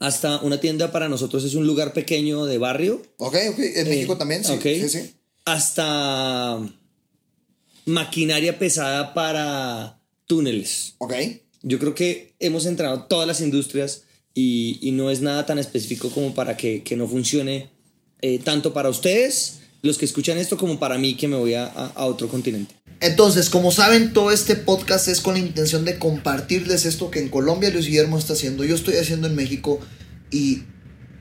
hasta 0.00 0.40
una 0.40 0.58
tienda 0.58 0.90
para 0.92 1.08
nosotros 1.08 1.44
es 1.44 1.54
un 1.54 1.66
lugar 1.66 1.92
pequeño 1.92 2.46
de 2.46 2.58
barrio. 2.58 3.02
Ok, 3.18 3.36
ok. 3.50 3.58
En 3.58 3.86
eh, 3.86 3.90
México 3.90 4.16
también, 4.16 4.42
sí. 4.42 4.58
sí, 4.62 4.88
sí. 4.88 5.14
Hasta 5.44 6.58
maquinaria 7.90 8.58
pesada 8.58 9.12
para 9.14 10.00
túneles. 10.26 10.94
Ok. 10.98 11.14
Yo 11.62 11.78
creo 11.78 11.94
que 11.94 12.34
hemos 12.38 12.64
entrenado 12.66 13.04
todas 13.04 13.26
las 13.26 13.40
industrias 13.40 14.04
y, 14.34 14.78
y 14.80 14.92
no 14.92 15.10
es 15.10 15.20
nada 15.20 15.44
tan 15.44 15.58
específico 15.58 16.10
como 16.10 16.34
para 16.34 16.56
que, 16.56 16.82
que 16.82 16.96
no 16.96 17.06
funcione 17.06 17.70
eh, 18.22 18.38
tanto 18.38 18.72
para 18.72 18.88
ustedes, 18.88 19.60
los 19.82 19.98
que 19.98 20.04
escuchan 20.04 20.38
esto, 20.38 20.56
como 20.56 20.78
para 20.78 20.98
mí 20.98 21.16
que 21.16 21.28
me 21.28 21.36
voy 21.36 21.54
a, 21.54 21.66
a, 21.66 21.86
a 21.88 22.06
otro 22.06 22.28
continente. 22.28 22.74
Entonces, 23.00 23.48
como 23.48 23.72
saben, 23.72 24.12
todo 24.12 24.30
este 24.30 24.56
podcast 24.56 25.08
es 25.08 25.20
con 25.20 25.34
la 25.34 25.40
intención 25.40 25.84
de 25.84 25.98
compartirles 25.98 26.84
esto 26.84 27.10
que 27.10 27.18
en 27.18 27.28
Colombia 27.28 27.70
Luis 27.70 27.86
Guillermo 27.86 28.18
está 28.18 28.34
haciendo, 28.34 28.64
yo 28.64 28.74
estoy 28.74 28.96
haciendo 28.96 29.26
en 29.26 29.34
México 29.34 29.80
y 30.30 30.64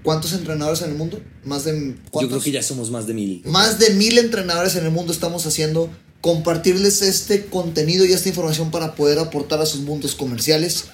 ¿cuántos 0.04 0.34
entrenadores 0.34 0.82
en 0.82 0.92
el 0.92 0.98
mundo? 0.98 1.22
Más 1.46 1.64
de 1.64 1.96
Yo 2.14 2.28
creo 2.28 2.42
que 2.42 2.52
ya 2.52 2.64
somos 2.64 2.92
más 2.92 3.08
de 3.08 3.14
mil. 3.14 3.42
Más 3.46 3.80
de 3.80 3.92
mil 3.92 4.18
entrenadores 4.18 4.76
en 4.76 4.86
el 4.86 4.92
mundo 4.92 5.14
estamos 5.14 5.46
haciendo 5.46 5.90
compartirles 6.22 7.02
este 7.02 7.46
contenido 7.46 8.06
y 8.06 8.14
esta 8.14 8.30
información 8.30 8.72
para 8.72 8.96
poder 8.96 9.20
aportar 9.20 9.62
a 9.62 9.66
sus 9.66 9.82
mundos 9.82 10.16
comerciales. 10.16 10.86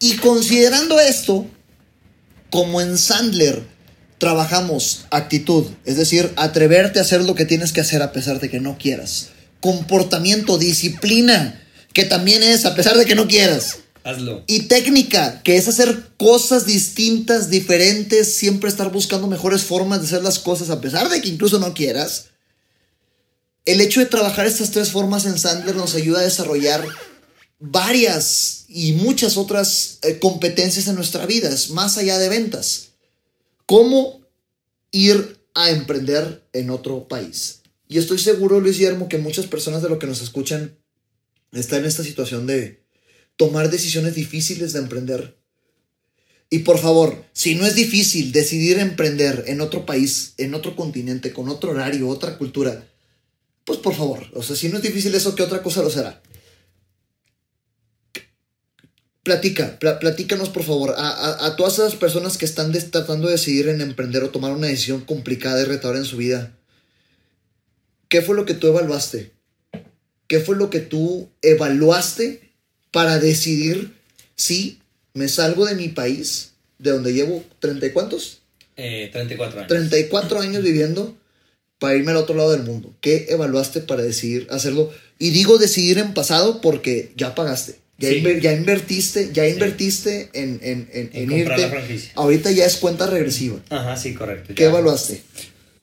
Y 0.00 0.16
considerando 0.16 1.00
esto, 1.00 1.46
como 2.50 2.80
en 2.80 2.96
Sandler 2.96 3.62
trabajamos 4.18 5.06
actitud, 5.10 5.66
es 5.84 5.96
decir, 5.96 6.32
atreverte 6.36 6.98
a 6.98 7.02
hacer 7.02 7.22
lo 7.22 7.34
que 7.34 7.44
tienes 7.44 7.72
que 7.72 7.80
hacer 7.80 8.02
a 8.02 8.12
pesar 8.12 8.40
de 8.40 8.50
que 8.50 8.60
no 8.60 8.78
quieras. 8.78 9.30
Comportamiento, 9.60 10.58
disciplina, 10.58 11.60
que 11.92 12.04
también 12.04 12.42
es 12.42 12.64
a 12.64 12.74
pesar 12.74 12.96
de 12.96 13.04
que 13.04 13.14
no 13.14 13.26
quieras. 13.26 13.78
Hazlo. 14.04 14.44
Y 14.46 14.62
técnica, 14.62 15.42
que 15.42 15.56
es 15.56 15.68
hacer 15.68 16.10
cosas 16.16 16.64
distintas, 16.64 17.50
diferentes, 17.50 18.34
siempre 18.34 18.70
estar 18.70 18.90
buscando 18.90 19.26
mejores 19.26 19.62
formas 19.62 20.00
de 20.00 20.06
hacer 20.06 20.22
las 20.22 20.38
cosas 20.38 20.70
a 20.70 20.80
pesar 20.80 21.08
de 21.08 21.20
que 21.20 21.28
incluso 21.28 21.58
no 21.58 21.74
quieras. 21.74 22.28
El 23.68 23.82
hecho 23.82 24.00
de 24.00 24.06
trabajar 24.06 24.46
estas 24.46 24.70
tres 24.70 24.92
formas 24.92 25.26
en 25.26 25.38
Sandler 25.38 25.76
nos 25.76 25.94
ayuda 25.94 26.20
a 26.20 26.24
desarrollar 26.24 26.82
varias 27.58 28.64
y 28.66 28.92
muchas 28.94 29.36
otras 29.36 29.98
eh, 30.00 30.18
competencias 30.18 30.88
en 30.88 30.94
nuestra 30.94 31.26
vida, 31.26 31.54
más 31.72 31.98
allá 31.98 32.16
de 32.16 32.30
ventas. 32.30 32.92
¿Cómo 33.66 34.22
ir 34.90 35.36
a 35.54 35.68
emprender 35.68 36.48
en 36.54 36.70
otro 36.70 37.08
país? 37.08 37.60
Y 37.88 37.98
estoy 37.98 38.16
seguro, 38.16 38.58
Luis 38.58 38.78
Guillermo, 38.78 39.06
que 39.06 39.18
muchas 39.18 39.46
personas 39.46 39.82
de 39.82 39.90
lo 39.90 39.98
que 39.98 40.06
nos 40.06 40.22
escuchan 40.22 40.78
están 41.52 41.80
en 41.80 41.88
esta 41.88 42.04
situación 42.04 42.46
de 42.46 42.82
tomar 43.36 43.70
decisiones 43.70 44.14
difíciles 44.14 44.72
de 44.72 44.78
emprender. 44.78 45.36
Y 46.48 46.60
por 46.60 46.78
favor, 46.78 47.22
si 47.34 47.54
no 47.54 47.66
es 47.66 47.74
difícil 47.74 48.32
decidir 48.32 48.78
emprender 48.78 49.44
en 49.46 49.60
otro 49.60 49.84
país, 49.84 50.32
en 50.38 50.54
otro 50.54 50.74
continente, 50.74 51.34
con 51.34 51.50
otro 51.50 51.72
horario, 51.72 52.08
otra 52.08 52.38
cultura, 52.38 52.88
pues 53.68 53.78
por 53.80 53.94
favor, 53.94 54.24
o 54.32 54.42
sea, 54.42 54.56
si 54.56 54.70
no 54.70 54.78
es 54.78 54.82
difícil 54.82 55.14
eso, 55.14 55.34
¿qué 55.34 55.42
otra 55.42 55.62
cosa 55.62 55.82
lo 55.82 55.90
será? 55.90 56.22
Platica, 59.22 59.78
pla- 59.78 59.98
platícanos 59.98 60.48
por 60.48 60.62
favor 60.64 60.94
a, 60.96 61.08
a- 61.10 61.46
a 61.46 61.56
todas 61.56 61.74
esas 61.74 61.96
personas 61.96 62.38
que 62.38 62.46
están 62.46 62.72
tratando 62.90 63.26
de 63.26 63.32
decidir 63.32 63.68
en 63.68 63.82
emprender 63.82 64.22
o 64.24 64.30
tomar 64.30 64.52
una 64.52 64.68
decisión 64.68 65.02
complicada 65.02 65.60
y 65.60 65.64
retadora 65.66 65.98
en 65.98 66.06
su 66.06 66.16
vida. 66.16 66.56
¿Qué 68.08 68.22
fue 68.22 68.34
lo 68.34 68.46
que 68.46 68.54
tú 68.54 68.68
evaluaste? 68.68 69.32
¿Qué 70.28 70.40
fue 70.40 70.56
lo 70.56 70.70
que 70.70 70.80
tú 70.80 71.28
evaluaste 71.42 72.52
para 72.90 73.18
decidir 73.18 73.94
si 74.34 74.80
me 75.12 75.28
salgo 75.28 75.66
de 75.66 75.74
mi 75.74 75.88
país, 75.88 76.52
de 76.78 76.92
donde 76.92 77.12
llevo 77.12 77.44
30 77.58 77.84
y 77.86 77.90
cuántos? 77.92 78.40
Eh, 78.76 79.10
34 79.12 79.58
años. 79.58 79.68
34 79.68 80.40
años 80.40 80.62
viviendo 80.62 81.18
para 81.78 81.96
irme 81.96 82.10
al 82.10 82.16
otro 82.18 82.34
lado 82.34 82.50
del 82.52 82.62
mundo. 82.64 82.94
¿Qué 83.00 83.26
evaluaste 83.28 83.80
para 83.80 84.02
decidir 84.02 84.46
hacerlo? 84.50 84.90
Y 85.18 85.30
digo 85.30 85.58
decidir 85.58 85.98
en 85.98 86.14
pasado 86.14 86.60
porque 86.60 87.12
ya 87.16 87.34
pagaste. 87.34 87.76
Ya, 87.98 88.10
Sí. 88.10 88.16
inver- 88.20 88.40
ya 88.40 88.52
invertiste, 88.52 89.30
ya 89.32 89.48
invertiste 89.48 90.30
en, 90.32 90.60
en, 90.62 90.88
en, 90.92 91.10
En 91.12 91.32
irte. 91.32 91.56
la 91.58 91.68
franquicia. 91.68 92.12
Ahorita 92.14 92.52
ya 92.52 92.64
es 92.64 92.76
cuenta 92.76 93.06
regresiva. 93.06 93.60
Ajá, 93.70 93.96
sí, 93.96 94.14
correcto. 94.14 94.54
¿Qué 94.54 94.62
ya. 94.64 94.68
evaluaste? 94.70 95.20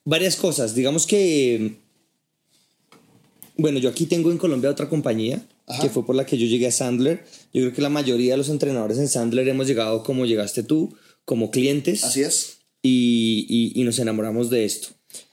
Varias 0.06 0.36
cosas. 0.38 0.76
Digamos 0.76 1.06
que. 1.08 1.76
Bueno, 3.58 3.80
yo 3.80 3.90
aquí 3.90 4.06
tengo 4.06 4.32
en 4.32 4.38
Colombia 4.38 4.70
otra 4.70 4.90
compañía 4.90 5.46
Ajá. 5.68 5.82
que 5.82 5.90
fue 5.90 6.06
por 6.06 6.16
la 6.16 6.26
que 6.26 6.38
yo 6.38 6.46
llegué 6.46 6.68
a 6.68 6.72
Sandler. 6.72 7.24
Yo 7.54 7.62
creo 7.64 7.74
que 7.74 7.82
la 7.82 7.90
mayoría 7.90 8.34
de 8.34 8.38
los 8.38 8.50
entrenadores 8.50 8.98
en 8.98 9.08
Sandler 9.08 9.48
hemos 9.48 9.68
llegado 9.68 10.04
como 10.04 10.26
llegaste 10.26 10.64
tú, 10.64 10.96
como 11.26 11.52
clientes. 11.52 12.04
Así 12.04 12.22
es. 12.22 12.58
y, 12.82 13.46
y- 13.50 13.82
y 13.82 13.84
nos 13.84 13.98
enamoramos 14.00 14.50
de 14.52 14.64
esto. 14.66 14.90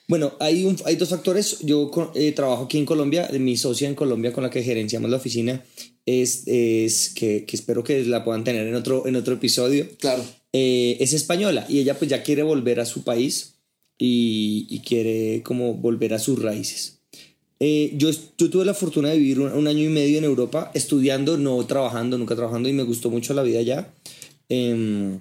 Bueno, 0.08 0.34
hay, 0.40 0.64
un, 0.64 0.76
hay 0.84 0.96
dos 0.96 1.08
factores. 1.08 1.58
Yo 1.60 1.90
eh, 2.14 2.32
trabajo 2.32 2.64
aquí 2.64 2.78
en 2.78 2.86
Colombia, 2.86 3.28
mi 3.38 3.56
socia 3.56 3.88
en 3.88 3.94
Colombia 3.94 4.32
con 4.32 4.42
la 4.42 4.50
que 4.50 4.62
gerenciamos 4.62 5.10
la 5.10 5.16
oficina 5.16 5.64
es, 6.06 6.42
es 6.46 7.10
que, 7.14 7.44
que 7.44 7.56
espero 7.56 7.84
que 7.84 8.04
la 8.04 8.24
puedan 8.24 8.44
tener 8.44 8.66
en 8.66 8.74
otro, 8.74 9.06
en 9.06 9.16
otro 9.16 9.34
episodio. 9.34 9.86
Claro. 9.98 10.24
Eh, 10.52 10.96
es 11.00 11.12
española 11.12 11.64
y 11.68 11.78
ella 11.78 11.98
pues 11.98 12.10
ya 12.10 12.22
quiere 12.22 12.42
volver 12.42 12.80
a 12.80 12.84
su 12.84 13.04
país 13.04 13.54
y, 13.98 14.66
y 14.68 14.80
quiere 14.80 15.42
como 15.42 15.74
volver 15.74 16.12
a 16.14 16.18
sus 16.18 16.42
raíces. 16.42 16.98
Eh, 17.60 17.92
yo, 17.96 18.10
yo 18.10 18.50
tuve 18.50 18.64
la 18.64 18.74
fortuna 18.74 19.10
de 19.10 19.18
vivir 19.18 19.38
un, 19.38 19.52
un 19.52 19.68
año 19.68 19.84
y 19.84 19.88
medio 19.88 20.18
en 20.18 20.24
Europa 20.24 20.72
estudiando, 20.74 21.38
no 21.38 21.64
trabajando, 21.64 22.18
nunca 22.18 22.34
trabajando 22.34 22.68
y 22.68 22.72
me 22.72 22.82
gustó 22.82 23.08
mucho 23.08 23.34
la 23.34 23.44
vida 23.44 23.60
allá. 23.60 23.94
Em, 24.48 25.20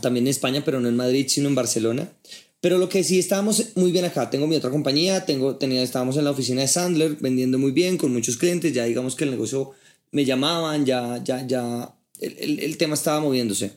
también 0.00 0.26
en 0.26 0.30
España, 0.30 0.62
pero 0.64 0.80
no 0.80 0.88
en 0.88 0.96
Madrid, 0.96 1.26
sino 1.28 1.48
en 1.48 1.56
Barcelona. 1.56 2.12
Pero 2.60 2.78
lo 2.78 2.88
que 2.88 3.04
sí 3.04 3.18
estábamos 3.18 3.76
muy 3.76 3.92
bien 3.92 4.04
acá. 4.04 4.30
Tengo 4.30 4.46
mi 4.46 4.56
otra 4.56 4.70
compañía, 4.70 5.24
tengo, 5.24 5.56
tenía, 5.56 5.82
estábamos 5.82 6.16
en 6.16 6.24
la 6.24 6.32
oficina 6.32 6.60
de 6.62 6.68
Sandler 6.68 7.16
vendiendo 7.20 7.58
muy 7.58 7.70
bien 7.70 7.96
con 7.96 8.12
muchos 8.12 8.36
clientes. 8.36 8.72
Ya 8.72 8.84
digamos 8.84 9.14
que 9.14 9.24
el 9.24 9.30
negocio 9.30 9.72
me 10.10 10.24
llamaban, 10.24 10.84
ya, 10.84 11.22
ya, 11.22 11.46
ya 11.46 11.94
el, 12.20 12.58
el- 12.60 12.76
tema 12.76 12.94
estaba 12.94 13.20
moviéndose. 13.20 13.72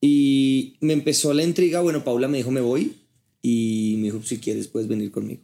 Y 0.00 0.76
me 0.80 0.92
empezó 0.92 1.34
la 1.34 1.42
intriga. 1.42 1.80
Bueno, 1.80 2.04
Paula 2.04 2.28
me 2.28 2.38
dijo, 2.38 2.50
me 2.52 2.60
voy. 2.60 2.92
Y 3.42 3.94
me 3.98 4.04
dijo, 4.04 4.22
si 4.22 4.38
quieres, 4.38 4.68
puedes 4.68 4.88
venir 4.88 5.10
conmigo. 5.10 5.40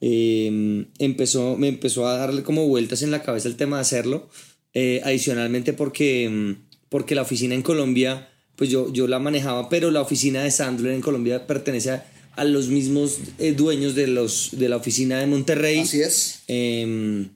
Eh, 0.00 0.86
empezó, 0.98 1.56
me 1.56 1.68
empezó 1.68 2.06
a 2.06 2.16
darle 2.16 2.42
como 2.42 2.66
vueltas 2.68 3.02
en 3.02 3.10
la 3.10 3.22
cabeza 3.22 3.48
el 3.48 3.56
tema 3.56 3.76
de 3.76 3.82
hacerlo. 3.82 4.28
Eh, 4.74 5.00
adicionalmente 5.04 5.72
porque, 5.74 6.28
mm, 6.30 6.52
porque 6.88 7.14
la 7.14 7.22
oficina 7.22 7.54
en 7.54 7.62
Colombia, 7.62 8.28
pues 8.62 8.70
yo, 8.70 8.92
yo 8.92 9.08
la 9.08 9.18
manejaba, 9.18 9.68
pero 9.68 9.90
la 9.90 10.00
oficina 10.00 10.44
de 10.44 10.50
Sandler 10.52 10.92
en 10.92 11.00
Colombia 11.00 11.48
pertenece 11.48 11.90
a, 11.90 12.06
a 12.36 12.44
los 12.44 12.68
mismos 12.68 13.18
eh, 13.40 13.54
dueños 13.54 13.96
de, 13.96 14.06
los, 14.06 14.50
de 14.52 14.68
la 14.68 14.76
oficina 14.76 15.18
de 15.18 15.26
Monterrey. 15.26 15.80
Así 15.80 16.00
es. 16.00 16.42
Eh, 16.46 17.26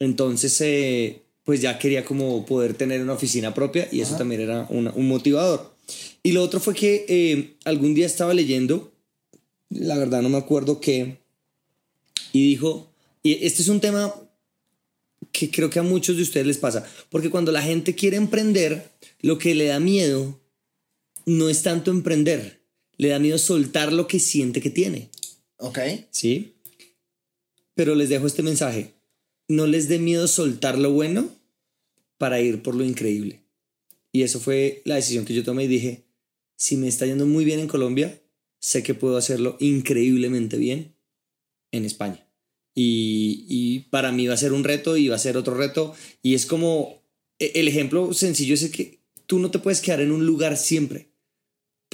entonces, 0.00 0.60
eh, 0.62 1.22
pues 1.44 1.60
ya 1.60 1.78
quería 1.78 2.04
como 2.04 2.44
poder 2.44 2.74
tener 2.74 3.00
una 3.02 3.12
oficina 3.12 3.54
propia 3.54 3.86
y 3.92 4.00
eso 4.00 4.16
también 4.16 4.40
era 4.40 4.66
una- 4.68 4.90
un 4.94 5.06
motivador. 5.06 5.76
Y 6.24 6.32
lo 6.32 6.42
otro 6.42 6.58
fue 6.58 6.74
que 6.74 7.06
eh, 7.08 7.54
algún 7.64 7.94
día 7.94 8.06
estaba 8.06 8.34
leyendo, 8.34 8.92
la 9.70 9.96
verdad 9.96 10.22
no 10.22 10.28
me 10.28 10.38
acuerdo 10.38 10.80
qué, 10.80 11.18
y 12.32 12.48
dijo, 12.48 12.90
y 13.22 13.46
este 13.46 13.62
es 13.62 13.68
un 13.68 13.78
tema 13.78 14.12
que 15.30 15.52
creo 15.52 15.70
que 15.70 15.78
a 15.78 15.84
muchos 15.84 16.16
de 16.16 16.22
ustedes 16.24 16.48
les 16.48 16.58
pasa, 16.58 16.84
porque 17.10 17.30
cuando 17.30 17.52
la 17.52 17.62
gente 17.62 17.94
quiere 17.94 18.16
emprender, 18.16 18.90
lo 19.20 19.38
que 19.38 19.54
le 19.54 19.66
da 19.66 19.78
miedo 19.78 20.40
no 21.26 21.48
es 21.48 21.62
tanto 21.62 21.90
emprender, 21.90 22.60
le 22.96 23.08
da 23.08 23.18
miedo 23.18 23.38
soltar 23.38 23.92
lo 23.92 24.06
que 24.06 24.20
siente 24.20 24.60
que 24.60 24.70
tiene. 24.70 25.10
Ok. 25.58 25.78
¿sí? 26.10 26.54
Pero 27.74 27.94
les 27.94 28.08
dejo 28.08 28.26
este 28.26 28.42
mensaje. 28.42 28.94
No 29.48 29.66
les 29.66 29.88
dé 29.88 29.98
miedo 29.98 30.26
soltar 30.28 30.78
lo 30.78 30.92
bueno 30.92 31.28
para 32.18 32.40
ir 32.40 32.62
por 32.62 32.74
lo 32.74 32.84
increíble. 32.84 33.40
Y 34.12 34.22
eso 34.22 34.40
fue 34.40 34.82
la 34.84 34.94
decisión 34.94 35.24
que 35.24 35.34
yo 35.34 35.42
tomé 35.42 35.64
y 35.64 35.68
dije, 35.68 36.04
si 36.56 36.76
me 36.76 36.88
está 36.88 37.04
yendo 37.06 37.26
muy 37.26 37.44
bien 37.44 37.60
en 37.60 37.68
Colombia, 37.68 38.20
sé 38.60 38.82
que 38.82 38.94
puedo 38.94 39.16
hacerlo 39.16 39.56
increíblemente 39.60 40.56
bien 40.56 40.94
en 41.72 41.84
España. 41.84 42.26
Y, 42.74 43.44
y 43.48 43.80
para 43.90 44.12
mí 44.12 44.26
va 44.26 44.34
a 44.34 44.38
ser 44.38 44.52
un 44.52 44.64
reto 44.64 44.96
y 44.96 45.08
va 45.08 45.16
a 45.16 45.18
ser 45.20 45.36
otro 45.36 45.54
reto. 45.54 45.94
Y 46.22 46.34
es 46.34 46.46
como, 46.46 47.02
e- 47.38 47.52
el 47.56 47.68
ejemplo 47.68 48.14
sencillo 48.14 48.54
es 48.54 48.70
que 48.70 49.00
tú 49.26 49.40
no 49.40 49.50
te 49.50 49.58
puedes 49.58 49.80
quedar 49.80 50.00
en 50.00 50.12
un 50.12 50.26
lugar 50.26 50.56
siempre 50.56 51.13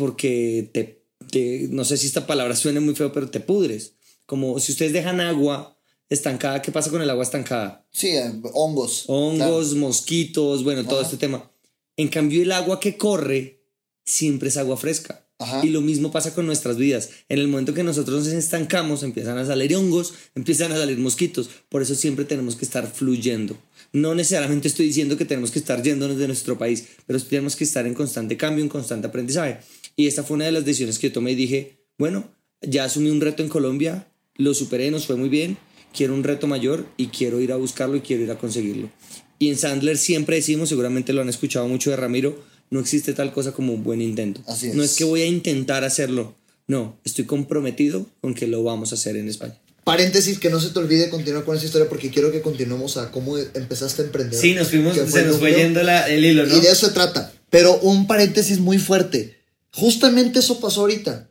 porque 0.01 0.69
te, 0.73 1.05
te- 1.31 1.69
no 1.71 1.85
sé 1.85 1.97
si 1.97 2.07
esta 2.09 2.27
palabra 2.27 2.57
suene 2.57 2.81
muy 2.81 2.95
feo, 2.97 3.13
pero 3.13 3.31
te 3.31 3.39
pudres. 3.41 3.93
Como 4.27 4.59
si 4.59 4.73
ustedes 4.73 4.93
dejan 4.93 5.21
agua 5.21 5.77
estancada, 6.09 6.63
¿qué 6.63 6.73
pasa 6.73 6.91
con 6.91 7.03
el 7.03 7.11
agua 7.11 7.23
estancada? 7.25 7.87
Sí, 7.93 8.09
eh, 8.09 8.33
hongos. 8.55 9.05
Hongos, 9.07 9.75
mosquitos, 9.75 10.65
bueno, 10.65 10.85
todo 10.85 11.01
Ajá. 11.01 11.05
este 11.07 11.17
tema. 11.19 11.51
En 11.97 12.09
cambio, 12.09 12.43
el 12.43 12.51
agua 12.53 12.81
que 12.81 12.97
corre 12.97 13.63
siempre 14.05 14.49
es 14.49 14.57
agua 14.57 14.77
fresca. 14.77 15.27
Ajá. 15.39 15.65
Y 15.65 15.71
lo 15.71 15.81
mismo 15.81 16.11
pasa 16.11 16.35
con 16.35 16.47
nuestras 16.47 16.77
vidas. 16.77 17.11
En 17.29 17.39
el 17.39 17.49
momento 17.49 17.73
que 17.75 17.83
nosotros 17.83 18.25
nos 18.25 18.33
estancamos, 18.35 19.03
empiezan 19.03 19.39
a 19.39 19.47
salir 19.47 19.75
hongos, 19.77 20.13
empiezan 20.35 20.73
a 20.73 20.77
salir 20.77 20.99
mosquitos. 20.99 21.49
Por 21.69 21.81
eso 21.83 21.95
siempre 21.95 22.25
tenemos 22.25 22.57
que 22.57 22.65
estar 22.65 22.87
fluyendo. 22.91 23.57
No 23.93 24.15
necesariamente 24.15 24.69
estoy 24.69 24.87
diciendo 24.87 25.17
que 25.17 25.25
tenemos 25.25 25.51
que 25.51 25.59
estar 25.59 25.83
yéndonos 25.83 26.17
de 26.17 26.27
nuestro 26.27 26.57
país, 26.57 26.85
pero 27.07 27.21
tenemos 27.21 27.57
que 27.57 27.65
estar 27.65 27.87
en 27.87 27.95
constante 27.95 28.37
cambio, 28.37 28.63
en 28.63 28.69
constante 28.69 29.09
aprendizaje. 29.09 29.59
Y 29.97 30.07
esta 30.07 30.23
fue 30.23 30.37
una 30.37 30.47
de 30.47 30.53
las 30.53 30.65
decisiones 30.65 30.99
que 30.99 31.09
yo 31.09 31.13
tomé 31.13 31.33
y 31.33 31.35
dije, 31.35 31.79
bueno, 31.99 32.31
ya 32.63 32.85
asumí 32.85 33.11
un 33.11 33.21
reto 33.21 33.43
en 33.43 33.49
Colombia, 33.49 34.13
lo 34.37 34.55
superé, 34.55 34.91
nos 34.91 35.07
fue 35.07 35.17
muy 35.17 35.29
bien, 35.29 35.59
quiero 35.93 36.15
un 36.15 36.23
reto 36.23 36.47
mayor 36.47 36.87
y 36.97 37.09
quiero 37.09 37.41
ir 37.41 37.53
a 37.53 37.57
buscarlo 37.57 37.97
y 37.97 38.01
quiero 38.01 38.23
ir 38.23 38.31
a 38.31 38.39
conseguirlo. 38.39 38.91
Y 39.39 39.49
en 39.49 39.57
Sandler 39.57 39.99
siempre 39.99 40.37
decimos, 40.37 40.69
seguramente 40.69 41.13
lo 41.13 41.23
han 41.23 41.29
escuchado 41.29 41.67
mucho 41.67 41.91
de 41.91 41.97
Ramiro, 41.97 42.43
no 42.71 42.81
existe 42.81 43.13
tal 43.13 43.33
cosa 43.33 43.53
como 43.53 43.73
un 43.73 43.83
buen 43.83 44.01
intento. 44.01 44.43
Así 44.47 44.69
es. 44.69 44.75
No 44.75 44.83
es 44.83 44.97
que 44.97 45.05
voy 45.05 45.23
a 45.23 45.27
intentar 45.27 45.83
hacerlo. 45.83 46.37
No, 46.69 47.01
estoy 47.05 47.25
comprometido 47.25 48.07
con 48.21 48.35
que 48.35 48.47
lo 48.47 48.63
vamos 48.63 48.93
a 48.93 48.95
hacer 48.95 49.17
en 49.17 49.29
España. 49.29 49.59
Paréntesis, 49.91 50.39
que 50.39 50.51
no 50.51 50.61
se 50.61 50.71
te 50.71 50.79
olvide 50.79 51.11
continuar 51.11 51.45
con 51.45 51.57
esa 51.57 51.67
historia 51.67 51.89
porque 51.89 52.11
quiero 52.11 52.31
que 52.31 52.43
continuemos 52.43 52.97
a 52.97 53.11
cómo 53.11 53.37
empezaste 53.39 54.03
a 54.03 54.05
emprender. 54.05 54.39
Sí, 54.39 54.55
nos 54.55 54.69
fuimos, 54.69 54.95
se 54.95 55.23
nos 55.25 55.39
fue 55.39 55.53
yendo 55.55 55.83
la- 55.83 56.09
el 56.09 56.25
hilo, 56.25 56.47
¿no? 56.47 56.57
Y 56.57 56.61
de 56.61 56.71
eso 56.71 56.87
se 56.87 56.93
trata. 56.93 57.33
Pero 57.51 57.79
un 57.81 58.07
paréntesis 58.07 58.59
muy 58.61 58.79
fuerte. 58.79 59.37
Justamente 59.75 60.39
eso 60.39 60.61
pasó 60.61 60.83
ahorita. 60.83 61.29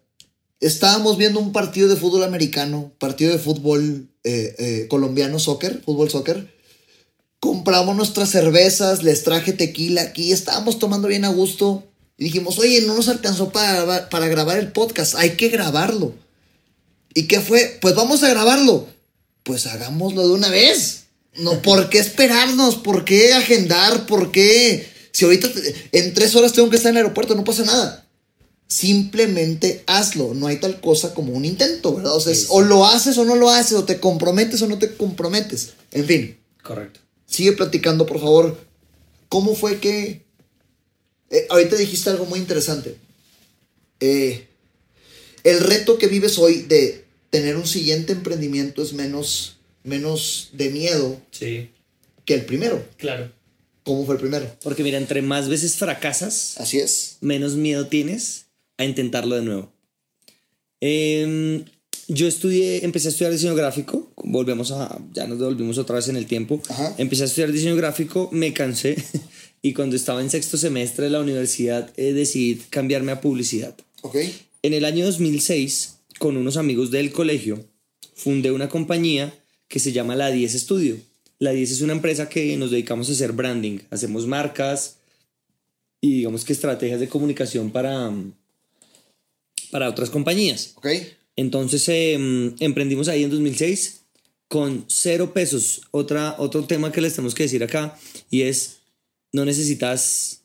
Estábamos 0.59 1.17
viendo 1.17 1.39
un 1.39 1.53
partido 1.53 1.87
de 1.87 1.95
fútbol 1.95 2.23
americano, 2.23 2.91
partido 2.99 3.31
de 3.31 3.39
fútbol 3.39 4.09
eh, 4.25 4.55
eh, 4.59 4.87
colombiano, 4.89 5.39
soccer, 5.39 5.81
fútbol 5.85 6.09
soccer. 6.09 6.53
Compramos 7.39 7.95
nuestras 7.95 8.29
cervezas, 8.29 9.03
les 9.03 9.23
traje 9.23 9.53
tequila 9.53 10.01
aquí, 10.01 10.33
estábamos 10.33 10.77
tomando 10.79 11.07
bien 11.07 11.23
a 11.23 11.29
gusto. 11.29 11.85
Y 12.17 12.25
dijimos, 12.25 12.59
oye, 12.59 12.81
no 12.81 12.95
nos 12.95 13.07
alcanzó 13.07 13.49
para, 13.51 14.09
para 14.09 14.27
grabar 14.27 14.57
el 14.59 14.73
podcast, 14.73 15.15
hay 15.15 15.31
que 15.37 15.47
grabarlo. 15.47 16.13
¿Y 17.13 17.23
qué 17.23 17.39
fue? 17.39 17.77
Pues 17.81 17.95
vamos 17.95 18.23
a 18.23 18.29
grabarlo. 18.29 18.87
Pues 19.43 19.65
hagámoslo 19.67 20.27
de 20.27 20.33
una 20.33 20.49
vez. 20.49 21.05
No, 21.37 21.61
¿por 21.61 21.89
qué 21.89 21.99
esperarnos? 21.99 22.75
¿Por 22.75 23.05
qué 23.05 23.33
agendar? 23.33 24.05
¿Por 24.05 24.31
qué? 24.31 24.87
Si 25.11 25.25
ahorita 25.25 25.51
te- 25.51 25.75
en 25.93 26.13
tres 26.13 26.35
horas 26.35 26.53
tengo 26.53 26.69
que 26.69 26.75
estar 26.77 26.91
en 26.91 26.97
el 26.97 27.03
aeropuerto, 27.03 27.35
no 27.35 27.43
pasa 27.43 27.63
nada. 27.65 28.05
Simplemente 28.67 29.83
hazlo. 29.87 30.33
No 30.33 30.47
hay 30.47 30.57
tal 30.57 30.79
cosa 30.79 31.13
como 31.13 31.33
un 31.33 31.45
intento, 31.45 31.95
¿verdad? 31.95 32.15
O 32.15 32.19
sea, 32.21 32.33
o 32.49 32.61
lo 32.61 32.85
haces 32.85 33.17
o 33.17 33.25
no 33.25 33.35
lo 33.35 33.49
haces, 33.49 33.73
o 33.77 33.83
te 33.85 33.99
comprometes 33.99 34.61
o 34.61 34.67
no 34.67 34.77
te 34.77 34.95
comprometes. 34.95 35.71
En 35.91 36.05
fin, 36.05 36.37
Correcto. 36.63 36.99
sigue 37.25 37.53
platicando, 37.53 38.05
por 38.05 38.19
favor. 38.19 38.57
¿Cómo 39.27 39.55
fue 39.55 39.79
que... 39.79 40.23
eh, 41.31 41.47
ahorita 41.49 41.75
dijiste 41.75 42.09
algo 42.09 42.25
muy 42.25 42.39
interesante. 42.39 42.95
Eh, 43.99 44.47
el 45.43 45.59
reto 45.61 45.97
que 45.97 46.07
vives 46.07 46.37
hoy 46.37 46.61
de 46.63 46.98
tener 47.29 47.55
un 47.57 47.67
siguiente 47.67 48.13
emprendimiento 48.13 48.81
es 48.81 48.93
menos, 48.93 49.57
menos 49.83 50.49
de 50.53 50.69
miedo 50.69 51.21
Sí, 51.31 51.69
que 52.25 52.33
el 52.35 52.45
primero. 52.45 52.83
claro. 52.97 53.31
¿Cómo 53.83 54.05
fue 54.05 54.15
el 54.15 54.21
primero? 54.21 54.45
Porque 54.61 54.83
mira, 54.83 54.97
entre 54.99 55.21
más 55.23 55.47
veces 55.49 55.75
fracasas, 55.77 56.55
Así 56.59 56.79
es. 56.79 57.17
menos 57.21 57.55
miedo 57.55 57.87
tienes 57.87 58.45
a 58.77 58.85
intentarlo 58.85 59.35
de 59.35 59.41
nuevo. 59.41 59.71
Em, 60.81 61.65
yo 62.07 62.27
estudié, 62.27 62.83
empecé 62.85 63.07
a 63.07 63.11
estudiar 63.11 63.31
diseño 63.31 63.55
gráfico, 63.55 64.11
volvemos 64.23 64.71
a, 64.71 64.99
ya 65.13 65.27
nos 65.27 65.39
devolvimos 65.39 65.77
otra 65.77 65.95
vez 65.95 66.07
en 66.07 66.15
el 66.17 66.25
tiempo, 66.27 66.61
Ajá. 66.69 66.93
empecé 66.97 67.23
a 67.23 67.25
estudiar 67.25 67.51
diseño 67.51 67.75
gráfico, 67.75 68.29
me 68.31 68.53
cansé 68.53 68.95
y 69.61 69.73
cuando 69.73 69.95
estaba 69.95 70.21
en 70.21 70.29
sexto 70.29 70.57
semestre 70.57 71.05
de 71.05 71.11
la 71.11 71.19
universidad 71.19 71.91
eh, 71.97 72.13
decidí 72.13 72.55
cambiarme 72.69 73.11
a 73.11 73.21
publicidad. 73.21 73.75
Ok. 74.01 74.17
En 74.61 74.73
el 74.73 74.85
año 74.85 75.05
2006, 75.05 75.95
con 76.19 76.37
unos 76.37 76.57
amigos 76.57 76.91
del 76.91 77.11
colegio, 77.11 77.65
fundé 78.13 78.51
una 78.51 78.69
compañía 78.69 79.33
que 79.67 79.79
se 79.79 79.91
llama 79.91 80.15
La 80.15 80.29
10 80.29 80.53
Studio. 80.53 80.97
La 81.39 81.51
10 81.51 81.71
es 81.71 81.81
una 81.81 81.93
empresa 81.93 82.29
que 82.29 82.55
nos 82.57 82.69
dedicamos 82.69 83.09
a 83.09 83.13
hacer 83.13 83.31
branding, 83.31 83.79
hacemos 83.89 84.27
marcas 84.27 84.97
y 86.01 86.11
digamos 86.13 86.45
que 86.45 86.53
estrategias 86.53 86.99
de 86.99 87.07
comunicación 87.07 87.71
para, 87.71 88.09
mm, 88.09 88.33
para 89.71 89.89
otras 89.89 90.09
compañías. 90.09 90.73
Ok. 90.75 90.87
Entonces 91.35 91.87
em, 91.87 92.53
emprendimos 92.59 93.07
ahí 93.07 93.23
en 93.23 93.29
2006 93.29 94.01
con 94.49 94.83
cero 94.87 95.33
pesos. 95.33 95.81
Otra, 95.91 96.35
otro 96.37 96.65
tema 96.65 96.91
que 96.91 97.01
les 97.01 97.13
tenemos 97.13 97.33
que 97.33 97.43
decir 97.43 97.63
acá 97.63 97.97
y 98.29 98.41
es, 98.41 98.79
no 99.31 99.45
necesitas 99.45 100.41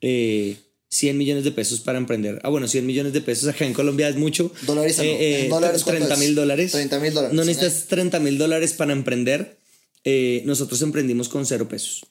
eh, 0.00 0.56
100 0.90 1.16
millones 1.16 1.44
de 1.44 1.52
pesos 1.52 1.80
para 1.80 1.98
emprender. 1.98 2.40
Ah, 2.42 2.48
bueno, 2.48 2.66
100 2.66 2.84
millones 2.84 3.12
de 3.12 3.20
pesos 3.20 3.48
acá 3.48 3.64
en 3.64 3.72
Colombia 3.72 4.08
es 4.08 4.16
mucho. 4.16 4.52
Dolarízalo. 4.66 5.08
Eh, 5.08 5.44
eh, 5.44 5.48
dólares, 5.48 5.84
¿cuánto 5.84 5.98
30 6.06 6.14
es? 6.14 6.20
mil 6.20 6.34
dólares. 6.34 6.72
30 6.72 6.98
mil 6.98 7.14
dólares. 7.14 7.36
No 7.36 7.44
necesitas 7.44 7.86
30 7.86 8.18
mil 8.20 8.38
dólares 8.38 8.72
para 8.72 8.92
emprender. 8.92 9.56
Eh, 10.04 10.42
nosotros 10.46 10.82
emprendimos 10.82 11.28
con 11.28 11.46
cero 11.46 11.68
pesos. 11.68 12.02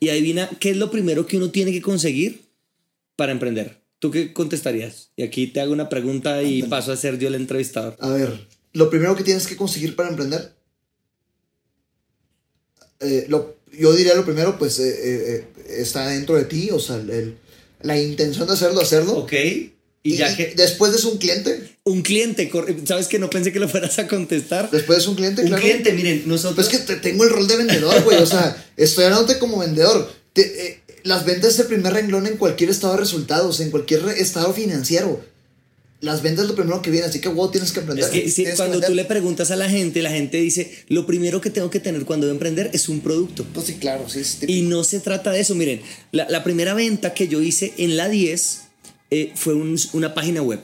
Y 0.00 0.08
adivina, 0.08 0.48
¿qué 0.60 0.70
es 0.70 0.76
lo 0.76 0.90
primero 0.90 1.26
que 1.26 1.36
uno 1.36 1.50
tiene 1.50 1.72
que 1.72 1.82
conseguir 1.82 2.42
para 3.16 3.32
emprender? 3.32 3.80
¿Tú 3.98 4.10
qué 4.10 4.32
contestarías? 4.32 5.10
Y 5.16 5.22
aquí 5.22 5.46
te 5.46 5.60
hago 5.60 5.72
una 5.72 5.88
pregunta 5.88 6.42
y 6.42 6.62
paso 6.62 6.92
a 6.92 6.96
ser 6.96 7.18
yo 7.18 7.28
el 7.28 7.34
entrevistador. 7.34 7.96
A 8.00 8.08
ver, 8.10 8.46
lo 8.72 8.88
primero 8.90 9.14
que 9.16 9.24
tienes 9.24 9.46
que 9.46 9.56
conseguir 9.56 9.94
para 9.96 10.08
emprender. 10.10 10.52
eh, 13.00 13.26
lo, 13.28 13.56
yo 13.78 13.92
diría 13.94 14.14
lo 14.14 14.24
primero, 14.24 14.58
pues 14.58 14.78
eh, 14.80 15.44
está 15.68 16.08
dentro 16.08 16.36
de 16.36 16.44
ti, 16.44 16.70
o 16.72 16.78
sea, 16.80 16.96
el- 16.96 17.36
la 17.82 17.98
intención 18.00 18.46
de 18.46 18.54
hacerlo, 18.54 18.80
hacerlo. 18.80 19.18
Ok. 19.18 19.32
Y, 20.02 20.16
ya 20.16 20.34
que... 20.36 20.54
después 20.56 20.92
de 20.92 20.98
eso 20.98 21.10
un 21.10 21.18
cliente. 21.18 21.76
Un 21.84 22.02
cliente, 22.02 22.50
¿sabes 22.86 23.08
que 23.08 23.18
no 23.18 23.28
pensé 23.28 23.52
que 23.52 23.58
lo 23.60 23.68
fueras 23.68 23.98
a 23.98 24.06
contestar? 24.06 24.70
Después 24.70 24.98
de 24.98 25.02
eso 25.02 25.10
un 25.10 25.16
cliente, 25.16 25.42
Un 25.42 25.48
claro. 25.48 25.62
cliente, 25.62 25.92
miren, 25.92 26.22
nosotros... 26.26 26.54
Pues 26.66 26.68
es 26.68 26.86
que 26.86 26.94
te- 26.94 27.00
tengo 27.00 27.24
el 27.24 27.30
rol 27.30 27.46
de 27.48 27.56
vendedor, 27.56 28.02
güey. 28.04 28.18
O 28.18 28.26
sea, 28.26 28.66
estoy 28.76 29.04
hablándote 29.04 29.38
como 29.38 29.58
vendedor. 29.58 30.10
Te- 30.32 30.66
eh, 30.66 30.80
las 31.02 31.24
ventas 31.24 31.54
es 31.54 31.60
el 31.60 31.66
primer 31.66 31.92
renglón 31.92 32.26
en 32.26 32.36
cualquier 32.36 32.70
estado 32.70 32.94
de 32.94 33.00
resultados, 33.00 33.60
en 33.60 33.70
cualquier 33.70 34.06
estado 34.10 34.52
financiero. 34.54 35.20
Las 36.00 36.22
ventas 36.22 36.44
es 36.44 36.50
lo 36.50 36.54
primero 36.54 36.80
que 36.80 36.90
viene, 36.90 37.06
así 37.06 37.20
que 37.20 37.28
wow, 37.28 37.50
tienes 37.50 37.72
que 37.72 37.80
aprender. 37.80 38.04
Es 38.04 38.10
que 38.10 38.28
sí, 38.28 38.34
Tienes 38.36 38.52
que 38.52 38.56
cuando 38.58 38.80
tú 38.80 38.94
le 38.94 39.04
preguntas 39.04 39.50
a 39.50 39.56
la 39.56 39.68
gente, 39.68 40.00
la 40.00 40.10
gente 40.10 40.36
dice, 40.40 40.72
lo 40.88 41.06
primero 41.06 41.40
que 41.40 41.50
tengo 41.50 41.70
que 41.70 41.80
tener 41.80 42.04
cuando 42.04 42.26
voy 42.26 42.30
a 42.32 42.34
emprender 42.34 42.70
es 42.72 42.88
un 42.88 43.00
producto. 43.00 43.44
Pues 43.52 43.66
sí, 43.66 43.74
claro, 43.74 44.08
sí. 44.08 44.20
es. 44.20 44.38
Y 44.46 44.62
no 44.62 44.84
se 44.84 45.00
trata 45.00 45.32
de 45.32 45.40
eso. 45.40 45.56
Miren, 45.56 45.80
la, 46.12 46.28
la 46.30 46.44
primera 46.44 46.72
venta 46.74 47.14
que 47.14 47.26
yo 47.26 47.42
hice 47.42 47.72
en 47.78 47.96
la 47.96 48.08
10 48.08 48.60
eh, 49.10 49.32
fue 49.34 49.54
un- 49.54 49.78
una 49.92 50.14
página 50.14 50.40
web. 50.42 50.60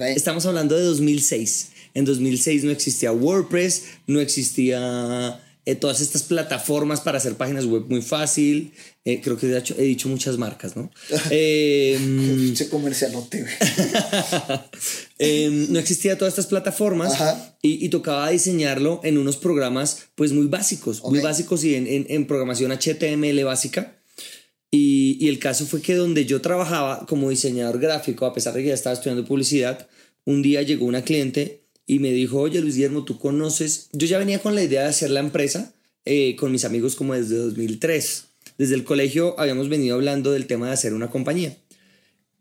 Estamos 0.00 0.46
hablando 0.46 0.76
de 0.76 0.82
2006. 0.82 1.68
En 1.94 2.04
2006 2.04 2.62
no 2.64 2.70
existía 2.70 3.10
WordPress, 3.10 3.82
no 4.06 4.20
existía 4.20 5.40
eh, 5.66 5.74
todas 5.74 6.00
estas 6.00 6.22
plataformas 6.22 7.00
para 7.02 7.18
hacer 7.18 7.34
páginas 7.34 7.66
web 7.66 7.84
muy 7.88 8.00
fácil. 8.00 8.72
Eh, 9.04 9.20
creo 9.22 9.36
que 9.36 9.46
de 9.46 9.58
hecho 9.58 9.74
he 9.78 9.82
dicho 9.82 10.08
muchas 10.08 10.38
marcas, 10.38 10.76
¿no? 10.76 10.90
Eh, 11.30 12.54
comercialote, 12.70 13.44
eh, 15.18 15.66
no 15.70 15.78
existía 15.78 16.18
todas 16.18 16.32
estas 16.34 16.46
plataformas 16.46 17.14
y, 17.62 17.84
y 17.84 17.88
tocaba 17.88 18.30
diseñarlo 18.30 19.00
en 19.04 19.18
unos 19.18 19.36
programas 19.36 20.04
pues 20.14 20.32
muy 20.32 20.46
básicos, 20.46 21.02
muy 21.04 21.18
Ok. 21.18 21.24
básicos 21.24 21.64
y 21.64 21.74
en, 21.74 21.86
en- 21.86 22.06
en 22.08 22.26
programación 22.26 22.72
HTML 22.72 23.44
básica. 23.44 23.92
Y, 24.70 25.16
y 25.20 25.28
el 25.28 25.38
caso 25.38 25.64
fue 25.64 25.80
que 25.80 25.94
donde 25.94 26.26
yo 26.26 26.40
trabajaba 26.40 27.06
como 27.06 27.30
diseñador 27.30 27.78
gráfico, 27.78 28.26
a 28.26 28.34
pesar 28.34 28.52
de 28.54 28.62
que 28.62 28.68
ya 28.68 28.74
estaba 28.74 28.94
estudiando 28.94 29.24
publicidad, 29.24 29.86
un 30.24 30.42
día 30.42 30.62
llegó 30.62 30.86
una 30.86 31.02
cliente 31.02 31.65
y 31.86 32.00
me 32.00 32.12
dijo, 32.12 32.40
oye 32.40 32.60
Luis 32.60 32.74
Guillermo, 32.74 33.04
tú 33.04 33.18
conoces, 33.18 33.88
yo 33.92 34.06
ya 34.06 34.18
venía 34.18 34.40
con 34.40 34.54
la 34.54 34.62
idea 34.62 34.82
de 34.82 34.88
hacer 34.88 35.10
la 35.10 35.20
empresa 35.20 35.72
eh, 36.04 36.36
con 36.36 36.52
mis 36.52 36.64
amigos 36.64 36.96
como 36.96 37.14
desde 37.14 37.36
2003. 37.36 38.24
Desde 38.58 38.74
el 38.74 38.84
colegio 38.84 39.38
habíamos 39.38 39.68
venido 39.68 39.96
hablando 39.96 40.32
del 40.32 40.46
tema 40.46 40.68
de 40.68 40.72
hacer 40.72 40.94
una 40.94 41.10
compañía. 41.10 41.56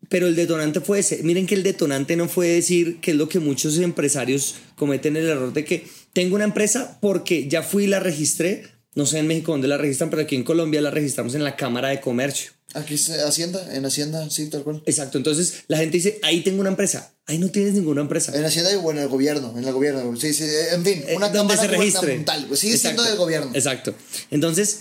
Pero 0.08 0.28
el 0.28 0.36
detonante 0.36 0.82
fue 0.82 1.00
ese. 1.00 1.24
Miren 1.24 1.48
que 1.48 1.56
el 1.56 1.64
detonante 1.64 2.16
no 2.16 2.30
fue 2.30 2.48
decir 2.48 3.00
que 3.02 3.12
es 3.12 3.18
lo 3.18 3.28
que 3.28 3.40
muchos 3.40 3.78
empresarios 3.80 4.56
cometen 4.76 5.18
el 5.18 5.26
error 5.26 5.52
de 5.52 5.66
que 5.66 5.88
tengo 6.14 6.36
una 6.36 6.46
empresa 6.46 7.00
porque 7.02 7.48
ya 7.48 7.64
fui 7.64 7.86
y 7.86 7.88
la 7.88 8.00
registré. 8.00 8.66
No 8.96 9.06
sé 9.06 9.20
en 9.20 9.28
México 9.28 9.52
dónde 9.52 9.68
la 9.68 9.78
registran, 9.78 10.10
pero 10.10 10.22
aquí 10.22 10.36
en 10.36 10.44
Colombia 10.44 10.82
la 10.82 10.90
registramos 10.90 11.36
en 11.36 11.44
la 11.44 11.56
Cámara 11.56 11.90
de 11.90 12.00
Comercio. 12.02 12.52
Aquí 12.74 12.96
es 12.96 13.10
Hacienda, 13.10 13.74
en 13.76 13.86
Hacienda, 13.86 14.30
sí, 14.30 14.48
tal 14.50 14.64
cual. 14.64 14.82
Exacto. 14.86 15.18
Entonces 15.18 15.64
la 15.68 15.78
gente 15.78 15.98
dice, 15.98 16.20
ahí 16.24 16.42
tengo 16.42 16.60
una 16.62 16.70
empresa. 16.70 17.14
Ahí 17.26 17.38
no 17.38 17.50
tienes 17.50 17.74
ninguna 17.74 18.02
empresa. 18.02 18.38
En 18.38 18.44
Hacienda 18.44 18.72
y 18.74 18.76
bueno, 18.78 19.00
en 19.00 19.06
el 19.06 19.10
gobierno, 19.10 19.54
en 19.58 19.64
el 19.66 19.74
gobierno. 19.74 20.16
Sí, 20.18 20.34
sí, 20.34 20.44
en 20.72 20.84
fin, 20.84 21.04
Eh, 21.08 21.16
una 21.16 21.30
donde 21.30 21.54
cámara 21.56 21.62
se 21.62 21.68
registre. 21.78 22.24
güey, 22.48 22.58
Sigue 22.58 22.78
siendo 22.78 23.02
Exacto. 23.02 23.04
del 23.04 23.18
gobierno. 23.18 23.52
Exacto. 23.54 23.94
Entonces, 24.32 24.80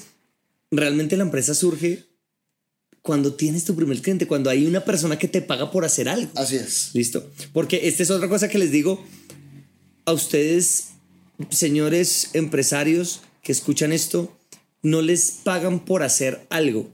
realmente 0.71 1.17
la 1.17 1.23
empresa 1.25 1.55
surge 1.55 2.05
cuando 3.03 3.35
tienes 3.35 3.65
tu 3.65 3.77
primer 3.77 4.01
cliente, 4.01 4.27
cuando 4.27 4.49
hay 4.51 4.67
una 4.67 4.85
persona 4.85 5.19
que 5.19 5.29
te 5.29 5.43
paga 5.43 5.71
por 5.71 5.85
hacer 5.85 6.09
algo. 6.09 6.31
Así 6.37 6.57
es. 6.57 6.91
Listo. 6.95 7.31
Porque 7.53 7.87
esta 7.89 8.03
es 8.03 8.11
otra 8.11 8.29
cosa 8.29 8.49
que 8.49 8.59
les 8.59 8.71
digo 8.71 9.05
a 10.07 10.13
ustedes, 10.13 10.85
señores 11.51 12.31
empresarios 12.33 13.21
que 13.45 13.53
escuchan 13.53 13.93
esto, 13.93 14.37
no 14.83 15.03
les 15.03 15.31
pagan 15.31 15.85
por 15.85 16.03
hacer 16.03 16.47
algo. 16.51 16.93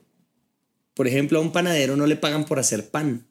Por 0.94 1.08
ejemplo, 1.08 1.38
a 1.38 1.42
un 1.42 1.52
panadero 1.52 1.96
no 1.96 2.06
le 2.06 2.16
pagan 2.16 2.44
por 2.44 2.58
hacer 2.58 2.90
pan. 2.90 3.26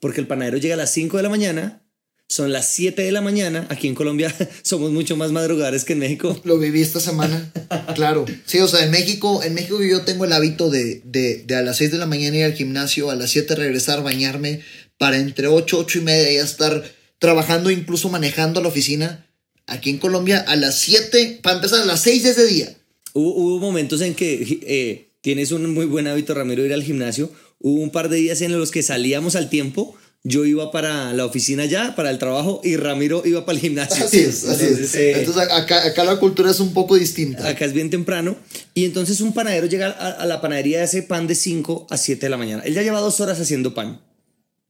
Porque 0.00 0.20
el 0.20 0.26
panadero 0.26 0.58
llega 0.58 0.74
a 0.74 0.78
las 0.78 0.92
5 0.92 1.16
de 1.16 1.22
la 1.22 1.28
mañana, 1.28 1.82
son 2.28 2.52
las 2.52 2.68
7 2.74 3.02
de 3.02 3.12
la 3.12 3.20
mañana. 3.20 3.66
Aquí 3.70 3.86
en 3.86 3.94
Colombia 3.94 4.34
somos 4.62 4.90
mucho 4.90 5.16
más 5.16 5.30
madrugadores 5.30 5.84
que 5.84 5.92
en 5.92 6.00
México. 6.00 6.38
Lo 6.44 6.58
viví 6.58 6.82
esta 6.82 7.00
semana. 7.00 7.52
claro. 7.94 8.24
Sí, 8.46 8.58
o 8.58 8.68
sea, 8.68 8.84
en 8.84 8.90
México, 8.90 9.42
en 9.42 9.54
México 9.54 9.82
yo 9.82 10.02
tengo 10.02 10.24
el 10.24 10.32
hábito 10.32 10.70
de, 10.70 11.02
de, 11.04 11.44
de 11.44 11.54
a 11.54 11.62
las 11.62 11.76
6 11.76 11.92
de 11.92 11.98
la 11.98 12.06
mañana 12.06 12.36
ir 12.36 12.44
al 12.44 12.54
gimnasio, 12.54 13.10
a 13.10 13.14
las 13.14 13.30
7 13.30 13.54
regresar, 13.54 14.02
bañarme, 14.02 14.60
para 14.98 15.18
entre 15.18 15.46
8, 15.46 15.78
8 15.78 15.98
y 15.98 16.02
media 16.02 16.32
ya 16.32 16.44
estar 16.44 16.84
trabajando, 17.18 17.70
incluso 17.70 18.08
manejando 18.08 18.60
la 18.60 18.68
oficina. 18.68 19.27
Aquí 19.68 19.90
en 19.90 19.98
Colombia, 19.98 20.44
a 20.48 20.56
las 20.56 20.78
7, 20.80 21.40
para 21.42 21.56
empezar, 21.56 21.80
a 21.82 21.84
las 21.84 22.00
6 22.02 22.24
es 22.24 22.36
de 22.36 22.46
día. 22.46 22.76
Hubo, 23.12 23.34
hubo 23.34 23.58
momentos 23.60 24.00
en 24.00 24.14
que 24.14 24.60
eh, 24.66 25.10
tienes 25.20 25.52
un 25.52 25.72
muy 25.72 25.86
buen 25.86 26.06
hábito, 26.06 26.34
Ramiro, 26.34 26.64
ir 26.64 26.72
al 26.72 26.82
gimnasio. 26.82 27.30
Hubo 27.60 27.80
un 27.82 27.90
par 27.90 28.08
de 28.08 28.16
días 28.16 28.40
en 28.40 28.58
los 28.58 28.70
que 28.70 28.82
salíamos 28.82 29.36
al 29.36 29.48
tiempo. 29.50 29.94
Yo 30.24 30.44
iba 30.44 30.72
para 30.72 31.12
la 31.12 31.24
oficina 31.24 31.64
ya, 31.64 31.94
para 31.94 32.10
el 32.10 32.18
trabajo, 32.18 32.60
y 32.64 32.76
Ramiro 32.76 33.22
iba 33.24 33.44
para 33.46 33.56
el 33.56 33.60
gimnasio. 33.62 34.04
Así 34.04 34.18
es, 34.18 34.44
así 34.44 34.64
Entonces, 34.64 34.80
es. 34.88 34.94
eh, 34.96 35.12
Entonces 35.20 35.42
acá, 35.52 35.86
acá 35.86 36.02
la 36.04 36.18
cultura 36.18 36.50
es 36.50 36.58
un 36.60 36.72
poco 36.74 36.96
distinta. 36.96 37.46
Acá 37.48 37.64
es 37.64 37.72
bien 37.72 37.88
temprano. 37.90 38.36
Y 38.74 38.84
entonces 38.84 39.20
un 39.20 39.32
panadero 39.32 39.66
llega 39.66 39.88
a, 39.90 40.10
a 40.12 40.26
la 40.26 40.40
panadería 40.40 40.80
y 40.80 40.82
hace 40.82 41.02
pan 41.02 41.26
de 41.28 41.34
5 41.34 41.86
a 41.90 41.96
7 41.96 42.26
de 42.26 42.30
la 42.30 42.36
mañana. 42.36 42.62
Él 42.64 42.74
ya 42.74 42.82
lleva 42.82 43.00
dos 43.00 43.20
horas 43.20 43.38
haciendo 43.38 43.74
pan. 43.74 44.00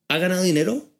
¿Ha 0.08 0.18
ganado 0.18 0.42
dinero? 0.42 0.90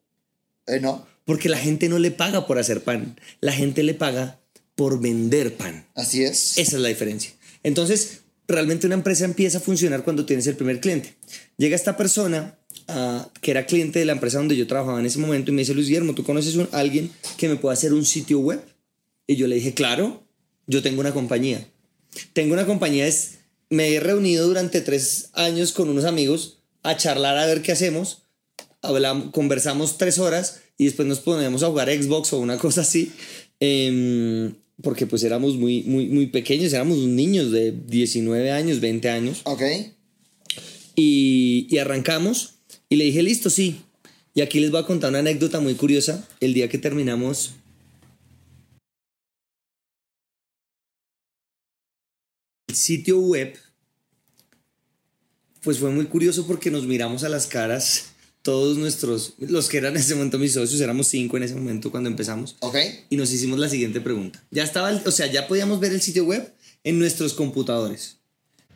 Eh, 0.66 0.80
no, 0.80 1.06
Porque 1.28 1.50
la 1.50 1.58
gente 1.58 1.90
no 1.90 1.98
le 1.98 2.10
paga 2.10 2.46
por 2.46 2.58
hacer 2.58 2.82
pan. 2.82 3.20
La 3.42 3.52
gente 3.52 3.82
le 3.82 3.92
paga 3.92 4.40
por 4.76 4.98
vender 4.98 5.58
pan. 5.58 5.86
así 5.94 6.24
es. 6.24 6.56
Esa 6.56 6.76
es 6.76 6.82
la 6.82 6.88
diferencia. 6.88 7.32
Entonces, 7.62 8.20
realmente 8.46 8.86
una 8.86 8.94
empresa 8.94 9.26
empieza 9.26 9.58
a 9.58 9.60
funcionar 9.60 10.04
cuando 10.04 10.24
tienes 10.24 10.46
el 10.46 10.56
primer 10.56 10.80
cliente. 10.80 11.16
Llega 11.58 11.76
esta 11.76 11.98
persona 11.98 12.58
ah, 12.88 13.28
que 13.42 13.50
era 13.50 13.66
cliente 13.66 13.98
de 13.98 14.06
la 14.06 14.12
empresa 14.12 14.38
donde 14.38 14.56
yo 14.56 14.66
trabajaba 14.66 15.00
en 15.00 15.04
ese 15.04 15.18
momento 15.18 15.50
y 15.50 15.54
me 15.54 15.60
dice, 15.60 15.74
Luis 15.74 15.88
Guillermo, 15.88 16.14
¿tú 16.14 16.24
conoces 16.24 16.56
a 16.72 16.78
alguien 16.78 17.10
que 17.36 17.46
me 17.46 17.56
pueda 17.56 17.74
hacer 17.74 17.92
un 17.92 18.06
sitio 18.06 18.38
web? 18.38 18.62
Y 19.26 19.36
yo 19.36 19.48
le 19.48 19.56
dije, 19.56 19.74
claro, 19.74 20.24
yo 20.66 20.80
tengo 20.80 21.02
una 21.02 21.12
compañía. 21.12 21.68
Tengo 22.32 22.54
una 22.54 22.64
compañía, 22.64 23.06
es, 23.06 23.32
me 23.68 23.92
he 23.92 24.00
reunido 24.00 24.48
durante 24.48 24.80
tres 24.80 25.28
años 25.34 25.72
con 25.72 25.90
unos 25.90 26.06
amigos 26.06 26.60
a 26.82 26.96
charlar 26.96 27.36
a 27.36 27.44
ver 27.44 27.60
qué 27.60 27.72
hacemos. 27.72 28.22
Hablamos, 28.80 29.30
conversamos 29.32 29.98
tres 29.98 30.18
horas 30.18 30.62
y 30.78 30.84
después 30.84 31.06
nos 31.08 31.18
ponemos 31.18 31.62
a 31.64 31.66
jugar 31.66 31.90
Xbox 31.90 32.32
o 32.32 32.38
una 32.38 32.56
cosa 32.56 32.82
así. 32.82 33.10
Em, 33.58 34.54
porque 34.80 35.06
pues 35.06 35.24
éramos 35.24 35.56
muy, 35.56 35.82
muy, 35.82 36.06
muy 36.06 36.28
pequeños, 36.28 36.72
éramos 36.72 36.98
niños 36.98 37.50
de 37.50 37.72
19 37.72 38.52
años, 38.52 38.78
20 38.78 39.08
años. 39.10 39.40
Ok. 39.42 39.62
Y, 40.94 41.66
y 41.68 41.78
arrancamos 41.78 42.54
y 42.88 42.96
le 42.96 43.04
dije, 43.04 43.22
listo, 43.24 43.50
sí. 43.50 43.80
Y 44.34 44.40
aquí 44.40 44.60
les 44.60 44.70
voy 44.70 44.80
a 44.80 44.86
contar 44.86 45.10
una 45.10 45.18
anécdota 45.18 45.58
muy 45.58 45.74
curiosa. 45.74 46.28
El 46.38 46.54
día 46.54 46.68
que 46.68 46.78
terminamos 46.78 47.54
el 52.68 52.76
sitio 52.76 53.18
web, 53.18 53.58
pues 55.62 55.78
fue 55.78 55.90
muy 55.90 56.06
curioso 56.06 56.46
porque 56.46 56.70
nos 56.70 56.86
miramos 56.86 57.24
a 57.24 57.28
las 57.28 57.48
caras 57.48 58.07
todos 58.48 58.78
nuestros, 58.78 59.34
los 59.40 59.68
que 59.68 59.76
eran 59.76 59.94
en 59.94 60.00
ese 60.00 60.14
momento 60.14 60.38
mis 60.38 60.54
socios, 60.54 60.80
éramos 60.80 61.06
cinco 61.08 61.36
en 61.36 61.42
ese 61.42 61.54
momento 61.54 61.90
cuando 61.90 62.08
empezamos, 62.08 62.56
Ok. 62.60 62.76
y 63.10 63.16
nos 63.18 63.30
hicimos 63.30 63.58
la 63.58 63.68
siguiente 63.68 64.00
pregunta. 64.00 64.42
Ya 64.50 64.62
estaba, 64.64 64.90
el- 64.90 65.02
o 65.04 65.10
sea, 65.10 65.26
ya 65.26 65.46
podíamos 65.46 65.80
ver 65.80 65.92
el 65.92 66.00
sitio 66.00 66.24
web 66.24 66.50
en 66.82 66.98
nuestros 66.98 67.34
computadores. 67.34 68.16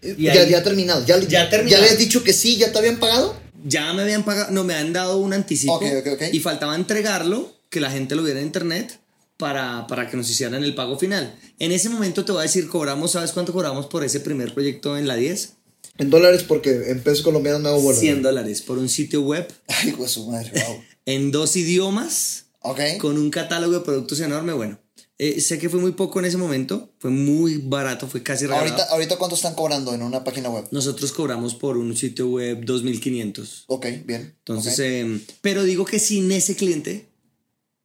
Y 0.03 0.25
ya, 0.25 0.33
ahí- 0.35 0.51
ya 0.51 0.63
terminado. 0.63 1.07
Ya, 1.07 1.19
Ya 1.21 1.49
terminado. 1.49 1.81
¿Ya 1.81 1.87
habías 1.87 1.99
dicho 1.99 2.23
que 2.23 2.35
sí? 2.35 2.59
¿Ya 2.59 2.71
te 2.71 2.79
habían 2.81 2.99
pagado? 2.99 3.35
ya 3.65 3.93
me 3.95 4.03
habían 4.03 4.25
pagado, 4.25 4.51
no, 4.51 4.63
me 4.65 4.75
han 4.75 4.93
dado 4.93 5.17
un 5.19 5.33
anticipo 5.33 5.73
Ok, 5.75 5.85
ok, 6.01 6.07
ok. 6.15 6.23
y 6.33 6.41
faltaba 6.41 6.75
entregarlo, 6.77 7.51
que 7.71 7.81
la 7.81 7.91
gente 7.91 8.15
lo 8.15 8.23
viera 8.25 8.41
en 8.41 8.47
internet 8.47 8.99
para, 9.39 9.87
para 9.87 10.11
que 10.11 10.17
nos 10.19 10.29
hicieran 10.29 10.63
el 10.63 10.75
pago 10.75 10.99
final. 10.99 11.35
En 11.59 11.73
ese 11.73 11.89
momento 11.89 12.25
te 12.27 12.33
voy 12.33 12.41
a 12.41 12.43
decir, 12.43 12.69
cobramos, 12.69 13.13
¿sabes 13.13 13.33
cuánto 13.33 13.53
cobramos 13.55 13.87
por 13.87 14.05
ese 14.05 14.21
primer 14.21 14.53
proyecto 14.53 14.99
en 14.99 15.07
la 15.09 15.17
10? 15.17 15.55
En 15.99 16.11
dólares 16.11 16.43
porque 16.43 16.91
en 16.91 17.01
pesos 17.03 17.23
colombianos 17.23 17.61
me 17.61 17.69
hago 17.69 17.81
bolas. 17.81 18.01
100 18.01 18.23
dólares 18.23 18.63
por 18.63 18.79
un 18.79 18.89
sitio 18.89 19.23
web 19.23 19.47
Ay, 19.69 19.93
pues 19.93 20.13
su 20.13 20.27
madre, 20.31 20.51
wow. 20.67 20.81
en 21.07 21.31
dos 21.31 21.55
idiomas, 21.57 22.47
Ok. 22.61 22.81
con 22.99 23.19
un 23.19 23.31
catálogo 23.31 23.75
de 23.75 23.81
productos 23.81 24.19
enorme. 24.21 24.53
Bueno, 24.55 24.79
eh, 25.19 25.41
sé 25.41 25.59
que 25.59 25.69
fue 25.69 25.79
muy 25.81 25.93
poco 25.93 26.19
en 26.19 26.25
ese 26.25 26.37
momento, 26.39 26.91
fue 26.99 27.11
muy 27.11 27.59
barato, 27.59 28.09
fue 28.09 28.23
casi 28.23 28.47
regalado. 28.47 28.71
Ahorita, 28.71 28.91
ahorita 28.91 29.17
cuánto 29.17 29.37
están 29.37 29.55
cobrando 29.55 29.95
en 29.95 30.03
una 30.03 30.25
página 30.25 30.49
web. 30.51 30.65
Nosotros 30.71 31.13
cobramos 31.13 31.55
por 31.55 31.77
un 31.77 31.95
sitio 31.97 32.27
web 32.29 32.65
2.500. 32.65 33.65
Ok, 33.67 33.87
bien. 34.05 34.35
Entonces, 34.39 34.73
Ok. 34.75 34.81
eh, 34.81 35.21
pero 35.43 35.63
digo 35.65 35.85
que 35.85 35.99
sin 35.99 36.33
ese 36.33 36.57
cliente, 36.57 37.07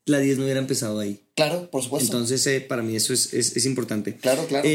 la 0.05 0.19
10 0.19 0.37
no 0.37 0.45
hubiera 0.45 0.59
empezado 0.61 0.99
ahí. 0.99 1.21
claro, 1.35 1.69
por 1.69 1.83
supuesto. 1.83 2.07
Entonces, 2.11 2.47
eh, 2.47 2.61
para 2.61 2.81
mí 2.81 2.95
eso 2.95 3.13
es, 3.13 3.33
es, 3.33 3.55
es 3.57 3.65
importante. 3.65 4.15
claro, 4.15 4.45
claro. 4.47 4.67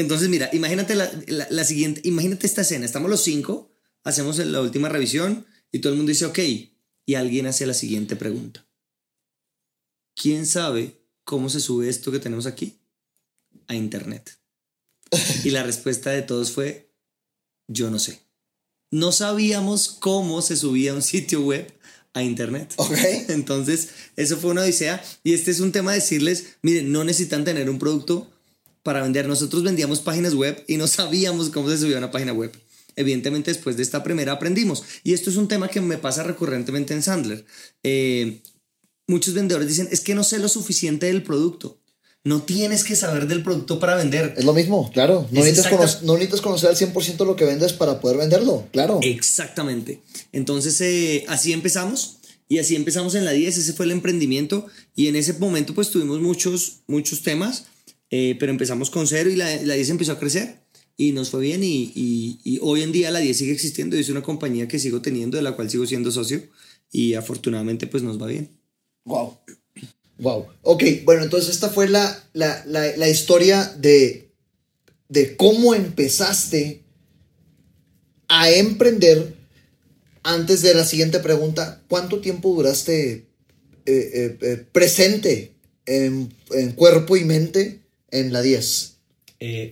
Entonces, 0.00 0.28
mira, 0.28 0.48
imagínate 0.52 0.94
la, 0.94 1.10
la- 1.28 1.46
la 1.50 1.64
siguiente, 1.64 2.00
imagínate 2.04 2.46
esta 2.46 2.62
escena. 2.62 2.84
Estamos 2.86 3.10
los 3.10 3.22
cinco, 3.22 3.70
hacemos 4.04 4.38
la 4.38 4.60
última 4.60 4.88
revisión 4.88 5.46
y 5.72 5.78
todo 5.80 5.92
el 5.92 5.96
mundo 5.98 6.10
dice, 6.10 6.24
ok, 6.26 6.38
y 7.06 7.14
alguien 7.14 7.46
hace 7.46 7.66
la 7.66 7.74
siguiente 7.74 8.16
pregunta. 8.16 8.66
¿Quién 10.14 10.46
sabe 10.46 11.00
cómo 11.24 11.48
se 11.48 11.60
sube 11.60 11.88
esto 11.88 12.10
que 12.12 12.18
tenemos 12.18 12.46
aquí? 12.46 12.78
A 13.68 13.74
internet. 13.74 14.38
Y 15.44 15.50
la 15.50 15.62
respuesta 15.62 16.10
de 16.10 16.22
todos 16.22 16.52
fue, 16.52 16.92
yo 17.68 17.90
no 17.90 17.98
sé. 17.98 18.20
No 18.92 19.12
sabíamos 19.12 19.88
cómo 19.88 20.42
se 20.42 20.56
subía 20.56 20.94
un 20.94 21.02
sitio 21.02 21.42
web 21.42 21.72
a 22.12 22.22
internet. 22.22 22.74
ok. 22.76 22.92
Entonces, 23.28 23.88
eso 24.16 24.36
fue 24.36 24.50
una 24.50 24.62
odisea. 24.62 25.02
Y 25.24 25.32
este 25.34 25.50
es 25.50 25.60
un 25.60 25.72
tema 25.72 25.92
de 25.92 25.98
decirles, 26.00 26.56
miren, 26.62 26.90
no 26.92 27.04
necesitan 27.04 27.44
tener 27.44 27.70
un 27.70 27.78
producto 27.78 28.30
para 28.90 29.02
vender. 29.02 29.28
Nosotros 29.28 29.62
vendíamos 29.62 30.00
páginas 30.00 30.34
web 30.34 30.64
y 30.66 30.76
no 30.76 30.86
sabíamos 30.98 31.50
cómo 31.50 31.70
se 31.70 31.78
subía 31.78 31.98
una 31.98 32.10
página 32.10 32.32
web. 32.32 32.50
Evidentemente, 32.96 33.52
después 33.52 33.76
de 33.76 33.84
esta 33.84 34.02
primera 34.02 34.32
aprendimos. 34.32 34.82
Y 35.04 35.12
esto 35.12 35.30
es 35.30 35.36
un 35.36 35.46
tema 35.46 35.68
que 35.68 35.80
me 35.80 35.96
pasa 35.96 36.24
recurrentemente 36.24 36.92
en 36.92 37.02
Sandler. 37.04 37.44
Eh, 37.84 38.40
muchos 39.06 39.32
vendedores 39.32 39.68
dicen, 39.68 39.88
es 39.92 40.00
que 40.00 40.16
no 40.16 40.24
sé 40.24 40.40
lo 40.40 40.48
suficiente 40.48 41.06
del 41.06 41.22
producto. 41.22 41.78
No 42.24 42.42
tienes 42.42 42.82
que 42.82 42.96
saber 42.96 43.28
del 43.28 43.44
producto 43.44 43.78
para 43.78 43.94
vender. 43.94 44.34
Es 44.36 44.44
lo 44.44 44.52
mismo, 44.52 44.90
claro. 44.92 45.28
No 45.30 45.38
Es 45.40 45.46
necesitas, 45.46 45.70
cono- 45.96 46.06
no 46.06 46.14
necesitas 46.14 46.40
conocer 46.40 46.68
al 46.70 46.76
100% 46.76 47.24
lo 47.24 47.36
que 47.36 47.44
vendes 47.44 47.72
para 47.72 48.00
poder 48.00 48.18
venderlo, 48.18 48.66
claro. 48.72 48.98
Exactamente. 49.02 50.02
Entonces, 50.32 50.80
eh, 50.80 51.24
así 51.28 51.52
empezamos. 51.52 52.16
Y 52.48 52.58
así 52.58 52.74
empezamos 52.74 53.14
en 53.14 53.24
la 53.24 53.30
10, 53.30 53.56
ese 53.58 53.72
fue 53.72 53.86
el 53.86 53.92
emprendimiento. 53.92 54.66
Y 54.96 55.06
en 55.06 55.14
ese 55.14 55.34
momento, 55.34 55.72
pues 55.74 55.90
tuvimos 55.90 56.20
muchos, 56.20 56.80
muchos 56.88 57.22
temas, 57.22 57.66
eh, 58.10 58.36
pero 58.38 58.52
empezamos 58.52 58.90
con 58.90 59.06
cero 59.06 59.30
y 59.30 59.36
la, 59.36 59.62
la 59.62 59.74
10 59.74 59.90
empezó 59.90 60.12
a 60.12 60.18
crecer. 60.18 60.60
Y 60.96 61.12
nos 61.12 61.30
fue 61.30 61.40
bien. 61.42 61.62
Y, 61.64 61.92
y- 61.94 62.40
y 62.44 62.58
hoy 62.60 62.82
en 62.82 62.92
día 62.92 63.10
la 63.10 63.20
10 63.20 63.36
sigue 63.36 63.52
existiendo. 63.52 63.96
y 63.96 64.00
Es 64.00 64.08
una 64.10 64.22
compañía 64.22 64.68
que 64.68 64.78
sigo 64.78 65.00
teniendo, 65.00 65.36
de 65.36 65.42
la 65.42 65.52
cual 65.52 65.70
sigo 65.70 65.86
siendo 65.86 66.10
socio. 66.10 66.42
Y 66.92 67.14
afortunadamente, 67.14 67.86
pues 67.86 68.02
nos 68.02 68.20
va 68.20 68.26
bien. 68.26 68.50
Wow. 69.04 69.38
Wow. 70.18 70.46
Ok, 70.62 70.82
bueno, 71.04 71.22
entonces 71.22 71.50
esta 71.54 71.70
fue 71.70 71.88
la, 71.88 72.28
la, 72.34 72.62
la, 72.66 72.94
la 72.96 73.08
historia 73.08 73.64
de, 73.78 74.30
de 75.08 75.36
cómo 75.36 75.74
empezaste 75.74 76.84
a 78.28 78.50
emprender. 78.50 79.38
Antes 80.22 80.60
de 80.60 80.74
la 80.74 80.84
siguiente 80.84 81.18
pregunta, 81.20 81.82
¿cuánto 81.88 82.20
tiempo 82.20 82.54
duraste 82.54 83.12
eh, 83.12 83.26
eh, 83.86 84.38
eh, 84.42 84.66
presente 84.70 85.54
en, 85.86 86.34
en 86.50 86.72
cuerpo 86.72 87.16
y 87.16 87.24
mente 87.24 87.80
en 88.10 88.32
la 88.32 88.42
10? 88.42 88.96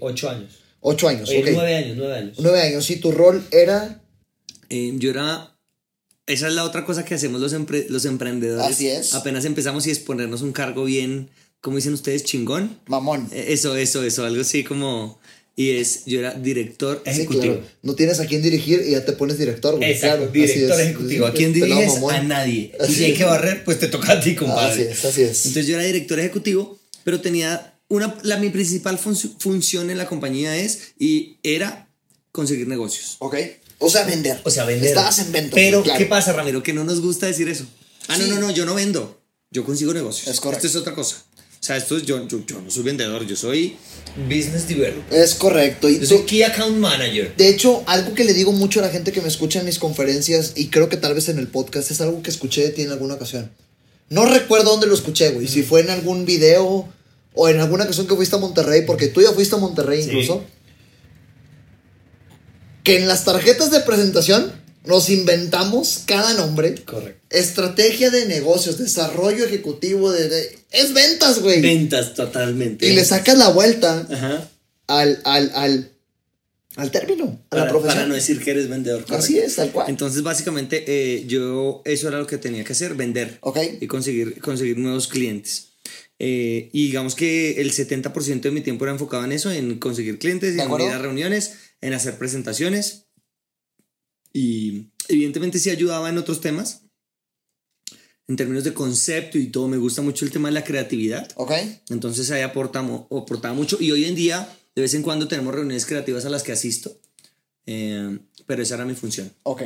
ocho 0.01 0.31
años. 0.31 0.51
Ocho 0.81 1.09
años, 1.09 1.29
ok. 1.29 1.35
años, 1.37 1.51
nueve 1.97 2.15
años. 2.15 2.37
Nueve 2.41 2.61
años. 2.63 2.91
¿Y 2.91 2.97
tu 2.97 3.11
rol 3.13 3.45
era? 3.51 4.01
Eh, 4.71 4.93
yo 4.97 5.11
era. 5.11 5.55
Esa 6.27 6.47
es 6.49 6.55
la 6.55 6.65
otra 6.65 6.85
cosa 6.85 7.05
que 7.05 7.15
hacemos 7.15 7.41
los, 7.41 7.55
empre- 7.55 7.87
los 7.89 8.05
emprendedores. 8.05 8.67
Así 8.67 8.89
es. 8.89 9.15
Apenas 9.15 9.45
empezamos 9.45 9.87
y 9.87 9.91
es 9.91 9.99
ponernos 9.99 10.43
un 10.43 10.53
cargo 10.53 10.85
bien, 10.85 11.31
como 11.61 11.77
dicen 11.77 11.93
ustedes, 11.95 12.25
chingón. 12.25 12.79
Mamón. 12.87 13.29
Eh, 13.33 13.47
Eso, 13.49 13.77
eso, 13.77 14.03
eso, 14.05 14.25
algo 14.25 14.41
así 14.43 14.63
como. 14.65 15.19
Y 15.57 15.71
es, 15.71 16.05
yo 16.07 16.21
era 16.21 16.35
director 16.35 17.03
Sí, 17.05 17.11
ejecutivo. 17.11 17.55
claro. 17.57 17.69
No 17.83 17.95
tienes 17.97 18.21
a 18.21 18.27
quién 18.27 18.43
dirigir 18.43 18.85
y 18.87 18.93
ya 18.93 19.05
te 19.05 19.13
pones 19.15 19.39
director, 19.39 19.77
güey. 19.77 19.91
Exacto, 19.91 20.31
Claro, 20.31 20.31
así 20.31 20.41
director 20.55 20.81
es. 20.81 20.87
ejecutivo. 20.87 21.27
¿A 21.27 21.31
Sí, 21.33 21.37
quién 21.39 21.53
diriges? 21.53 21.95
A 22.11 22.23
nadie. 22.23 22.73
Y 22.79 22.83
Así 22.83 22.95
si 22.95 23.05
hay 23.07 23.15
que 23.15 23.25
barrer, 23.25 23.65
pues 23.65 23.81
te 23.81 23.89
toca 23.89 24.13
a 24.13 24.21
ti, 24.21 24.31
Así 24.31 24.37
compadre. 24.37 24.91
es, 24.93 25.05
así 25.05 25.23
es. 25.23 25.47
Entonces 25.47 25.67
yo 25.67 25.75
era 25.75 25.85
director 25.85 26.21
ejecutivo, 26.21 26.79
pero 27.03 27.21
tenía 27.21 27.75
una, 27.89 28.15
la, 28.23 28.37
mi 28.37 28.51
principal 28.51 28.99
func- 28.99 29.39
función 29.39 29.91
en 29.91 29.99
la 29.99 30.07
compañía 30.07 30.57
es, 30.57 30.93
y 30.99 31.39
era 31.43 31.89
conseguir 32.33 32.69
negocios. 32.69 33.17
Ok. 33.21 33.37
O 33.79 33.89
sea, 33.89 34.05
vender. 34.05 34.41
O 34.45 34.51
sea, 34.51 34.65
vender. 34.65 34.89
Estabas 34.89 35.19
en 35.21 35.33
venta. 35.33 35.55
Pero, 35.55 35.83
claro. 35.83 35.99
¿qué 35.99 36.07
pasa, 36.07 36.33
Ramiro? 36.33 36.63
Que 36.63 36.73
no 36.73 36.85
nos 36.85 37.01
gusta 37.01 37.27
decir 37.27 37.49
eso. 37.49 37.65
Ah, 38.09 38.17
Sí. 38.17 38.23
no, 38.29 38.35
no, 38.37 38.41
no, 38.43 38.51
yo 38.51 38.65
no 38.67 38.75
vendo. 38.75 39.21
Yo 39.51 39.65
consigo 39.65 39.95
negocios. 39.95 40.29
Es 40.29 40.41
correcto. 40.41 40.67
Esto 40.67 40.79
es 40.79 40.83
otra 40.83 40.95
cosa. 40.95 41.23
O 41.61 41.65
sea, 41.69 41.77
esto 41.77 41.97
es, 41.97 42.05
yo, 42.05 42.27
yo, 42.29 42.45
yo 42.47 42.61
no 42.61 42.71
soy 42.71 42.83
vendedor, 42.85 43.27
yo 43.27 43.35
soy 43.35 43.77
business 44.29 44.69
developer. 44.69 45.19
Es 45.19 45.35
correcto. 45.35 45.89
Y 45.89 45.99
Yo 46.01 46.07
soy 46.07 46.23
key 46.23 46.43
account 46.43 46.77
manager. 46.77 47.35
de 47.37 47.49
hecho, 47.49 47.83
algo 47.87 48.15
que 48.15 48.25
le 48.25 48.33
digo 48.33 48.53
mucho 48.53 48.79
a 48.81 48.83
la 48.85 48.91
gente 48.91 49.11
que 49.13 49.21
me 49.21 49.29
escucha 49.29 49.59
en 49.61 49.67
mis 49.67 49.79
conferencias 49.79 50.53
y 50.55 50.69
creo 50.69 50.89
que 50.89 50.97
tal 50.97 51.15
vez 51.15 51.29
en 51.29 51.39
el 51.39 51.49
podcast 51.49 51.91
es 51.91 52.01
algo 52.01 52.23
que 52.23 52.31
escuché 52.31 52.63
de 52.63 52.71
ti 52.71 52.83
en 52.83 52.91
alguna 52.93 53.15
ocasión. 53.15 53.51
No 54.09 54.25
recuerdo 54.27 54.71
dónde 54.71 54.87
lo 54.87 54.95
escuché, 54.95 55.31
güey. 55.31 55.49
Si 55.49 55.63
fue 55.63 55.81
en 55.81 55.91
algún 55.91 56.25
video 56.25 56.89
o 57.41 57.49
en 57.49 57.61
alguna 57.61 57.85
ocasión 57.85 58.09
que 58.09 58.17
fuiste 58.17 58.35
a 58.35 58.41
Monterrey, 58.41 58.83
porque 58.85 59.07
tú 59.07 59.23
ya 59.23 59.31
fuiste 59.33 59.55
a 59.55 59.59
Monterrey 59.59 60.03
Sí. 60.03 60.09
incluso. 60.09 60.43
Que 62.83 62.97
en 62.99 63.07
las 63.07 63.25
tarjetas 63.25 63.71
de 63.71 63.81
presentación 63.81 64.53
nos 64.85 65.11
inventamos 65.11 66.03
cada 66.07 66.33
nombre. 66.35 66.75
Correcto. 66.85 67.21
Estrategia 67.31 68.11
de 68.11 68.27
negocios, 68.27 68.79
desarrollo 68.79 69.45
ejecutivo 69.45 70.11
de... 70.11 70.29
de- 70.29 70.59
es 70.71 70.95
ventas, 70.95 71.41
güey. 71.41 71.61
Ventas 71.61 72.15
totalmente. 72.15 72.87
Y 72.89 72.93
le 72.95 73.05
sacas 73.05 73.37
la 73.39 73.51
vuelta 73.51 74.07
Ajá. 74.11 74.49
al, 74.87 75.21
al, 75.25 75.53
al, 75.55 75.93
al 76.77 76.91
término, 76.91 77.25
a 77.27 77.49
Para, 77.51 77.65
la 77.67 77.71
profesión. 77.71 77.95
para 77.99 78.09
no 78.09 78.15
decir 78.15 78.43
que 78.43 78.51
eres 78.53 78.69
vendedor. 78.69 79.03
correcto. 79.05 79.23
Así 79.25 79.39
es, 79.39 79.57
tal 79.57 79.71
cual. 79.71 79.89
Entonces, 79.91 80.23
básicamente, 80.23 80.85
eh, 80.89 81.25
yo 81.27 81.83
eso 81.85 82.09
era 82.09 82.19
lo 82.19 82.27
que 82.27 82.39
tenía 82.39 82.65
que 82.65 82.73
hacer, 82.73 82.95
vender 82.95 83.39
Ok. 83.43 83.59
y 83.81 83.87
conseguir, 83.87 84.41
conseguir 84.41 84.79
nuevos 84.79 85.07
clientes. 85.09 85.68
Eh, 86.21 86.71
y 86.73 86.87
digamos 86.87 87.15
que 87.15 87.61
el 87.61 87.73
70% 87.73 88.41
de 88.41 88.51
mi 88.51 88.61
tiempo 88.61 88.85
era 88.85 88.93
enfocado 88.93 89.25
en 89.25 89.33
eso, 89.33 89.51
en 89.53 89.79
conseguir 89.79 90.19
clientes, 90.19 90.57
¿De 90.57 90.63
en 90.63 90.81
ir 90.81 90.89
a 90.91 90.99
reuniones, 90.99 91.55
en 91.81 91.93
hacer 91.93 92.19
presentaciones. 92.19 93.07
Y 94.33 94.89
evidentemente 95.09 95.59
sí 95.59 95.71
ayudaba 95.71 96.09
en 96.09 96.19
otros 96.19 96.41
temas, 96.41 96.83
en 98.27 98.37
términos 98.37 98.65
de 98.65 98.75
concepto 98.75 99.39
y 99.39 99.47
todo. 99.47 99.69
Me 99.69 99.77
gusta 99.77 100.03
mucho 100.03 100.25
el 100.25 100.31
tema 100.31 100.49
de 100.49 100.55
la 100.55 100.65
creatividad. 100.65 101.29
Ok. 101.37 101.53
Entonces 101.89 102.31
ahí 102.31 102.43
aportamos, 102.43 103.07
aportaba 103.11 103.55
mucho. 103.55 103.79
Y 103.81 103.91
hoy 103.93 104.05
en 104.05 104.15
día, 104.15 104.49
de 104.75 104.83
vez 104.83 104.95
en 104.95 105.03
cuando 105.03 105.29
tenemos 105.29 105.55
reuniones 105.55 105.87
creativas 105.87 106.25
a 106.25 106.31
las 106.31 106.43
que 106.43 106.53
asisto. 106.53 107.01
Eh, 107.67 108.19
pero 108.47 108.63
esa 108.63 108.75
era 108.75 108.85
mi 108.85 108.95
función. 108.95 109.31
Ok. 109.45 109.63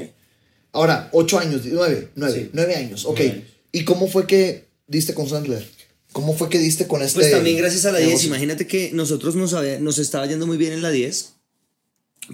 Ahora, 0.72 1.08
ocho 1.12 1.38
años, 1.38 1.62
nueve, 1.66 2.10
nueve, 2.14 2.40
Sí. 2.40 2.50
nueve 2.52 2.74
años. 2.76 3.04
Ok. 3.04 3.18
Nueve 3.18 3.32
años. 3.32 3.46
¿Y 3.72 3.84
cómo 3.84 4.06
fue 4.06 4.26
que 4.26 4.66
diste 4.86 5.14
con 5.14 5.28
Sandler? 5.28 5.66
¿Cómo 6.12 6.36
fue 6.36 6.48
que 6.50 6.58
diste 6.58 6.86
con 6.86 7.02
este? 7.02 7.20
Pues 7.20 7.30
también 7.30 7.56
gracias 7.56 7.84
a 7.86 7.92
la 7.92 7.98
10, 7.98 8.08
negocio? 8.08 8.28
imagínate 8.28 8.66
que 8.66 8.90
nosotros 8.92 9.34
nos, 9.34 9.54
había- 9.54 9.78
nos 9.80 9.98
estaba 9.98 10.26
yendo 10.26 10.46
muy 10.46 10.56
bien 10.58 10.72
en 10.72 10.82
la 10.82 10.90
10, 10.90 11.32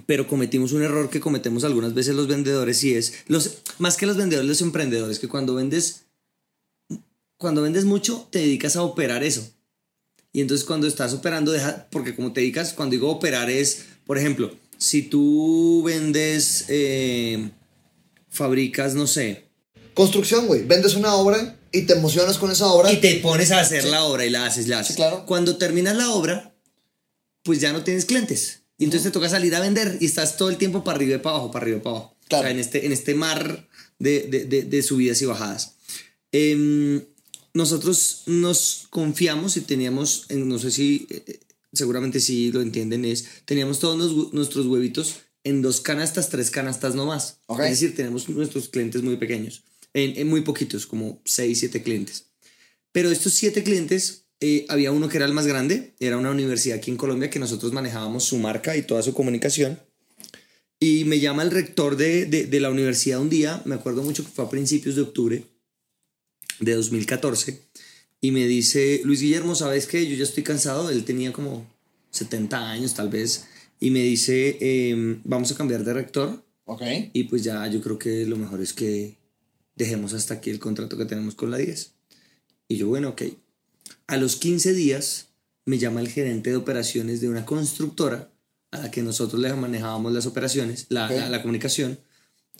pero 0.05 0.27
cometimos 0.27 0.71
un 0.73 0.83
error 0.83 1.09
que 1.09 1.19
cometemos 1.19 1.63
algunas 1.63 1.93
veces 1.93 2.15
los 2.15 2.27
vendedores 2.27 2.83
y 2.83 2.93
es, 2.93 3.13
los, 3.27 3.59
más 3.77 3.95
que 3.97 4.05
los 4.05 4.17
vendedores, 4.17 4.47
los 4.49 4.61
emprendedores, 4.61 5.19
que 5.19 5.27
cuando 5.27 5.55
vendes, 5.55 6.03
cuando 7.37 7.61
vendes 7.61 7.85
mucho, 7.85 8.27
te 8.31 8.39
dedicas 8.39 8.75
a 8.75 8.83
operar 8.83 9.23
eso. 9.23 9.49
Y 10.31 10.41
entonces 10.41 10.65
cuando 10.65 10.85
estás 10.85 11.13
operando, 11.13 11.51
deja, 11.51 11.87
porque 11.89 12.15
como 12.15 12.33
te 12.33 12.41
dedicas, 12.41 12.73
cuando 12.73 12.93
digo 12.93 13.09
operar 13.09 13.49
es, 13.49 13.85
por 14.05 14.17
ejemplo, 14.17 14.53
si 14.77 15.01
tú 15.03 15.81
vendes, 15.83 16.65
eh, 16.67 17.49
fabricas, 18.29 18.93
no 18.95 19.07
sé, 19.07 19.47
Construcción, 19.95 20.47
güey. 20.47 20.63
Vendes 20.63 20.95
una 20.95 21.13
obra 21.15 21.58
y 21.71 21.83
te 21.83 21.93
emocionas 21.93 22.37
con 22.37 22.51
esa 22.51 22.67
obra. 22.67 22.91
Y 22.91 22.97
te 22.97 23.15
pones 23.15 23.51
a 23.51 23.59
hacer 23.59 23.85
la 23.85 24.03
obra 24.03 24.25
y 24.25 24.29
la 24.29 24.45
haces, 24.45 24.67
la 24.67 24.79
haces. 24.79 24.95
Sí, 24.95 25.01
claro. 25.01 25.25
Cuando 25.25 25.57
terminas 25.57 25.95
la 25.95 26.11
obra, 26.11 26.53
pues 27.43 27.59
ya 27.61 27.71
no 27.73 27.83
tienes 27.83 28.05
clientes. 28.05 28.61
Y 28.77 28.85
entonces 28.85 29.03
te 29.03 29.11
toca 29.11 29.27
salir 29.29 29.53
a 29.55 29.59
vender 29.59 29.97
y 29.99 30.05
estás 30.05 30.37
todo 30.37 30.49
el 30.49 30.57
tiempo 30.57 30.83
para 30.83 30.95
arriba 30.97 31.15
y 31.15 31.19
para 31.19 31.35
abajo, 31.35 31.51
para 31.51 31.63
arriba 31.63 31.77
y 31.77 31.81
para 31.81 31.95
abajo. 31.97 32.15
Claro. 32.27 32.41
O 32.41 32.45
sea, 32.45 32.51
en 32.51 32.59
este, 32.59 32.85
en 32.85 32.91
este 32.91 33.13
mar 33.15 33.67
de, 33.99 34.21
de- 34.23 34.45
de- 34.45 34.63
de 34.63 34.83
subidas 34.83 35.21
y 35.21 35.25
bajadas. 35.25 35.73
Em, 36.31 37.03
nosotros 37.53 38.23
nos 38.27 38.85
confiamos 38.89 39.57
y 39.57 39.61
teníamos, 39.61 40.25
en- 40.29 40.47
no 40.47 40.59
sé 40.59 40.71
si, 40.71 41.07
eh, 41.09 41.39
seguramente 41.73 42.19
sí 42.19 42.51
lo 42.51 42.61
entienden, 42.61 43.03
es, 43.05 43.25
teníamos 43.45 43.79
todos 43.79 44.11
hue- 44.13 44.29
nuestros 44.31 44.65
huevitos 44.67 45.15
en 45.43 45.61
dos 45.61 45.81
canastas, 45.81 46.29
tres 46.29 46.51
canastas 46.51 46.95
no 46.95 47.05
más. 47.05 47.37
Ok. 47.47 47.61
Es 47.61 47.69
decir, 47.71 47.95
tenemos 47.95 48.29
nuestros 48.29 48.69
clientes 48.69 49.01
muy 49.01 49.17
pequeños, 49.17 49.63
en, 49.93 50.17
en 50.17 50.27
muy 50.27 50.41
poquitos, 50.41 50.85
como 50.85 51.21
seis, 51.25 51.59
siete 51.59 51.81
clientes. 51.83 52.25
Pero 52.91 53.11
estos 53.11 53.33
siete 53.33 53.63
clientes, 53.63 54.25
eh, 54.39 54.65
había 54.69 54.91
uno 54.91 55.09
que 55.09 55.17
era 55.17 55.25
el 55.25 55.33
más 55.33 55.47
grande, 55.47 55.93
era 55.99 56.17
una 56.17 56.31
universidad 56.31 56.77
aquí 56.77 56.91
en 56.91 56.97
Colombia 56.97 57.29
que 57.29 57.39
nosotros 57.39 57.71
manejábamos 57.73 58.23
su 58.23 58.37
marca 58.37 58.75
y 58.77 58.83
toda 58.83 59.01
su 59.03 59.13
comunicación. 59.13 59.79
Y 60.79 61.03
me 61.03 61.19
llama 61.19 61.43
el 61.43 61.51
rector 61.51 61.97
de, 61.97 62.25
de, 62.25 62.45
de 62.45 62.59
la 62.59 62.69
universidad 62.69 63.19
un 63.19 63.29
día, 63.29 63.61
me 63.65 63.75
acuerdo 63.75 64.01
mucho 64.01 64.23
que 64.23 64.31
fue 64.31 64.45
a 64.45 64.49
principios 64.49 64.95
de 64.95 65.01
octubre 65.01 65.43
de 66.61 66.73
2014, 66.73 67.61
y 68.21 68.31
me 68.31 68.47
dice, 68.47 69.01
Luis 69.03 69.21
Guillermo, 69.21 69.55
¿sabes 69.55 69.87
qué? 69.87 70.07
Yo 70.07 70.15
ya 70.15 70.23
estoy 70.23 70.43
cansado, 70.43 70.89
él 70.89 71.03
tenía 71.05 71.31
como 71.33 71.65
70 72.11 72.69
años 72.71 72.93
tal 72.93 73.09
vez, 73.09 73.45
y 73.79 73.91
me 73.91 74.03
dice, 74.03 74.57
em, 74.59 75.21
vamos 75.23 75.51
a 75.51 75.55
cambiar 75.55 75.83
de 75.83 75.93
rector, 75.93 76.43
Ok. 76.65 76.81
y 77.13 77.23
pues 77.25 77.43
ya 77.43 77.65
yo 77.67 77.81
creo 77.81 77.97
que 77.99 78.25
lo 78.25 78.37
mejor 78.37 78.61
es 78.61 78.73
que 78.73 79.15
dejemos 79.79 80.13
hasta 80.13 80.35
aquí 80.35 80.51
el 80.51 80.59
contrato 80.59 80.95
que 80.97 81.05
tenemos 81.05 81.33
con 81.33 81.49
la 81.49 81.57
10. 81.57 81.93
Y 82.67 82.77
yo, 82.77 82.87
bueno, 82.87 83.09
ok. 83.09 83.23
A 84.05 84.17
los 84.17 84.35
15 84.35 84.73
días 84.73 85.29
me 85.65 85.79
llama 85.79 86.01
el 86.01 86.09
gerente 86.09 86.51
de 86.51 86.55
operaciones 86.57 87.21
de 87.21 87.29
una 87.29 87.45
constructora 87.45 88.29
a 88.71 88.77
la 88.77 88.91
que 88.91 89.01
nosotros 89.01 89.41
le 89.41 89.51
manejábamos 89.53 90.13
las 90.13 90.27
operaciones, 90.27 90.85
la, 90.89 91.05
Ok. 91.05 91.11
la- 91.11 91.29
la 91.29 91.41
comunicación, 91.41 91.99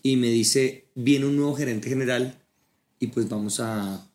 y 0.02 0.16
me 0.16 0.30
dice, 0.30 0.88
viene 0.96 1.26
un 1.28 1.36
nuevo 1.36 1.56
gerente 1.56 1.90
general 1.90 2.42
y 3.00 3.08
pues 3.08 3.28
vamos 3.30 3.60
a, 3.60 4.08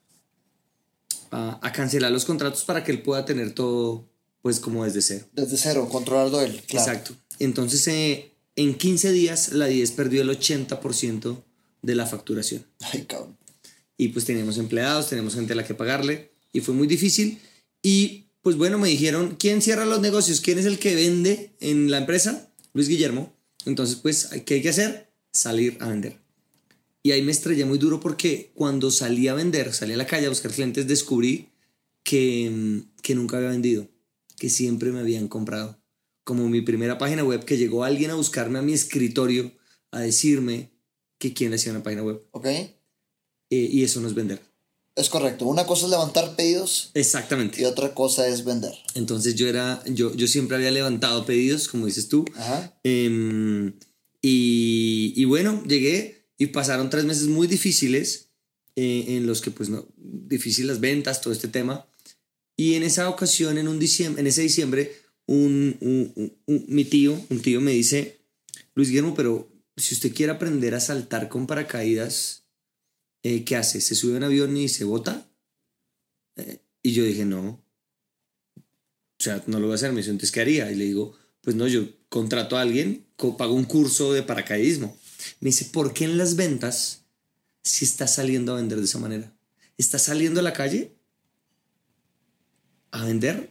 a, 1.31 1.59
a 1.63 1.73
cancelar 1.73 2.11
los 2.11 2.25
contratos 2.25 2.65
para 2.65 2.83
que 2.83 2.91
él 2.93 3.03
pueda 3.03 3.25
tener 3.25 3.53
todo 3.55 4.09
pues 4.43 4.61
como 4.61 4.85
desde 4.85 5.03
cero. 5.03 5.27
Desde 5.33 5.57
cero, 5.57 5.89
controlarlo 5.91 6.41
él. 6.41 6.63
Claro. 6.69 6.91
Exacto. 6.91 7.15
Entonces, 7.39 7.87
eh, 7.89 8.33
en 8.57 8.75
15 8.75 9.11
días, 9.13 9.53
la 9.53 9.67
10 9.67 9.91
perdió 9.93 10.21
el 10.23 10.29
80% 10.31 11.43
de 11.85 11.95
la 11.95 12.07
facturación. 12.07 12.67
Ay, 12.93 13.05
cabrón. 13.05 13.37
Y 13.97 14.09
pues 14.09 14.25
teníamos 14.25 14.59
empleados, 14.59 15.09
teníamos 15.09 15.35
gente 15.35 15.53
a 15.53 15.57
la 15.57 15.65
que 15.65 15.75
pagarle. 15.75 16.33
Y 16.53 16.61
fue 16.61 16.75
muy 16.75 16.87
difícil. 16.87 17.39
Y 17.83 18.27
pues 18.43 18.57
bueno, 18.57 18.79
me 18.79 18.89
dijeron, 18.89 19.37
¿quién 19.39 19.63
cierra 19.63 19.87
los 19.87 20.01
negocios? 20.01 20.41
¿Quién 20.41 20.59
es 20.59 20.67
el 20.67 20.79
que 20.79 20.95
vende 20.95 21.55
en 21.61 21.91
la 21.91 21.99
empresa? 21.99 22.51
Luis 22.73 22.89
Guillermo. 22.89 23.33
Entonces, 23.67 23.97
pues, 23.97 24.29
¿qué 24.45 24.55
hay 24.55 24.63
que 24.63 24.69
hacer? 24.69 25.11
Salir 25.33 25.79
a 25.81 25.89
vender. 25.89 26.19
Y 27.03 27.13
ahí 27.13 27.23
me 27.23 27.33
estrellé 27.33 27.65
muy 27.65 27.79
duro 27.79 28.01
porque 28.01 28.51
cuando 28.55 28.91
salí 28.91 29.29
a 29.29 29.35
vender, 29.35 29.73
salí 29.73 29.93
a 29.93 29.97
la 29.97 30.07
calle 30.07 30.27
a 30.27 30.31
buscar 30.31 30.51
clientes, 30.51 30.87
descubrí 30.87 31.51
que, 32.03 32.51
mm, 32.51 33.01
que 33.03 33.15
nunca 33.15 33.37
había 33.37 33.51
vendido, 33.51 33.89
que 34.39 34.51
siempre 34.51 34.91
me 34.91 35.01
habían 35.01 35.29
comprado. 35.29 35.81
Como 36.25 36.49
mi 36.49 36.63
primera 36.63 36.99
página 36.99 37.25
web, 37.25 37.45
que 37.45 37.59
llegó 37.59 37.85
alguien 37.85 38.11
a 38.11 38.15
buscarme 38.15 38.59
a 38.59 38.63
mi 38.63 38.73
escritorio 38.73 39.53
a 39.91 40.01
decirme 40.01 40.74
que 41.19 41.33
quién 41.33 41.51
le 41.51 41.57
hacía 41.57 41.73
una 41.73 41.83
página 41.83 42.03
web. 42.03 42.23
Ok. 42.33 42.47
Eh, 42.47 42.71
y 43.51 43.83
eso 43.85 44.01
no 44.01 44.09
es 44.09 44.15
vender. 44.15 44.41
Es 44.97 45.09
correcto. 45.09 45.47
Una 45.47 45.67
cosa 45.67 45.87
es 45.87 45.91
levantar 45.91 46.37
pedidos 46.37 46.91
Exactamente. 46.95 47.61
y 47.61 47.65
otra 47.65 47.95
cosa 47.95 48.29
es 48.29 48.45
vender. 48.45 48.73
Entonces 48.95 49.35
yo 49.35 49.49
era, 49.49 49.83
yo, 49.87 50.15
yo 50.15 50.27
siempre 50.29 50.57
había 50.57 50.71
levantado 50.71 51.27
pedidos, 51.27 51.67
como 51.69 51.87
dices 51.87 52.09
tú. 52.09 52.25
Ajá. 52.37 52.79
Em, 52.85 53.73
y, 54.23 55.13
y 55.17 55.25
bueno, 55.25 55.63
llegué 55.67 56.29
y 56.39 56.47
pasaron 56.47 56.91
tres 56.91 57.05
meses 57.05 57.27
muy 57.27 57.47
difíciles 57.47 58.31
eh, 58.77 59.05
en 59.17 59.27
los 59.27 59.41
que 59.41 59.51
pues 59.51 59.69
no, 59.69 59.87
difíciles 59.97 60.69
las 60.69 60.81
ventas, 60.81 61.21
todo 61.21 61.33
este 61.33 61.49
tema. 61.49 61.87
Y 62.57 62.75
en 62.75 62.85
esa 62.85 63.09
ocasión, 63.09 63.59
en, 63.59 63.67
un 63.69 63.79
diciembre, 63.81 64.21
en 64.21 64.27
ese 64.29 64.43
diciembre, 64.43 64.93
un- 65.27 65.77
un- 65.81 66.37
un- 66.47 66.65
mi 66.69 66.85
tío, 66.85 67.21
un 67.31 67.41
tío 67.43 67.61
me 67.61 67.73
dice, 67.73 68.21
Luis 68.75 68.89
Guillermo, 68.91 69.15
pero 69.15 69.49
si 69.77 69.95
usted 69.95 70.15
quiere 70.15 70.33
aprender 70.33 70.75
a 70.75 70.81
saltar 70.81 71.29
con 71.29 71.47
paracaídas, 71.47 72.45
eh, 73.23 73.45
¿qué 73.45 73.57
hace? 73.57 73.81
¿Se 73.81 73.95
sube 73.95 74.15
a 74.15 74.19
un 74.19 74.25
avión 74.25 74.57
y 74.57 74.69
se 74.69 74.85
bota? 74.85 75.27
Eh, 76.37 76.61
y 76.83 76.93
yo 76.93 77.05
dije, 77.05 77.25
no. 77.25 77.63
O 78.57 79.23
sea, 79.23 79.43
no 79.47 79.59
lo 79.59 79.67
voy 79.67 79.73
a 79.73 79.77
hacer. 79.77 79.93
Me 79.93 79.99
dice, 79.99 80.11
entonces, 80.11 80.33
¿qué 80.33 80.41
haría? 80.41 80.71
Y 80.71 80.77
le 80.77 80.85
digo, 80.85 81.17
pues 81.41 81.57
no, 81.57 81.67
yo 81.67 81.89
contrato 82.09 82.57
a 82.57 82.61
alguien, 82.61 83.07
pago 83.39 83.55
un 83.55 83.65
curso 83.65 84.13
de 84.13 84.23
paracaidismo. 84.23 84.97
Me 85.41 85.49
dice, 85.49 85.67
¿por 85.67 85.93
qué 85.93 86.05
en 86.05 86.19
las 86.19 86.37
ventas 86.37 87.05
si 87.63 87.85
estás 87.85 88.15
saliendo 88.15 88.53
a 88.53 88.57
vender 88.57 88.79
de 88.79 88.85
esa 88.85 88.99
manera? 88.99 89.33
¿Estás 89.79 90.03
saliendo 90.03 90.41
a 90.41 90.43
la 90.43 90.53
calle 90.53 90.93
a 92.91 93.05
vender 93.05 93.51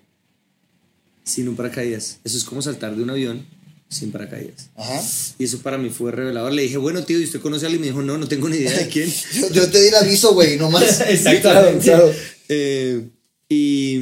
sin 1.24 1.50
un 1.50 1.56
paracaídas? 1.56 2.20
Eso 2.24 2.38
es 2.38 2.46
como 2.46 2.62
saltar 2.62 2.96
de 2.96 3.04
un 3.04 3.10
avión 3.10 3.46
sin 3.94 4.12
paracaídas. 4.12 4.70
Ajá. 4.76 5.02
Y 5.40 5.44
eso 5.46 5.60
para 5.60 5.78
mí 5.78 5.90
fue 5.90 6.12
revelador. 6.12 6.52
Le 6.54 6.64
dije, 6.64 6.78
bueno, 6.78 7.04
tío, 7.04 7.20
¿y 7.20 7.24
usted 7.24 7.40
conoce 7.40 7.66
a 7.66 7.68
alguien? 7.68 7.84
Y 7.84 7.88
me 7.88 7.92
dijo, 7.92 8.02
no, 8.02 8.18
no 8.18 8.28
tengo 8.28 8.50
ni 8.50 8.58
idea 8.58 8.78
de 8.78 8.88
quién. 8.88 9.12
Yo, 9.36 9.50
yo 9.52 9.70
te 9.72 9.82
di 9.82 9.88
el 9.90 9.96
aviso, 9.96 10.34
güey, 10.34 10.58
nomás. 10.58 11.02
Exactamente. 11.08 11.84
Claro, 11.86 12.06
claro. 12.10 12.14
Eh, 12.50 13.08
y, 13.50 14.00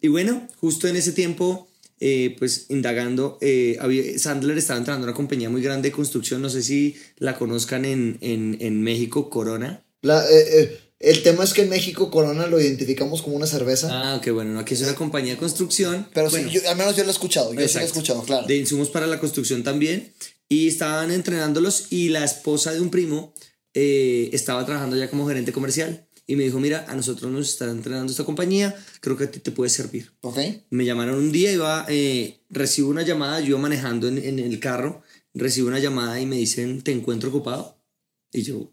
y 0.00 0.08
bueno, 0.08 0.46
justo 0.60 0.86
en 0.88 0.96
ese 0.96 1.12
tiempo, 1.12 1.68
eh, 2.00 2.34
pues 2.38 2.66
indagando, 2.68 3.38
eh, 3.40 3.76
había- 3.80 4.18
Sandler 4.18 4.58
estaba 4.58 4.78
entrando 4.78 5.04
a 5.04 5.08
una 5.08 5.16
compañía 5.16 5.50
muy 5.50 5.62
grande 5.62 5.88
de 5.88 5.92
construcción, 5.92 6.42
no 6.42 6.50
sé 6.50 6.62
si 6.62 6.96
la 7.18 7.36
conozcan 7.38 7.84
en, 7.84 8.18
en, 8.20 8.56
en 8.60 8.82
México, 8.82 9.28
Corona. 9.30 9.82
La- 10.02 10.24
eh, 10.28 10.60
eh, 10.60 10.80
el 11.02 11.22
tema 11.22 11.44
es 11.44 11.52
que 11.52 11.62
en 11.62 11.68
México 11.68 12.10
Corona 12.10 12.46
lo 12.46 12.60
identificamos 12.60 13.22
como 13.22 13.36
una 13.36 13.46
cerveza. 13.46 13.88
Ah, 13.90 14.16
ok, 14.16 14.30
bueno, 14.32 14.52
no, 14.52 14.60
aquí 14.60 14.74
es 14.74 14.80
una 14.82 14.94
compañía 14.94 15.32
de 15.32 15.38
construcción. 15.38 16.08
pero 16.14 16.30
bueno, 16.30 16.48
sí, 16.48 16.54
yo- 16.60 16.70
al 16.70 16.76
menos 16.76 16.96
yo 16.96 17.02
lo 17.02 17.08
he 17.10 17.12
escuchado. 17.12 17.46
Yo 17.46 17.50
sí 17.52 17.56
lo 17.56 17.62
he 17.62 17.64
Exacto. 17.66 17.86
escuchado, 17.88 18.22
claro. 18.22 18.46
De 18.46 18.56
insumos 18.56 18.88
para 18.90 19.06
la 19.06 19.18
construcción 19.20 19.62
también. 19.62 20.12
Y 20.48 20.68
estaban 20.68 21.10
entrenándolos 21.10 21.86
y 21.90 22.08
la 22.10 22.24
esposa 22.24 22.72
de 22.72 22.80
un 22.80 22.90
primo 22.90 23.32
eh, 23.74 24.28
estaba 24.34 24.64
trabajando 24.66 24.96
ya 24.96 25.08
como 25.08 25.26
gerente 25.26 25.50
comercial. 25.52 26.06
Y 26.26 26.36
me 26.36 26.44
dijo, 26.44 26.60
mira, 26.60 26.84
a 26.88 26.94
nosotros 26.94 27.32
nos 27.32 27.48
está 27.48 27.68
entrenando 27.70 28.10
esta 28.10 28.24
compañía, 28.24 28.74
creo 29.00 29.16
que 29.16 29.24
a 29.24 29.30
ti 29.30 29.40
te 29.40 29.50
puede 29.50 29.70
servir. 29.70 30.12
Ok. 30.20 30.38
Me 30.70 30.84
llamaron 30.84 31.16
un 31.16 31.32
día, 31.32 31.50
iba, 31.52 31.84
eh, 31.88 32.38
recibo 32.48 32.90
una 32.90 33.02
llamada, 33.02 33.40
yo 33.40 33.58
manejando 33.58 34.06
en, 34.08 34.18
en 34.18 34.38
el 34.38 34.60
carro, 34.60 35.02
recibo 35.34 35.68
una 35.68 35.78
llamada 35.80 36.20
y 36.20 36.26
me 36.26 36.36
dicen, 36.36 36.82
¿te 36.82 36.92
encuentro 36.92 37.30
ocupado? 37.30 37.82
Y 38.30 38.42
yo, 38.42 38.70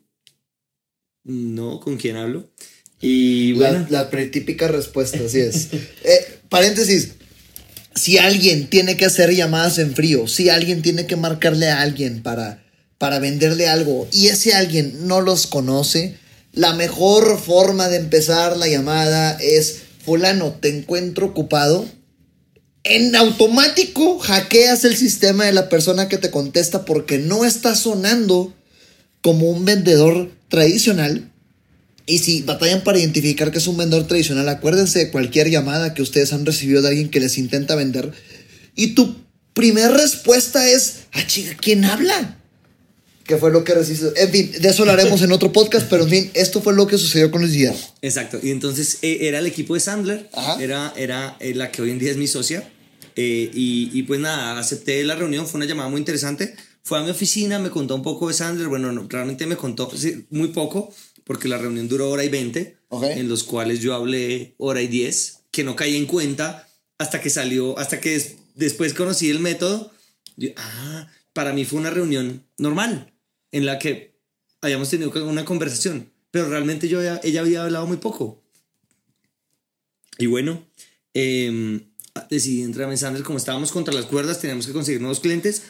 no, 1.23 1.79
¿con 1.79 1.97
quién 1.97 2.15
hablo? 2.15 2.49
Y 3.01 3.53
bueno. 3.53 3.85
La, 3.89 4.09
la 4.11 4.31
típica 4.31 4.67
respuesta, 4.67 5.19
así 5.25 5.39
es. 5.39 5.67
Eh, 6.03 6.39
paréntesis. 6.49 7.09
Si 7.95 8.17
alguien 8.17 8.69
tiene 8.69 8.97
que 8.97 9.05
hacer 9.05 9.33
llamadas 9.33 9.77
en 9.77 9.93
frío, 9.93 10.27
si 10.27 10.49
alguien 10.49 10.81
tiene 10.81 11.05
que 11.05 11.15
marcarle 11.15 11.69
a 11.69 11.81
alguien 11.81 12.21
para, 12.21 12.63
para 12.97 13.19
venderle 13.19 13.67
algo 13.67 14.07
y 14.11 14.27
ese 14.27 14.53
alguien 14.53 15.07
no 15.07 15.21
los 15.21 15.47
conoce, 15.47 16.15
la 16.53 16.73
mejor 16.73 17.39
forma 17.39 17.89
de 17.89 17.97
empezar 17.97 18.57
la 18.57 18.67
llamada 18.67 19.37
es, 19.41 19.81
fulano, 20.03 20.53
te 20.53 20.69
encuentro 20.69 21.27
ocupado. 21.27 21.85
En 22.83 23.15
automático 23.15 24.19
hackeas 24.19 24.85
el 24.85 24.95
sistema 24.95 25.45
de 25.45 25.51
la 25.51 25.67
persona 25.67 26.07
que 26.07 26.17
te 26.17 26.31
contesta 26.31 26.85
porque 26.85 27.17
no 27.17 27.43
está 27.43 27.75
sonando 27.75 28.53
como 29.21 29.49
un 29.49 29.65
vendedor 29.65 30.31
tradicional. 30.49 31.31
Y 32.05 32.17
si 32.19 32.41
batallan 32.41 32.83
para 32.83 32.97
identificar 32.97 33.51
que 33.51 33.59
es 33.59 33.67
un 33.67 33.77
vendedor 33.77 34.07
tradicional, 34.07 34.49
acuérdense 34.49 34.99
de 34.99 35.11
cualquier 35.11 35.49
llamada 35.49 35.93
que 35.93 36.01
ustedes 36.01 36.33
han 36.33 36.45
recibido 36.45 36.81
de 36.81 36.89
alguien 36.89 37.09
que 37.09 37.19
les 37.19 37.37
intenta 37.37 37.75
vender. 37.75 38.11
Y 38.75 38.95
tu 38.95 39.15
primera 39.53 39.89
respuesta 39.89 40.67
es, 40.67 41.01
ah, 41.13 41.25
chica, 41.27 41.55
¿quién 41.59 41.85
habla? 41.85 42.37
¿Qué 43.25 43.37
fue 43.37 43.51
lo 43.51 43.63
que 43.63 43.75
recibiste? 43.75 44.11
En 44.19 44.31
fin, 44.31 44.51
de 44.59 44.69
eso 44.69 44.81
hablaremos 44.81 45.21
en 45.21 45.31
otro 45.31 45.53
podcast, 45.53 45.87
pero 45.87 46.05
en 46.05 46.09
fin, 46.09 46.31
esto 46.33 46.61
fue 46.61 46.73
lo 46.73 46.87
que 46.87 46.97
sucedió 46.97 47.29
con 47.29 47.41
Luis 47.41 47.53
Guillermo. 47.53 47.79
Exacto, 48.01 48.39
y 48.41 48.49
entonces 48.49 48.97
eh, 49.03 49.19
era 49.21 49.37
el 49.37 49.45
equipo 49.45 49.75
de 49.75 49.81
Sandler, 49.81 50.27
era, 50.59 50.91
era 50.97 51.37
eh, 51.39 51.53
la 51.53 51.71
que 51.71 51.83
hoy 51.83 51.91
en 51.91 51.99
día 51.99 52.09
es 52.09 52.17
mi 52.17 52.25
socia. 52.25 52.67
Eh, 53.15 53.51
y, 53.53 53.91
y, 53.93 54.03
pues 54.03 54.19
nada, 54.19 54.57
acepté 54.57 55.03
la 55.03 55.13
reunión, 55.13 55.45
fue 55.45 55.59
una 55.59 55.67
llamada 55.67 55.89
muy 55.89 55.99
interesante. 55.99 56.55
Fue 56.83 56.97
a 56.99 57.03
mi 57.03 57.09
oficina, 57.09 57.59
me 57.59 57.69
contó 57.69 57.95
un 57.95 58.03
poco 58.03 58.27
de 58.27 58.33
Sandler. 58.33 58.67
Bueno, 58.67 59.07
realmente 59.07 59.45
me 59.45 59.57
contó 59.57 59.91
muy 60.29 60.49
poco, 60.49 60.93
porque 61.23 61.47
la 61.47 61.57
reunión 61.57 61.87
duró 61.87 62.09
hora 62.09 62.23
y 62.23 62.29
veinte, 62.29 62.77
en 62.91 63.29
los 63.29 63.43
cuales 63.43 63.79
yo 63.79 63.93
hablé 63.93 64.55
hora 64.57 64.81
y 64.81 64.87
diez, 64.87 65.41
que 65.51 65.63
no 65.63 65.75
caí 65.75 65.95
en 65.95 66.05
cuenta 66.05 66.67
hasta 66.97 67.21
que 67.21 67.29
salió, 67.29 67.77
hasta 67.77 68.01
que 68.01 68.37
después 68.55 68.93
conocí 68.93 69.29
el 69.29 69.39
método. 69.39 69.91
ah, 70.57 71.07
para 71.33 71.53
mí 71.53 71.65
fue 71.65 71.79
una 71.79 71.91
reunión 71.91 72.43
normal, 72.57 73.13
en 73.51 73.65
la 73.65 73.77
que 73.77 74.15
habíamos 74.61 74.89
tenido 74.89 75.11
una 75.25 75.45
conversación, 75.45 76.11
pero 76.31 76.49
realmente 76.49 76.87
yo 76.87 77.01
ella 77.01 77.41
había 77.41 77.63
hablado 77.63 77.85
muy 77.87 77.97
poco. 77.97 78.41
Y 80.17 80.25
bueno, 80.25 80.67
eh, 81.13 81.81
decidí 82.29 82.63
entrar 82.63 82.89
en 82.89 82.97
Sandler, 82.97 83.23
como 83.23 83.37
estábamos 83.37 83.71
contra 83.71 83.93
las 83.93 84.05
cuerdas, 84.05 84.39
teníamos 84.39 84.65
que 84.67 84.73
conseguir 84.73 85.01
nuevos 85.01 85.19
clientes 85.19 85.61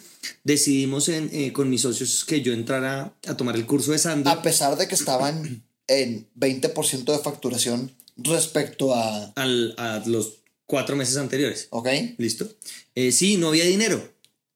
decidimos 0.43 1.09
en, 1.09 1.29
eh, 1.33 1.53
con 1.53 1.69
mis 1.69 1.81
socios 1.81 2.25
que 2.25 2.41
yo 2.41 2.53
entrara 2.53 3.13
a 3.27 3.37
tomar 3.37 3.55
el 3.55 3.65
curso 3.65 3.91
de 3.91 3.99
Sandler. 3.99 4.33
A 4.33 4.41
pesar 4.41 4.77
de 4.77 4.87
que 4.87 4.95
estaban 4.95 5.63
en 5.87 6.27
20% 6.37 7.11
de 7.11 7.19
facturación 7.19 7.91
respecto 8.17 8.93
a... 8.93 9.25
Al, 9.35 9.73
a 9.77 10.03
los 10.05 10.39
cuatro 10.65 10.95
meses 10.95 11.17
anteriores. 11.17 11.67
Ok. 11.71 11.87
Listo. 12.17 12.49
Eh, 12.95 13.11
sí, 13.11 13.37
no 13.37 13.49
había 13.49 13.65
dinero, 13.65 14.13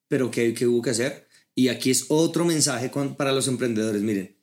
pero 0.08 0.30
¿qué, 0.30 0.54
¿qué, 0.54 0.68
hubo 0.68 0.82
que 0.82 0.92
hacer? 0.92 1.28
Y 1.56 1.70
aquí 1.70 1.92
es 1.92 2.06
otro 2.10 2.46
mensaje 2.46 2.92
para 3.18 3.32
los 3.32 3.48
emprendedores. 3.48 4.02
Miren, 4.02 4.36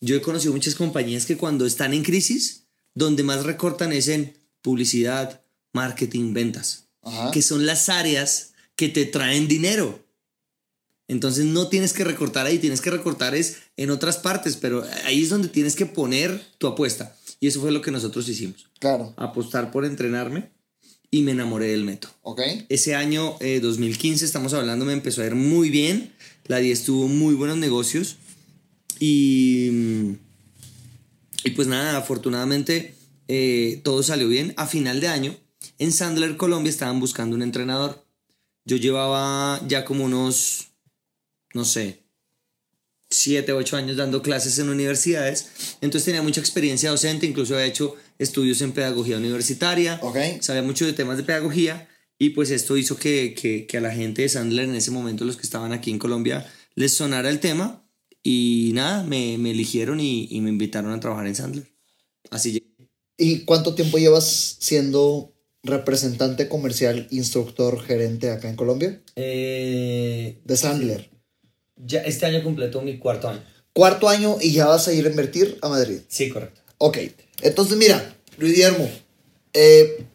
yo 0.00 0.16
he 0.16 0.22
conocido 0.22 0.52
muchas 0.52 0.74
compañías 0.74 1.26
que 1.26 1.36
cuando 1.36 1.66
están 1.66 1.94
en 1.94 2.04
crisis, 2.04 2.64
donde 2.94 3.22
más 3.22 3.44
recortan 3.44 3.92
es 3.92 4.08
en 4.08 4.36
publicidad, 4.62 5.42
marketing, 5.72 6.32
ventas, 6.32 6.85
que 7.32 7.42
son 7.42 7.66
las 7.66 7.88
áreas 7.88 8.52
que 8.76 8.88
te 8.88 9.04
traen 9.06 9.48
dinero. 9.48 10.04
Entonces 11.08 11.44
no 11.44 11.68
tienes 11.68 11.92
que 11.92 12.04
recortar 12.04 12.46
ahí, 12.46 12.58
tienes 12.58 12.80
que 12.80 12.90
recortar 12.90 13.34
es 13.34 13.58
en 13.76 13.90
otras 13.90 14.16
partes, 14.16 14.56
pero 14.56 14.84
ahí 15.04 15.22
es 15.22 15.28
donde 15.28 15.48
tienes 15.48 15.76
que 15.76 15.86
poner 15.86 16.40
tu 16.58 16.66
apuesta. 16.66 17.16
Y 17.38 17.46
eso 17.46 17.60
fue 17.60 17.70
lo 17.70 17.80
que 17.80 17.90
nosotros 17.90 18.28
hicimos. 18.28 18.68
Claro. 18.80 19.14
Apostar 19.16 19.70
por 19.70 19.84
entrenarme 19.84 20.50
y 21.10 21.22
me 21.22 21.32
enamoré 21.32 21.68
del 21.68 21.84
método. 21.84 22.12
Ok. 22.22 22.40
Ese 22.68 22.94
año 22.94 23.36
2015, 23.40 24.24
eh, 24.24 24.26
estamos 24.26 24.52
hablando, 24.52 24.84
me 24.84 24.92
empezó 24.92 25.22
a 25.22 25.26
ir 25.26 25.34
muy 25.34 25.70
bien. 25.70 26.12
La 26.46 26.58
10 26.58 26.84
tuvo 26.84 27.08
muy 27.08 27.34
buenos 27.34 27.58
negocios. 27.58 28.16
Y, 28.98 30.16
y 31.44 31.50
pues 31.54 31.68
nada, 31.68 31.96
afortunadamente 31.96 32.94
eh, 33.28 33.80
todo 33.84 34.02
salió 34.02 34.28
bien. 34.28 34.54
A 34.56 34.66
final 34.66 35.00
de 35.00 35.08
año, 35.08 35.36
en 35.78 35.92
Sandler, 35.92 36.36
Colombia, 36.36 36.70
estaban 36.70 37.00
buscando 37.00 37.36
un 37.36 37.42
entrenador. 37.42 38.04
Yo 38.64 38.76
llevaba 38.76 39.60
ya 39.68 39.84
como 39.84 40.04
unos 40.04 40.68
no 41.56 41.64
sé, 41.64 42.04
siete, 43.08 43.52
ocho 43.52 43.76
años 43.76 43.96
dando 43.96 44.22
clases 44.22 44.58
en 44.58 44.68
universidades, 44.68 45.48
entonces 45.80 46.04
tenía 46.04 46.22
mucha 46.22 46.40
experiencia 46.40 46.90
docente, 46.90 47.26
incluso 47.26 47.54
había 47.54 47.66
hecho 47.66 47.96
estudios 48.18 48.60
en 48.60 48.72
pedagogía 48.72 49.16
universitaria, 49.16 50.00
sabía 50.40 50.62
mucho 50.62 50.84
de 50.84 50.92
temas 50.92 51.16
de 51.16 51.22
pedagogía 51.22 51.88
y 52.18 52.30
pues 52.30 52.50
esto 52.50 52.76
hizo 52.76 52.96
que, 52.96 53.34
que, 53.34 53.76
a 53.76 53.80
la 53.80 53.90
gente 53.90 54.22
de 54.22 54.28
Sandler 54.28 54.68
en 54.68 54.74
ese 54.74 54.90
momento, 54.90 55.24
los 55.24 55.36
que 55.36 55.42
estaban 55.42 55.72
aquí 55.72 55.90
en 55.90 55.98
Colombia, 55.98 56.46
les 56.74 56.94
sonara 56.94 57.30
el 57.30 57.40
tema 57.40 57.88
y 58.22 58.72
nada, 58.74 59.02
me, 59.02 59.38
me 59.38 59.52
eligieron 59.52 59.98
y, 60.00 60.28
y, 60.30 60.40
me 60.40 60.50
invitaron 60.50 60.92
a 60.92 61.00
trabajar 61.00 61.26
en 61.26 61.34
Sandler. 61.34 61.72
Así 62.30 62.62
¿Y 63.18 63.44
cuánto 63.44 63.74
tiempo 63.74 63.96
llevas 63.96 64.56
siendo 64.60 65.32
representante 65.66 66.48
comercial, 66.48 67.06
instructor, 67.10 67.82
gerente 67.82 68.30
acá 68.30 68.48
en 68.48 68.56
Colombia? 68.56 69.02
Eh, 69.16 70.38
de 70.44 70.56
Sandler. 70.56 71.10
Ya 71.76 72.00
este 72.00 72.26
año 72.26 72.42
completó 72.42 72.80
mi 72.82 72.98
cuarto 72.98 73.28
año. 73.28 73.42
Cuarto 73.72 74.08
año 74.08 74.38
y 74.40 74.52
ya 74.52 74.66
vas 74.66 74.88
a 74.88 74.92
ir 74.92 75.06
a 75.06 75.10
invertir 75.10 75.58
a 75.60 75.68
Madrid. 75.68 75.98
Sí, 76.08 76.30
correcto. 76.30 76.62
Ok. 76.78 76.98
Entonces, 77.42 77.76
mira, 77.76 78.16
Luis 78.38 78.54
Guillermo, 78.54 78.88
eh, 79.52 80.06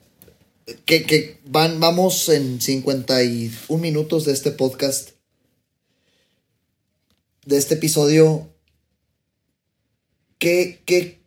que, 0.86 1.38
van, 1.46 1.80
vamos 1.80 2.30
en 2.30 2.60
51 2.60 3.82
minutos 3.82 4.26
de 4.26 4.34
este 4.34 4.52
podcast, 4.52 5.12
de 7.46 7.58
este 7.58 7.76
episodio. 7.76 8.48
Que, 10.40 10.82
que 10.86 11.21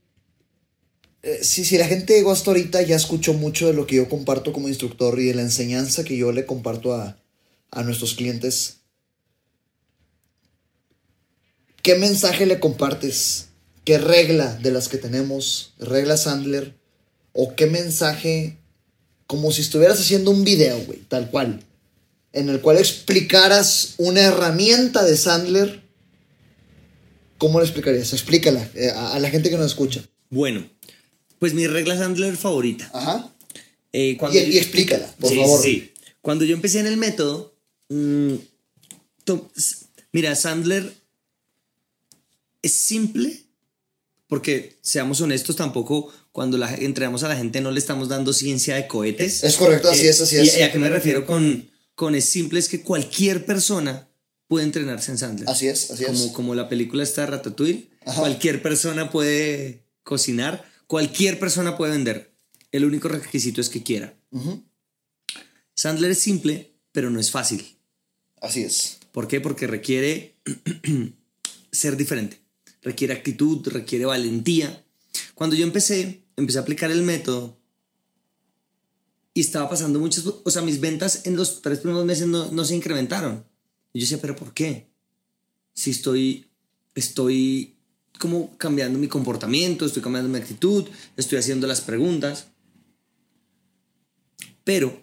eh, 1.24 1.42
si, 1.42 1.78
la 1.78 1.86
gente 1.86 2.14
llegó 2.14 2.32
hasta 2.32 2.50
ahorita 2.50 2.82
ya 2.82 2.96
escuchó 2.96 3.32
mucho 3.34 3.66
de 3.66 3.72
lo 3.72 3.86
que 3.86 3.96
yo 3.96 4.08
comparto 4.08 4.52
como 4.52 4.68
instructor 4.68 5.18
y 5.18 5.26
de 5.26 5.34
la 5.34 5.42
enseñanza 5.42 6.04
que 6.04 6.16
yo 6.16 6.32
le 6.32 6.46
comparto 6.46 6.94
a, 6.94 7.16
a 7.70 7.82
nuestros 7.82 8.14
clientes 8.14 8.84
¿Qué 11.84 11.96
mensaje 11.96 12.46
le 12.46 12.60
compartes? 12.60 13.48
¿Qué 13.84 13.98
regla 13.98 14.56
de 14.56 14.70
las 14.70 14.88
que 14.88 14.96
tenemos, 14.96 15.74
regla 15.78 16.16
Sandler? 16.16 16.74
¿O 17.34 17.54
qué 17.56 17.66
mensaje, 17.66 18.56
como 19.26 19.52
si 19.52 19.60
estuvieras 19.60 20.00
haciendo 20.00 20.30
un 20.30 20.44
video, 20.44 20.78
güey, 20.86 21.00
tal 21.00 21.30
cual, 21.30 21.62
en 22.32 22.48
el 22.48 22.62
cual 22.62 22.78
explicaras 22.78 23.96
una 23.98 24.22
herramienta 24.22 25.04
de 25.04 25.14
Sandler? 25.14 25.82
¿Cómo 27.36 27.58
lo 27.58 27.66
explicarías? 27.66 28.14
Explícala 28.14 28.66
eh, 28.74 28.88
a, 28.88 29.18
la 29.18 29.28
gente 29.28 29.50
que 29.50 29.58
nos 29.58 29.66
escucha. 29.66 30.02
Bueno, 30.30 30.66
pues 31.44 31.52
mi 31.52 31.66
regla 31.66 31.94
Sandler 31.94 32.38
favorita. 32.38 32.90
Ajá. 32.94 33.30
Eh, 33.92 34.16
y, 34.32 34.56
explícala, 34.56 35.14
por 35.20 35.28
favor. 35.36 35.62
Sí. 35.62 35.92
Cuando 36.22 36.46
yo 36.46 36.54
empecé 36.54 36.80
en 36.80 36.86
el 36.86 36.96
método, 36.96 37.54
mm, 37.90 38.32
mira, 40.12 40.34
Sandler 40.36 40.90
es 42.62 42.72
simple, 42.72 43.42
porque 44.26 44.78
seamos 44.80 45.20
honestos, 45.20 45.56
tampoco 45.56 46.10
cuando 46.32 46.56
la, 46.56 46.74
entregamos 46.76 47.24
a 47.24 47.28
la 47.28 47.36
gente 47.36 47.60
no 47.60 47.72
le 47.72 47.78
estamos 47.78 48.08
dando 48.08 48.32
ciencia 48.32 48.76
de 48.76 48.88
cohetes. 48.88 49.44
Es 49.44 49.56
correcto, 49.56 49.90
así 49.90 50.06
es, 50.06 50.22
así 50.22 50.38
es. 50.38 50.56
¿Y 50.56 50.62
a 50.62 50.72
qué 50.72 50.78
me 50.78 50.88
refiero 50.88 51.26
con, 51.26 51.68
con 51.94 52.14
es 52.14 52.24
simple? 52.24 52.58
Es 52.58 52.70
que 52.70 52.80
cualquier 52.80 53.44
persona 53.44 54.08
puede 54.48 54.64
entrenarse 54.64 55.10
en 55.10 55.18
Sandler. 55.18 55.50
Así 55.50 55.68
es, 55.68 55.90
así 55.90 56.06
como, 56.06 56.24
es. 56.24 56.32
Como 56.32 56.54
la 56.54 56.70
película 56.70 57.02
está 57.02 57.26
Ratatouille, 57.26 57.90
cualquier 58.16 58.62
persona 58.62 59.10
puede 59.10 59.84
cocinar, 60.04 60.72
cualquier 60.94 61.40
persona 61.40 61.76
puede 61.76 61.92
vender. 61.92 62.32
El 62.70 62.84
único 62.84 63.08
requisito 63.08 63.60
es 63.60 63.68
que 63.68 63.82
quiera. 63.82 64.16
Sandler 65.74 66.12
es 66.12 66.20
simple, 66.20 66.76
pero 66.92 67.10
no 67.10 67.18
es 67.18 67.32
fácil. 67.32 67.76
Así 68.40 68.62
es. 68.62 68.98
¿Por 69.10 69.26
qué? 69.26 69.40
Porque 69.40 69.66
requiere 69.66 70.36
ser 71.72 71.96
diferente 71.96 72.44
requiere 72.84 73.14
actitud, 73.14 73.66
requiere 73.68 74.04
valentía. 74.04 74.84
Cuando 75.34 75.56
yo 75.56 75.64
empecé, 75.64 76.22
empecé 76.36 76.58
a 76.58 76.62
aplicar 76.62 76.90
el 76.90 77.02
método 77.02 77.58
y 79.32 79.40
estaba 79.40 79.68
pasando 79.68 79.98
muchas, 79.98 80.24
o 80.26 80.50
sea, 80.50 80.62
mis 80.62 80.78
ventas 80.78 81.26
en 81.26 81.34
los 81.34 81.62
tres 81.62 81.80
primeros 81.80 82.04
meses 82.04 82.28
no, 82.28 82.64
se 82.64 82.76
incrementaron. 82.76 83.44
Y 83.92 83.98
yo 83.98 84.04
decía, 84.04 84.20
pero 84.20 84.36
¿por 84.36 84.54
qué? 84.54 84.90
Si 85.72 85.90
estoy, 85.90 86.46
estoy 86.94 87.73
como 88.24 88.56
cambiando 88.56 88.98
mi 88.98 89.06
comportamiento, 89.06 89.84
estoy 89.84 90.00
cambiando 90.00 90.30
mi 90.30 90.38
actitud, 90.38 90.86
estoy 91.14 91.36
haciendo 91.36 91.66
las 91.66 91.82
preguntas. 91.82 92.46
Pero 94.64 94.98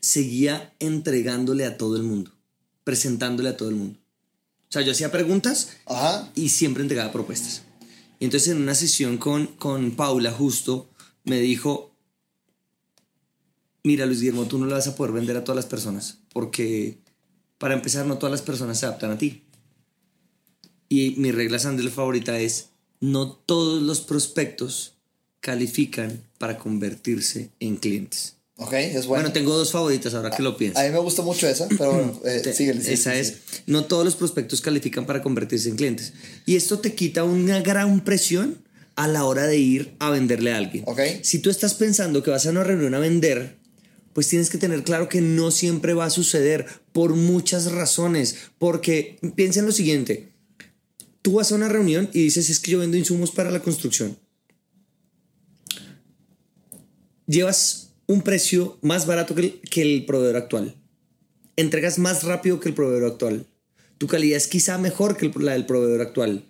seguía 0.00 0.72
entregándole 0.78 1.66
a 1.66 1.76
todo 1.76 1.94
el 1.94 2.04
mundo, 2.04 2.32
presentándole 2.84 3.50
a 3.50 3.56
todo 3.58 3.68
el 3.68 3.74
mundo. 3.74 3.98
O 4.62 4.72
sea, 4.72 4.80
yo 4.80 4.92
hacía 4.92 5.12
preguntas 5.12 5.76
Ajá. 5.84 6.32
y 6.34 6.48
siempre 6.48 6.82
entregaba 6.82 7.12
propuestas. 7.12 7.64
Y 8.18 8.24
entonces 8.24 8.48
en 8.48 8.62
una 8.62 8.74
sesión 8.74 9.18
con, 9.18 9.48
con 9.48 9.90
Paula 9.90 10.32
justo 10.32 10.88
me 11.24 11.38
dijo, 11.38 11.90
mira 13.84 14.06
Luis 14.06 14.20
Guillermo, 14.20 14.46
tú 14.46 14.56
no 14.56 14.64
le 14.64 14.72
vas 14.72 14.88
a 14.88 14.96
poder 14.96 15.12
vender 15.12 15.36
a 15.36 15.44
todas 15.44 15.56
las 15.56 15.66
personas, 15.66 16.20
porque 16.32 16.96
para 17.58 17.74
empezar 17.74 18.06
no 18.06 18.16
todas 18.16 18.32
las 18.32 18.40
personas 18.40 18.80
se 18.80 18.86
adaptan 18.86 19.10
a 19.10 19.18
ti. 19.18 19.42
Y 20.88 21.14
mi 21.18 21.32
regla 21.32 21.58
Sandler 21.58 21.90
favorita 21.90 22.38
es, 22.38 22.66
no 23.00 23.30
todos 23.32 23.82
los 23.82 24.00
prospectos 24.00 24.94
califican 25.40 26.22
para 26.38 26.58
convertirse 26.58 27.50
en 27.60 27.76
clientes. 27.76 28.34
Ok, 28.58 28.72
es 28.72 28.92
Bueno, 29.06 29.24
bueno. 29.24 29.32
tengo 29.32 29.56
dos 29.56 29.70
favoritas 29.70 30.14
ahora 30.14 30.30
que 30.30 30.42
lo 30.42 30.56
pienso. 30.56 30.78
A 30.78 30.84
mí 30.84 30.90
me 30.90 30.98
gusta 30.98 31.20
mucho 31.22 31.46
esa, 31.46 31.68
pero 31.68 31.92
bueno, 31.92 32.20
eh, 32.24 32.40
Te- 32.42 32.54
síguele, 32.54 32.80
síguele, 32.80 32.94
Esa 32.94 33.10
síguele. 33.12 33.28
es, 33.28 33.34
no 33.66 33.84
todos 33.84 34.04
los 34.04 34.16
prospectos 34.16 34.60
califican 34.62 35.04
para 35.06 35.22
convertirse 35.22 35.68
en 35.68 35.76
clientes. 35.76 36.14
Y 36.46 36.56
esto 36.56 36.78
te 36.78 36.94
quita 36.94 37.24
una 37.24 37.60
gran 37.60 38.00
presión 38.02 38.58
a 38.94 39.08
la 39.08 39.24
hora 39.24 39.46
de 39.46 39.58
ir 39.58 39.94
a 39.98 40.08
venderle 40.10 40.52
a 40.52 40.56
alguien. 40.56 40.84
Ok. 40.86 41.00
Si 41.22 41.38
tú 41.40 41.50
estás 41.50 41.74
pensando 41.74 42.22
que 42.22 42.30
vas 42.30 42.46
a 42.46 42.50
una 42.50 42.64
reunión 42.64 42.94
a 42.94 42.98
vender, 42.98 43.56
pues 44.14 44.28
tienes 44.28 44.48
que 44.48 44.56
tener 44.56 44.84
claro 44.84 45.10
que 45.10 45.20
no 45.20 45.50
siempre 45.50 45.92
va 45.92 46.06
a 46.06 46.10
suceder 46.10 46.64
por 46.92 47.14
muchas 47.14 47.70
razones. 47.72 48.36
Porque 48.58 49.18
piensa 49.36 49.60
en 49.60 49.66
lo 49.66 49.72
siguiente. 49.72 50.32
Tú 51.26 51.32
vas 51.32 51.50
a 51.50 51.56
una 51.56 51.68
reunión 51.68 52.08
y 52.12 52.22
dices, 52.22 52.48
es 52.50 52.60
que 52.60 52.70
yo 52.70 52.78
vendo 52.78 52.96
insumos 52.96 53.32
para 53.32 53.50
la 53.50 53.58
construcción. 53.58 54.16
Llevas 57.26 57.88
un 58.06 58.22
precio 58.22 58.78
más 58.80 59.06
barato 59.06 59.34
que 59.34 59.40
el, 59.40 59.60
que 59.68 59.82
el 59.82 60.06
proveedor 60.06 60.36
actual. 60.36 60.76
Entregas 61.56 61.98
más 61.98 62.22
rápido 62.22 62.60
que 62.60 62.68
el 62.68 62.76
proveedor 62.76 63.10
actual. 63.10 63.44
Tu 63.98 64.06
calidad 64.06 64.36
es 64.36 64.46
quizá 64.46 64.78
mejor 64.78 65.16
que 65.16 65.26
el- 65.26 65.32
la 65.44 65.54
del 65.54 65.66
proveedor 65.66 66.00
actual. 66.00 66.44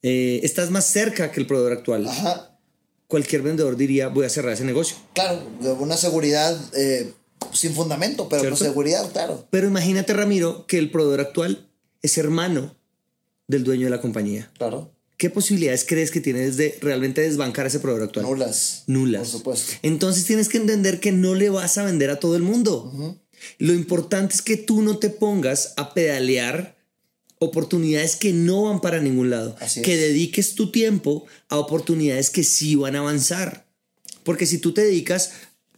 Eh, 0.00 0.40
estás 0.44 0.70
más 0.70 0.86
cerca 0.86 1.30
que 1.30 1.38
el 1.40 1.46
proveedor 1.46 1.72
actual. 1.74 2.08
Ajá, 2.08 2.58
Cualquier 3.06 3.42
vendedor 3.42 3.76
diría, 3.76 4.08
voy 4.08 4.24
a 4.24 4.30
cerrar 4.30 4.54
ese 4.54 4.64
negocio. 4.64 4.96
claro, 5.12 5.42
una 5.78 5.98
seguridad 5.98 6.58
eh, 6.74 7.12
sin 7.52 7.74
fundamento, 7.74 8.30
pero 8.30 8.44
con 8.48 8.56
seguridad, 8.56 9.12
claro. 9.12 9.46
Pero 9.50 9.66
imagínate, 9.66 10.14
Ramiro, 10.14 10.64
que 10.66 10.78
el 10.78 10.90
proveedor 10.90 11.20
actual 11.20 11.68
es 12.00 12.16
hermano 12.16 12.79
del 13.50 13.64
dueño 13.64 13.84
de 13.84 13.90
la 13.90 14.00
compañía. 14.00 14.50
Claro. 14.56 14.92
¿Qué 15.16 15.28
posibilidades 15.28 15.84
crees 15.86 16.10
que 16.10 16.20
tienes 16.20 16.56
de 16.56 16.78
realmente 16.80 17.20
desbancar 17.20 17.66
a 17.66 17.68
ese 17.68 17.80
proveedor 17.80 18.08
actual? 18.08 18.24
Nulas. 18.24 18.84
Nulas. 18.86 19.22
Por 19.22 19.30
supuesto. 19.30 19.72
Entonces 19.82 20.24
tienes 20.24 20.48
que 20.48 20.56
entender 20.56 20.98
que 20.98 21.12
no 21.12 21.34
le 21.34 21.50
vas 21.50 21.76
a 21.76 21.84
vender 21.84 22.08
a 22.08 22.18
todo 22.18 22.36
el 22.36 22.42
mundo. 22.42 23.18
Lo 23.58 23.74
importante 23.74 24.34
es 24.34 24.40
que 24.40 24.56
tú 24.56 24.80
no 24.80 24.98
te 24.98 25.10
pongas 25.10 25.74
a 25.76 25.92
pedalear 25.92 26.78
oportunidades 27.38 28.16
que 28.16 28.32
no 28.32 28.64
van 28.64 28.80
para 28.80 29.00
ningún 29.00 29.28
lado. 29.30 29.56
Así 29.60 29.82
que 29.82 29.94
es. 29.94 30.00
dediques 30.00 30.54
tu 30.54 30.70
tiempo 30.70 31.26
a 31.48 31.58
oportunidades 31.58 32.30
que 32.30 32.44
sí 32.44 32.76
van 32.76 32.96
a 32.96 33.00
avanzar. 33.00 33.66
Porque 34.24 34.46
si 34.46 34.58
tú 34.58 34.72
te 34.72 34.82
dedicas 34.82 35.32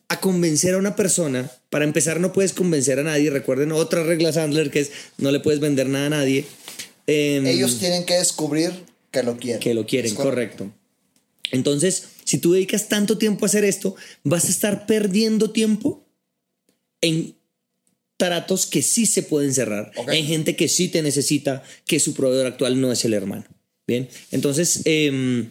a 0.08 0.20
convencer 0.20 0.74
a 0.74 0.78
una 0.78 0.94
persona, 0.94 1.50
para 1.70 1.84
empezar 1.84 2.20
no 2.20 2.32
puedes 2.32 2.52
convencer 2.52 2.98
a 2.98 3.02
nadie. 3.02 3.30
Recuerden 3.30 3.72
otra 3.72 4.04
regla 4.04 4.32
Sandler 4.32 4.70
que 4.70 4.80
es 4.80 4.90
no 5.18 5.30
le 5.30 5.40
puedes 5.40 5.58
vender 5.58 5.88
nada 5.88 6.06
a 6.06 6.10
nadie. 6.10 6.44
Em, 7.06 7.46
Ellos 7.46 7.78
tienen 7.78 8.04
que 8.04 8.14
descubrir 8.14 8.72
que 9.10 9.22
lo 9.22 9.36
quieren. 9.36 9.60
que 9.60 9.74
lo 9.74 9.86
quieren, 9.86 10.14
correcto. 10.14 10.72
Entonces, 11.50 12.04
si 12.24 12.38
tú 12.38 12.52
dedicas 12.52 12.88
tanto 12.88 13.18
tiempo 13.18 13.44
a 13.44 13.48
hacer 13.48 13.64
esto, 13.64 13.94
vas 14.24 14.46
a 14.46 14.48
estar 14.48 14.86
perdiendo 14.86 15.50
tiempo 15.50 16.06
en 17.00 17.34
tratos 18.16 18.66
que 18.66 18.82
sí 18.82 19.06
se 19.06 19.22
pueden 19.22 19.52
cerrar, 19.52 19.90
Ok. 19.96 20.10
en 20.12 20.24
gente 20.26 20.54
que 20.56 20.68
sí 20.68 20.88
te 20.88 21.02
necesita, 21.02 21.62
que 21.86 21.98
su 21.98 22.14
proveedor 22.14 22.46
actual 22.46 22.80
no 22.80 22.92
es 22.92 23.04
el 23.04 23.14
hermano. 23.14 23.44
Bien, 23.86 24.08
entonces 24.30 24.82
em, 24.84 25.50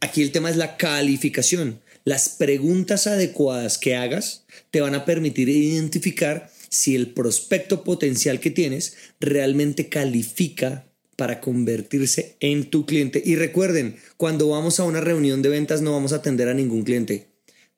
aquí 0.00 0.22
el 0.22 0.32
tema 0.32 0.48
es 0.50 0.56
la 0.56 0.76
calificación. 0.78 1.80
Las 2.04 2.30
preguntas 2.30 3.06
adecuadas 3.06 3.76
que 3.78 3.94
hagas 3.96 4.44
te 4.70 4.80
van 4.80 4.94
a 4.94 5.04
permitir 5.04 5.48
identificar 5.50 6.50
si 6.74 6.96
el 6.96 7.12
prospecto 7.12 7.84
potencial 7.84 8.40
que 8.40 8.50
tienes 8.50 8.94
realmente 9.20 9.88
califica 9.88 10.86
para 11.16 11.40
convertirse 11.40 12.36
en 12.40 12.68
tu 12.68 12.84
cliente. 12.84 13.22
Y 13.24 13.36
recuerden, 13.36 13.96
cuando 14.16 14.48
vamos 14.48 14.80
a 14.80 14.84
una 14.84 15.00
reunión 15.00 15.40
de 15.40 15.50
ventas 15.50 15.82
no 15.82 15.92
vamos 15.92 16.12
a 16.12 16.16
atender 16.16 16.48
a 16.48 16.54
ningún 16.54 16.82
cliente. 16.82 17.28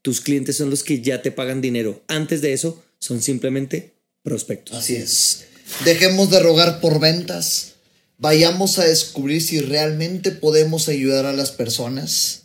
Tus 0.01 0.22
clientes 0.22 0.57
son 0.57 0.70
los 0.70 0.82
que 0.82 1.03
ya 1.03 1.20
te 1.20 1.30
pagan 1.30 1.61
dinero. 1.61 2.03
Antes 2.09 2.40
de 2.40 2.55
eso, 2.55 2.82
son 2.99 3.20
simplemente 3.20 3.92
prospectos. 4.22 4.76
Así 4.76 4.97
es. 4.97 5.44
Dejemos 5.84 6.30
de 6.30 6.40
rogar 6.40 6.80
por 6.80 6.99
ventas. 6.99 7.74
Vayamos 8.16 8.78
a 8.78 8.84
descubrir 8.84 9.42
si 9.42 9.61
realmente 9.61 10.30
podemos 10.30 10.88
ayudar 10.88 11.26
a 11.26 11.34
las 11.34 11.51
personas. 11.51 12.44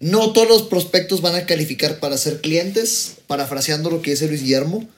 No 0.00 0.32
todos 0.32 0.48
los 0.48 0.62
prospectos 0.62 1.20
van 1.20 1.36
a 1.36 1.46
calificar 1.46 2.00
para 2.00 2.18
ser 2.18 2.40
clientes, 2.40 3.12
parafraseando 3.28 3.88
lo 3.90 4.02
que 4.02 4.10
dice 4.10 4.26
Luis 4.26 4.42
Guillermo. 4.42 4.88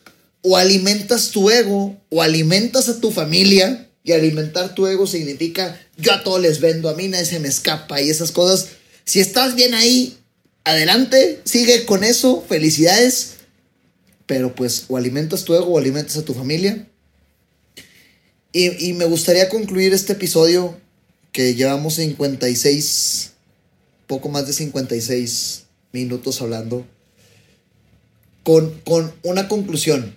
O 0.47 0.57
alimentas 0.57 1.31
tu 1.31 1.51
ego, 1.51 1.97
o 2.11 2.23
alimentas 2.23 2.89
a 2.89 3.01
tu 3.01 3.11
familia. 3.11 3.91
Y 4.05 4.13
alimentar 4.13 4.75
tu 4.75 4.87
ego 4.87 5.07
significa 5.07 5.81
yo 5.97 6.13
a 6.13 6.23
todos 6.23 6.41
les 6.41 6.61
vendo, 6.61 6.91
a 6.91 6.95
mí 6.95 7.09
nadie 7.09 7.25
se 7.25 7.41
me 7.41 7.49
escapa 7.49 8.01
y 8.03 8.11
esas 8.11 8.33
cosas. 8.33 8.69
Si 9.05 9.19
estás 9.19 9.55
bien 9.55 9.75
ahí, 9.75 10.19
adelante, 10.65 11.41
sigue 11.45 11.87
con 11.87 12.05
eso, 12.05 12.45
felicidades. 12.47 13.35
Pero 14.27 14.55
pues 14.55 14.85
o 14.89 14.97
alimentas 14.97 15.45
tu 15.45 15.55
ego 15.55 15.67
o 15.67 15.79
alimentas 15.79 16.17
a 16.19 16.25
tu 16.25 16.35
familia. 16.35 16.87
Y, 18.53 18.89
y 18.89 18.93
me 18.93 19.07
gustaría 19.07 19.49
concluir 19.49 19.93
este 19.93 20.13
episodio 20.13 20.79
que 21.33 21.55
llevamos 21.55 21.95
56, 21.95 23.33
poco 24.07 24.29
más 24.29 24.47
de 24.47 24.53
56 24.53 25.65
minutos 25.93 26.41
hablando, 26.41 26.87
con, 28.45 28.71
con 28.85 29.13
una 29.25 29.49
conclusión. 29.49 30.17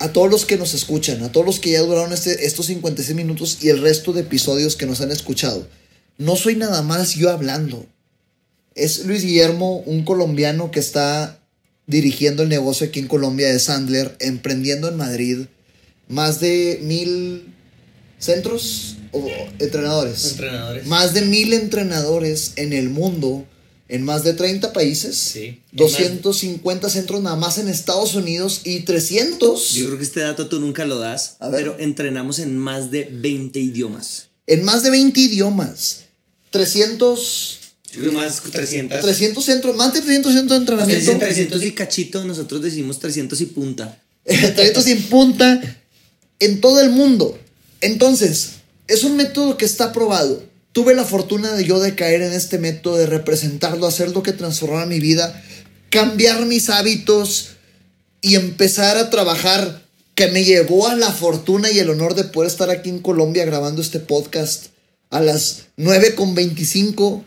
A 0.00 0.14
todos 0.14 0.30
los 0.30 0.46
que 0.46 0.56
nos 0.56 0.72
escuchan, 0.72 1.22
a 1.22 1.30
todos 1.30 1.44
los 1.44 1.60
que 1.60 1.72
ya 1.72 1.80
duraron 1.80 2.14
este, 2.14 2.46
estos 2.46 2.66
56 2.66 3.14
minutos 3.14 3.58
y 3.60 3.68
el 3.68 3.82
resto 3.82 4.14
de 4.14 4.22
episodios 4.22 4.74
que 4.74 4.86
nos 4.86 5.02
han 5.02 5.10
escuchado, 5.10 5.68
no 6.16 6.36
soy 6.36 6.56
nada 6.56 6.80
más 6.80 7.14
yo 7.16 7.30
hablando. 7.30 7.84
Es 8.74 9.04
Luis 9.04 9.22
Guillermo, 9.22 9.76
un 9.80 10.04
colombiano 10.04 10.70
que 10.70 10.80
está 10.80 11.38
dirigiendo 11.86 12.42
el 12.42 12.48
negocio 12.48 12.86
aquí 12.86 12.98
en 12.98 13.08
Colombia 13.08 13.52
de 13.52 13.58
Sandler, 13.58 14.16
emprendiendo 14.20 14.88
en 14.88 14.96
Madrid, 14.96 15.38
más 16.08 16.40
de 16.40 16.80
mil 16.82 17.52
centros 18.18 18.96
o 19.12 19.28
entrenadores. 19.58 20.30
Entrenadores. 20.30 20.86
Más 20.86 21.12
de 21.12 21.22
mil 21.22 21.52
entrenadores 21.52 22.52
en 22.56 22.72
el 22.72 22.88
mundo, 22.88 23.44
en 23.92 24.04
más 24.04 24.22
de 24.24 24.34
30 24.34 24.72
países. 24.72 25.16
Sí. 25.18 25.60
250 25.72 26.88
centros 26.88 27.20
nada 27.22 27.36
más 27.36 27.58
en 27.58 27.68
Estados 27.68 28.14
Unidos 28.14 28.60
y 28.64 28.80
300 28.80 29.72
Yo 29.74 29.86
creo 29.86 29.98
que 29.98 30.04
este 30.04 30.20
dato 30.20 30.46
tú 30.48 30.60
nunca 30.60 30.84
lo 30.86 30.98
das, 30.98 31.36
A 31.40 31.48
ver. 31.48 31.60
pero 31.60 31.76
entrenamos 31.78 32.38
en 32.38 32.56
más 32.56 32.90
de 32.90 33.08
20 33.12 33.58
idiomas. 33.58 34.28
en 34.46 34.64
más 34.64 34.82
de 34.82 34.90
20 34.90 35.20
idiomas. 35.20 36.00
300, 36.50 37.58
Yo 37.92 38.00
creo 38.00 38.12
más 38.12 38.40
300. 38.42 39.00
300 39.00 39.44
centros, 39.44 39.76
más 39.76 39.92
de 39.92 40.00
300 40.00 40.32
centros 40.32 40.56
de 40.58 40.60
entrenamiento. 40.62 41.00
dicen 41.00 41.18
300 41.18 41.64
y 41.64 41.72
cachito, 41.72 42.24
nosotros 42.24 42.62
decimos 42.62 42.98
300 42.98 43.40
y 43.40 43.46
punta. 43.46 44.00
Talento 44.24 44.82
sin 44.82 45.02
punta 45.04 45.60
en 46.38 46.60
todo 46.60 46.80
el 46.80 46.90
mundo. 46.90 47.38
Entonces, 47.80 48.50
es 48.88 49.04
un 49.04 49.16
método 49.16 49.56
que 49.56 49.64
está 49.64 49.92
probado. 49.92 50.42
Tuve 50.72 50.94
la 50.94 51.04
fortuna 51.04 51.52
de 51.52 51.64
yo 51.64 51.80
de 51.80 51.94
caer 51.94 52.22
en 52.22 52.32
este 52.32 52.58
método, 52.58 52.96
de 52.96 53.06
representarlo, 53.06 53.86
hacer 53.86 54.10
lo 54.10 54.22
que 54.22 54.32
transformara 54.32 54.86
mi 54.86 55.00
vida, 55.00 55.42
cambiar 55.90 56.46
mis 56.46 56.70
hábitos 56.70 57.56
y 58.20 58.36
empezar 58.36 58.96
a 58.96 59.10
trabajar, 59.10 59.82
que 60.14 60.28
me 60.28 60.44
llevó 60.44 60.86
a 60.86 60.94
la 60.94 61.10
fortuna 61.10 61.70
y 61.70 61.78
el 61.78 61.90
honor 61.90 62.14
de 62.14 62.24
poder 62.24 62.50
estar 62.50 62.70
aquí 62.70 62.90
en 62.90 62.98
Colombia 62.98 63.44
grabando 63.46 63.80
este 63.80 64.00
podcast 64.00 64.66
a 65.08 65.20
las 65.20 65.66
9.25 65.78 67.24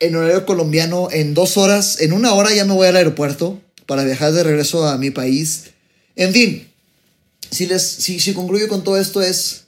en 0.00 0.16
horario 0.16 0.46
colombiano 0.46 1.08
en 1.10 1.34
dos 1.34 1.56
horas. 1.56 2.00
En 2.00 2.12
una 2.12 2.34
hora 2.34 2.54
ya 2.54 2.64
me 2.64 2.74
voy 2.74 2.86
al 2.86 2.96
aeropuerto 2.96 3.60
para 3.86 4.04
viajar 4.04 4.32
de 4.32 4.44
regreso 4.44 4.86
a 4.86 4.98
mi 4.98 5.10
país. 5.10 5.64
En 6.14 6.32
fin, 6.32 6.68
si, 7.50 7.66
les, 7.66 7.82
si, 7.82 8.20
si 8.20 8.32
concluyo 8.32 8.68
con 8.68 8.84
todo 8.84 8.98
esto 8.98 9.22
es... 9.22 9.63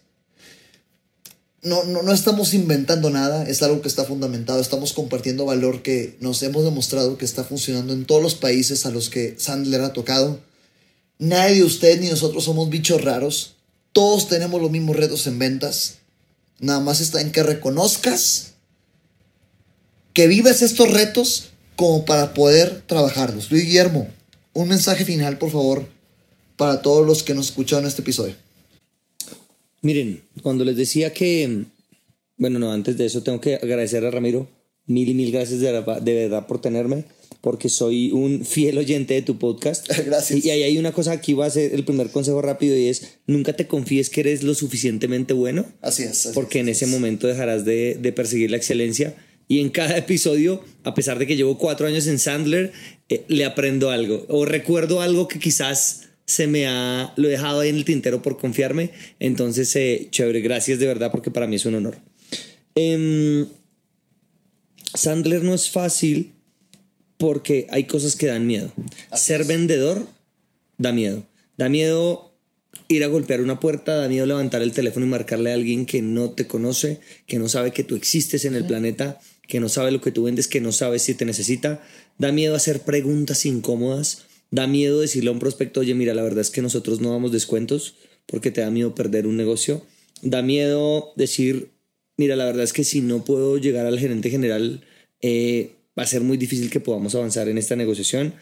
No, 1.66 1.82
no, 1.82 2.04
no 2.04 2.12
estamos 2.12 2.54
inventando 2.54 3.10
nada, 3.10 3.42
es 3.48 3.60
algo 3.60 3.82
que 3.82 3.88
está 3.88 4.04
fundamentado, 4.04 4.60
estamos 4.60 4.92
compartiendo 4.92 5.46
valor 5.46 5.82
que 5.82 6.16
nos 6.20 6.40
hemos 6.44 6.62
demostrado 6.62 7.18
que 7.18 7.24
está 7.24 7.42
funcionando 7.42 7.92
en 7.92 8.04
todos 8.04 8.22
los 8.22 8.36
países 8.36 8.86
a 8.86 8.92
los 8.92 9.10
que 9.10 9.34
Sandler 9.36 9.80
ha 9.80 9.92
tocado. 9.92 10.38
Nadie 11.18 11.56
de 11.56 11.64
ustedes 11.64 12.00
ni 12.00 12.08
nosotros 12.08 12.44
somos 12.44 12.70
bichos 12.70 13.02
raros, 13.02 13.56
todos 13.90 14.28
tenemos 14.28 14.62
los 14.62 14.70
mismos 14.70 14.94
retos 14.94 15.26
en 15.26 15.40
ventas, 15.40 15.96
nada 16.60 16.78
más 16.78 17.00
está 17.00 17.20
en 17.20 17.32
que 17.32 17.42
reconozcas 17.42 18.52
que 20.12 20.28
vives 20.28 20.62
estos 20.62 20.92
retos 20.92 21.48
como 21.74 22.04
para 22.04 22.32
poder 22.32 22.84
trabajarlos. 22.86 23.50
Luis 23.50 23.64
Guillermo, 23.64 24.06
un 24.52 24.68
mensaje 24.68 25.04
final, 25.04 25.36
por 25.38 25.50
favor, 25.50 25.88
para 26.56 26.80
todos 26.80 27.04
los 27.04 27.24
que 27.24 27.34
nos 27.34 27.46
escucharon 27.46 27.86
este 27.86 28.02
episodio. 28.02 28.45
Miren, 29.86 30.20
cuando 30.42 30.64
les 30.64 30.76
decía 30.76 31.12
que, 31.12 31.62
bueno, 32.38 32.58
no, 32.58 32.72
antes 32.72 32.98
de 32.98 33.06
eso 33.06 33.22
tengo 33.22 33.40
que 33.40 33.54
agradecer 33.54 34.04
a 34.04 34.10
Ramiro, 34.10 34.48
mil 34.84 35.08
y 35.08 35.14
mil 35.14 35.30
gracias 35.30 35.60
de, 35.60 35.70
de 35.70 36.14
verdad 36.14 36.48
por 36.48 36.60
tenerme, 36.60 37.04
porque 37.40 37.68
soy 37.68 38.10
un 38.10 38.44
fiel 38.44 38.78
oyente 38.78 39.14
de 39.14 39.22
tu 39.22 39.38
podcast. 39.38 39.88
Gracias. 40.04 40.44
Y, 40.44 40.50
ahí 40.50 40.64
hay 40.64 40.78
una 40.78 40.90
cosa, 40.90 41.12
aquí 41.12 41.34
va 41.34 41.46
a 41.46 41.50
ser 41.50 41.72
el 41.72 41.84
primer 41.84 42.10
consejo 42.10 42.42
rápido 42.42 42.76
y 42.76 42.88
es, 42.88 43.18
nunca 43.28 43.52
te 43.52 43.68
confíes 43.68 44.10
que 44.10 44.22
eres 44.22 44.42
lo 44.42 44.56
suficientemente 44.56 45.34
bueno. 45.34 45.64
Así 45.82 46.02
es. 46.02 46.26
así 46.26 46.34
porque 46.34 46.58
es, 46.58 46.62
en 46.64 46.68
ese 46.70 46.86
es. 46.86 46.90
momento 46.90 47.28
dejarás 47.28 47.64
de, 47.64 47.94
de 47.94 48.12
perseguir 48.12 48.50
la 48.50 48.56
excelencia. 48.56 49.14
Y 49.46 49.60
en 49.60 49.70
cada 49.70 49.96
episodio, 49.96 50.64
a 50.82 50.94
pesar 50.94 51.20
de 51.20 51.28
que 51.28 51.36
llevo 51.36 51.58
cuatro 51.58 51.86
años 51.86 52.08
en 52.08 52.18
Sandler, 52.18 52.72
eh, 53.08 53.22
le 53.28 53.44
aprendo 53.44 53.90
algo 53.90 54.26
o 54.28 54.44
recuerdo 54.44 55.00
algo 55.00 55.28
que 55.28 55.38
quizás 55.38 56.05
se 56.26 56.46
me 56.46 56.66
ha 56.66 57.12
lo 57.16 57.28
he 57.28 57.30
dejado 57.30 57.60
ahí 57.60 57.68
en 57.68 57.76
el 57.76 57.84
tintero 57.84 58.22
por 58.22 58.36
confiarme. 58.36 58.90
Entonces, 59.20 59.74
eh, 59.76 60.08
chévere, 60.10 60.40
gracias 60.40 60.78
de 60.78 60.86
verdad 60.86 61.10
porque 61.10 61.30
para 61.30 61.46
mí 61.46 61.56
es 61.56 61.66
un 61.66 61.76
honor. 61.76 61.96
Em, 62.74 63.46
Sandler 64.94 65.42
no 65.42 65.54
es 65.54 65.70
fácil 65.70 66.32
porque 67.16 67.66
hay 67.70 67.84
cosas 67.84 68.16
que 68.16 68.26
dan 68.26 68.46
miedo. 68.46 68.72
Ser 69.14 69.44
vendedor 69.44 70.06
da 70.78 70.92
miedo. 70.92 71.24
Da 71.56 71.68
miedo 71.68 72.34
ir 72.88 73.04
a 73.04 73.08
golpear 73.08 73.40
una 73.40 73.60
puerta, 73.60 73.96
da 73.96 74.08
miedo 74.08 74.26
levantar 74.26 74.62
el 74.62 74.72
teléfono 74.72 75.06
y 75.06 75.08
marcarle 75.08 75.50
a 75.50 75.54
alguien 75.54 75.86
que 75.86 76.02
no 76.02 76.30
te 76.30 76.46
conoce, 76.46 77.00
que 77.26 77.38
no 77.38 77.48
sabe 77.48 77.72
que 77.72 77.84
tú 77.84 77.96
existes 77.96 78.44
en 78.44 78.54
el 78.54 78.66
planeta, 78.66 79.18
que 79.48 79.60
no 79.60 79.68
sabe 79.68 79.90
lo 79.90 80.00
que 80.00 80.12
tú 80.12 80.24
vendes, 80.24 80.48
que 80.48 80.60
no 80.60 80.72
sabe 80.72 80.98
si 80.98 81.14
te 81.14 81.24
necesita. 81.24 81.82
Da 82.18 82.32
miedo 82.32 82.54
hacer 82.54 82.80
preguntas 82.80 83.46
incómodas. 83.46 84.26
Da 84.50 84.66
miedo 84.66 85.00
decirle 85.00 85.30
a 85.30 85.32
un 85.32 85.38
prospecto, 85.38 85.80
oye, 85.80 85.94
mira, 85.94 86.14
la 86.14 86.22
verdad 86.22 86.40
es 86.40 86.50
que 86.50 86.62
nosotros 86.62 87.00
no 87.00 87.12
damos 87.12 87.32
descuentos 87.32 87.96
porque 88.26 88.50
te 88.50 88.60
da 88.60 88.70
miedo 88.70 88.94
perder 88.94 89.26
un 89.26 89.36
negocio. 89.36 89.82
Da 90.22 90.42
miedo 90.42 91.12
decir, 91.16 91.70
mira, 92.16 92.36
la 92.36 92.44
verdad 92.44 92.64
es 92.64 92.72
que 92.72 92.84
si 92.84 93.00
no 93.00 93.24
puedo 93.24 93.58
llegar 93.58 93.86
al 93.86 93.98
gerente 93.98 94.30
general, 94.30 94.84
eh, 95.20 95.72
va 95.98 96.04
a 96.04 96.06
ser 96.06 96.22
muy 96.22 96.36
difícil 96.36 96.70
que 96.70 96.80
podamos 96.80 97.14
avanzar 97.14 97.48
en 97.48 97.58
esta 97.58 97.76
negociación. 97.76 98.34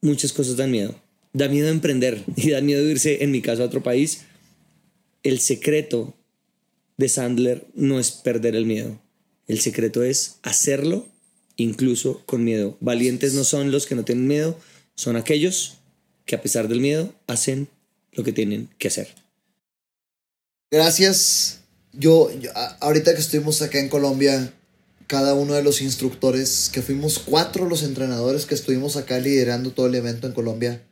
Muchas 0.00 0.32
cosas 0.32 0.56
dan 0.56 0.70
miedo. 0.70 0.94
Da 1.32 1.48
miedo 1.48 1.68
emprender 1.68 2.22
y 2.36 2.50
da 2.50 2.60
miedo 2.60 2.88
irse, 2.88 3.22
en 3.24 3.30
mi 3.30 3.42
caso, 3.42 3.62
a 3.62 3.66
otro 3.66 3.82
país. 3.82 4.22
El 5.22 5.40
secreto 5.40 6.14
de 6.96 7.08
Sandler 7.08 7.66
no 7.74 7.98
es 7.98 8.10
perder 8.12 8.56
el 8.56 8.64
miedo. 8.64 9.00
El 9.46 9.60
secreto 9.60 10.02
es 10.02 10.38
hacerlo 10.42 11.06
incluso 11.56 12.22
con 12.26 12.44
miedo. 12.44 12.76
Valientes 12.80 13.34
no 13.34 13.44
son 13.44 13.70
los 13.70 13.86
que 13.86 13.94
no 13.94 14.04
tienen 14.04 14.26
miedo, 14.26 14.58
son 14.96 15.16
aquellos 15.16 15.78
que 16.24 16.34
a 16.34 16.42
pesar 16.42 16.68
del 16.68 16.80
miedo 16.80 17.14
hacen 17.26 17.68
lo 18.12 18.24
que 18.24 18.32
tienen 18.32 18.68
que 18.78 18.88
hacer. 18.88 19.14
Gracias. 20.70 21.60
Yo, 21.92 22.30
yo, 22.38 22.50
ahorita 22.80 23.14
que 23.14 23.20
estuvimos 23.20 23.62
acá 23.62 23.78
en 23.78 23.88
Colombia, 23.88 24.52
cada 25.06 25.34
uno 25.34 25.54
de 25.54 25.62
los 25.62 25.80
instructores, 25.80 26.68
que 26.72 26.82
fuimos 26.82 27.18
cuatro 27.18 27.68
los 27.68 27.82
entrenadores 27.82 28.44
que 28.44 28.54
estuvimos 28.54 28.96
acá 28.96 29.18
liderando 29.18 29.70
todo 29.70 29.86
el 29.86 29.94
evento 29.94 30.26
en 30.26 30.32
Colombia, 30.32 30.82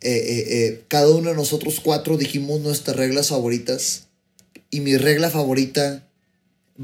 eh, 0.00 0.10
eh, 0.10 0.66
eh, 0.66 0.84
cada 0.88 1.10
uno 1.10 1.30
de 1.30 1.36
nosotros 1.36 1.80
cuatro 1.80 2.16
dijimos 2.16 2.60
nuestras 2.60 2.96
reglas 2.96 3.28
favoritas. 3.28 4.04
Y 4.70 4.80
mi 4.80 4.96
regla 4.96 5.30
favorita 5.30 6.06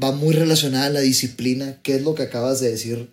va 0.01 0.11
muy 0.11 0.33
relacionada 0.33 0.85
a 0.85 0.89
la 0.89 1.01
disciplina, 1.01 1.79
que 1.83 1.95
es 1.95 2.01
lo 2.01 2.15
que 2.15 2.23
acabas 2.23 2.59
de 2.59 2.71
decir. 2.71 3.09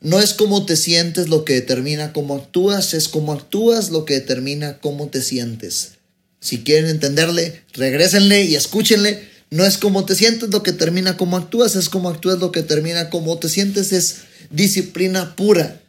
No 0.00 0.18
es 0.18 0.32
cómo 0.32 0.64
te 0.64 0.76
sientes 0.76 1.28
lo 1.28 1.44
que 1.44 1.54
determina 1.54 2.12
cómo 2.12 2.34
actúas, 2.34 2.94
es 2.94 3.08
cómo 3.08 3.32
actúas 3.32 3.90
lo 3.90 4.06
que 4.06 4.14
determina 4.14 4.78
cómo 4.78 5.08
te 5.08 5.20
sientes. 5.20 5.92
Si 6.40 6.62
quieren 6.62 6.88
entenderle, 6.88 7.62
regrésenle 7.74 8.44
y 8.44 8.54
escúchenle. 8.54 9.28
No 9.50 9.66
es 9.66 9.76
cómo 9.76 10.06
te 10.06 10.14
sientes 10.14 10.48
lo 10.48 10.62
que 10.62 10.72
termina 10.72 11.18
cómo 11.18 11.36
actúas, 11.36 11.76
es 11.76 11.90
cómo 11.90 12.08
actúas 12.08 12.38
lo 12.38 12.50
que 12.50 12.62
termina 12.62 13.10
cómo 13.10 13.38
te 13.38 13.50
sientes, 13.50 13.92
es 13.92 14.16
disciplina 14.50 15.36
pura. 15.36 15.80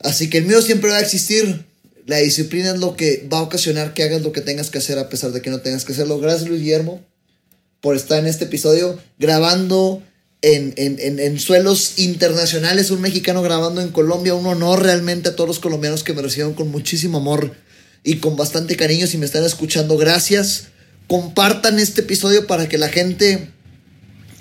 Así 0.00 0.28
que 0.28 0.38
el 0.38 0.44
miedo 0.44 0.60
siempre 0.60 0.90
va 0.90 0.98
a 0.98 1.02
existir. 1.02 1.64
La 2.04 2.18
disciplina 2.18 2.72
es 2.72 2.78
lo 2.78 2.94
que 2.94 3.26
va 3.32 3.38
a 3.38 3.42
ocasionar 3.42 3.94
que 3.94 4.02
hagas 4.02 4.22
lo 4.22 4.32
que 4.32 4.42
tengas 4.42 4.70
que 4.70 4.78
hacer 4.78 4.98
a 4.98 5.08
pesar 5.08 5.32
de 5.32 5.40
que 5.40 5.50
no 5.50 5.60
tengas 5.60 5.84
que 5.84 5.92
hacerlo. 5.92 6.20
Gracias 6.20 6.48
Luis 6.48 6.60
Guillermo 6.60 7.02
por 7.80 7.96
estar 7.96 8.18
en 8.18 8.26
este 8.26 8.44
episodio 8.44 8.98
grabando 9.18 10.02
en, 10.46 10.74
en, 10.76 11.00
en, 11.00 11.18
en 11.18 11.40
suelos 11.40 11.94
internacionales, 11.96 12.92
un 12.92 13.00
mexicano 13.00 13.42
grabando 13.42 13.80
en 13.80 13.88
Colombia, 13.88 14.36
un 14.36 14.46
honor 14.46 14.80
realmente 14.80 15.30
a 15.30 15.34
todos 15.34 15.48
los 15.48 15.58
colombianos 15.58 16.04
que 16.04 16.12
me 16.14 16.22
recibieron 16.22 16.54
con 16.54 16.70
muchísimo 16.70 17.18
amor 17.18 17.52
y 18.04 18.18
con 18.18 18.36
bastante 18.36 18.76
cariño. 18.76 19.08
Si 19.08 19.18
me 19.18 19.26
están 19.26 19.42
escuchando, 19.42 19.96
gracias. 19.96 20.68
Compartan 21.08 21.80
este 21.80 22.02
episodio 22.02 22.46
para 22.46 22.68
que 22.68 22.78
la 22.78 22.88
gente 22.88 23.50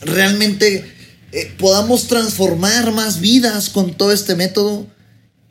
realmente 0.01 0.85
eh, 1.31 1.51
podamos 1.57 2.05
transformar 2.05 2.91
más 2.91 3.19
vidas 3.19 3.69
con 3.69 3.95
todo 3.95 4.11
este 4.11 4.35
método. 4.35 4.85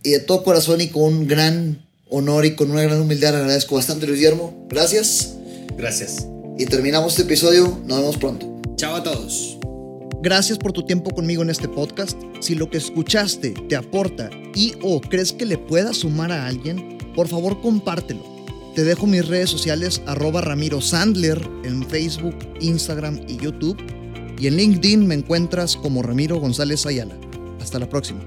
Y 0.04 0.10
de 0.10 0.20
todo 0.20 0.44
corazón 0.44 0.80
y 0.82 0.88
con 0.88 1.02
un 1.02 1.26
gran 1.26 1.84
honor 2.10 2.44
y 2.44 2.54
con 2.54 2.70
una 2.70 2.82
gran 2.82 3.00
humildad 3.00 3.34
agradezco 3.34 3.74
bastante, 3.74 4.06
Luis 4.06 4.20
Guillermo. 4.20 4.68
Gracias. 4.70 5.34
Gracias. 5.76 6.26
Y 6.58 6.66
terminamos 6.66 7.14
este 7.14 7.22
episodio. 7.22 7.80
Nos 7.86 7.98
vemos 7.98 8.18
pronto. 8.18 8.60
Chao 8.76 8.94
a 8.94 9.02
todos. 9.02 9.58
Gracias 10.24 10.56
por 10.56 10.72
tu 10.72 10.82
tiempo 10.84 11.10
conmigo 11.10 11.42
en 11.42 11.50
este 11.50 11.68
podcast. 11.68 12.18
Si 12.40 12.54
lo 12.54 12.70
que 12.70 12.78
escuchaste 12.78 13.50
te 13.68 13.76
aporta 13.76 14.30
y 14.54 14.72
o 14.80 14.98
crees 14.98 15.34
que 15.34 15.44
le 15.44 15.58
pueda 15.58 15.92
sumar 15.92 16.32
a 16.32 16.46
alguien, 16.46 16.96
por 17.14 17.28
favor 17.28 17.60
compártelo. 17.60 18.22
Te 18.74 18.84
dejo 18.84 19.06
mis 19.06 19.28
redes 19.28 19.50
sociales 19.50 20.00
arroba 20.06 20.40
Ramiro 20.40 20.80
Sandler 20.80 21.46
en 21.64 21.86
Facebook, 21.86 22.36
Instagram 22.58 23.20
y 23.28 23.36
YouTube. 23.36 23.76
Y 24.38 24.46
en 24.46 24.56
LinkedIn 24.56 25.06
me 25.06 25.14
encuentras 25.14 25.76
como 25.76 26.02
Ramiro 26.02 26.40
González 26.40 26.86
Ayala. 26.86 27.18
Hasta 27.60 27.78
la 27.78 27.90
próxima. 27.90 28.20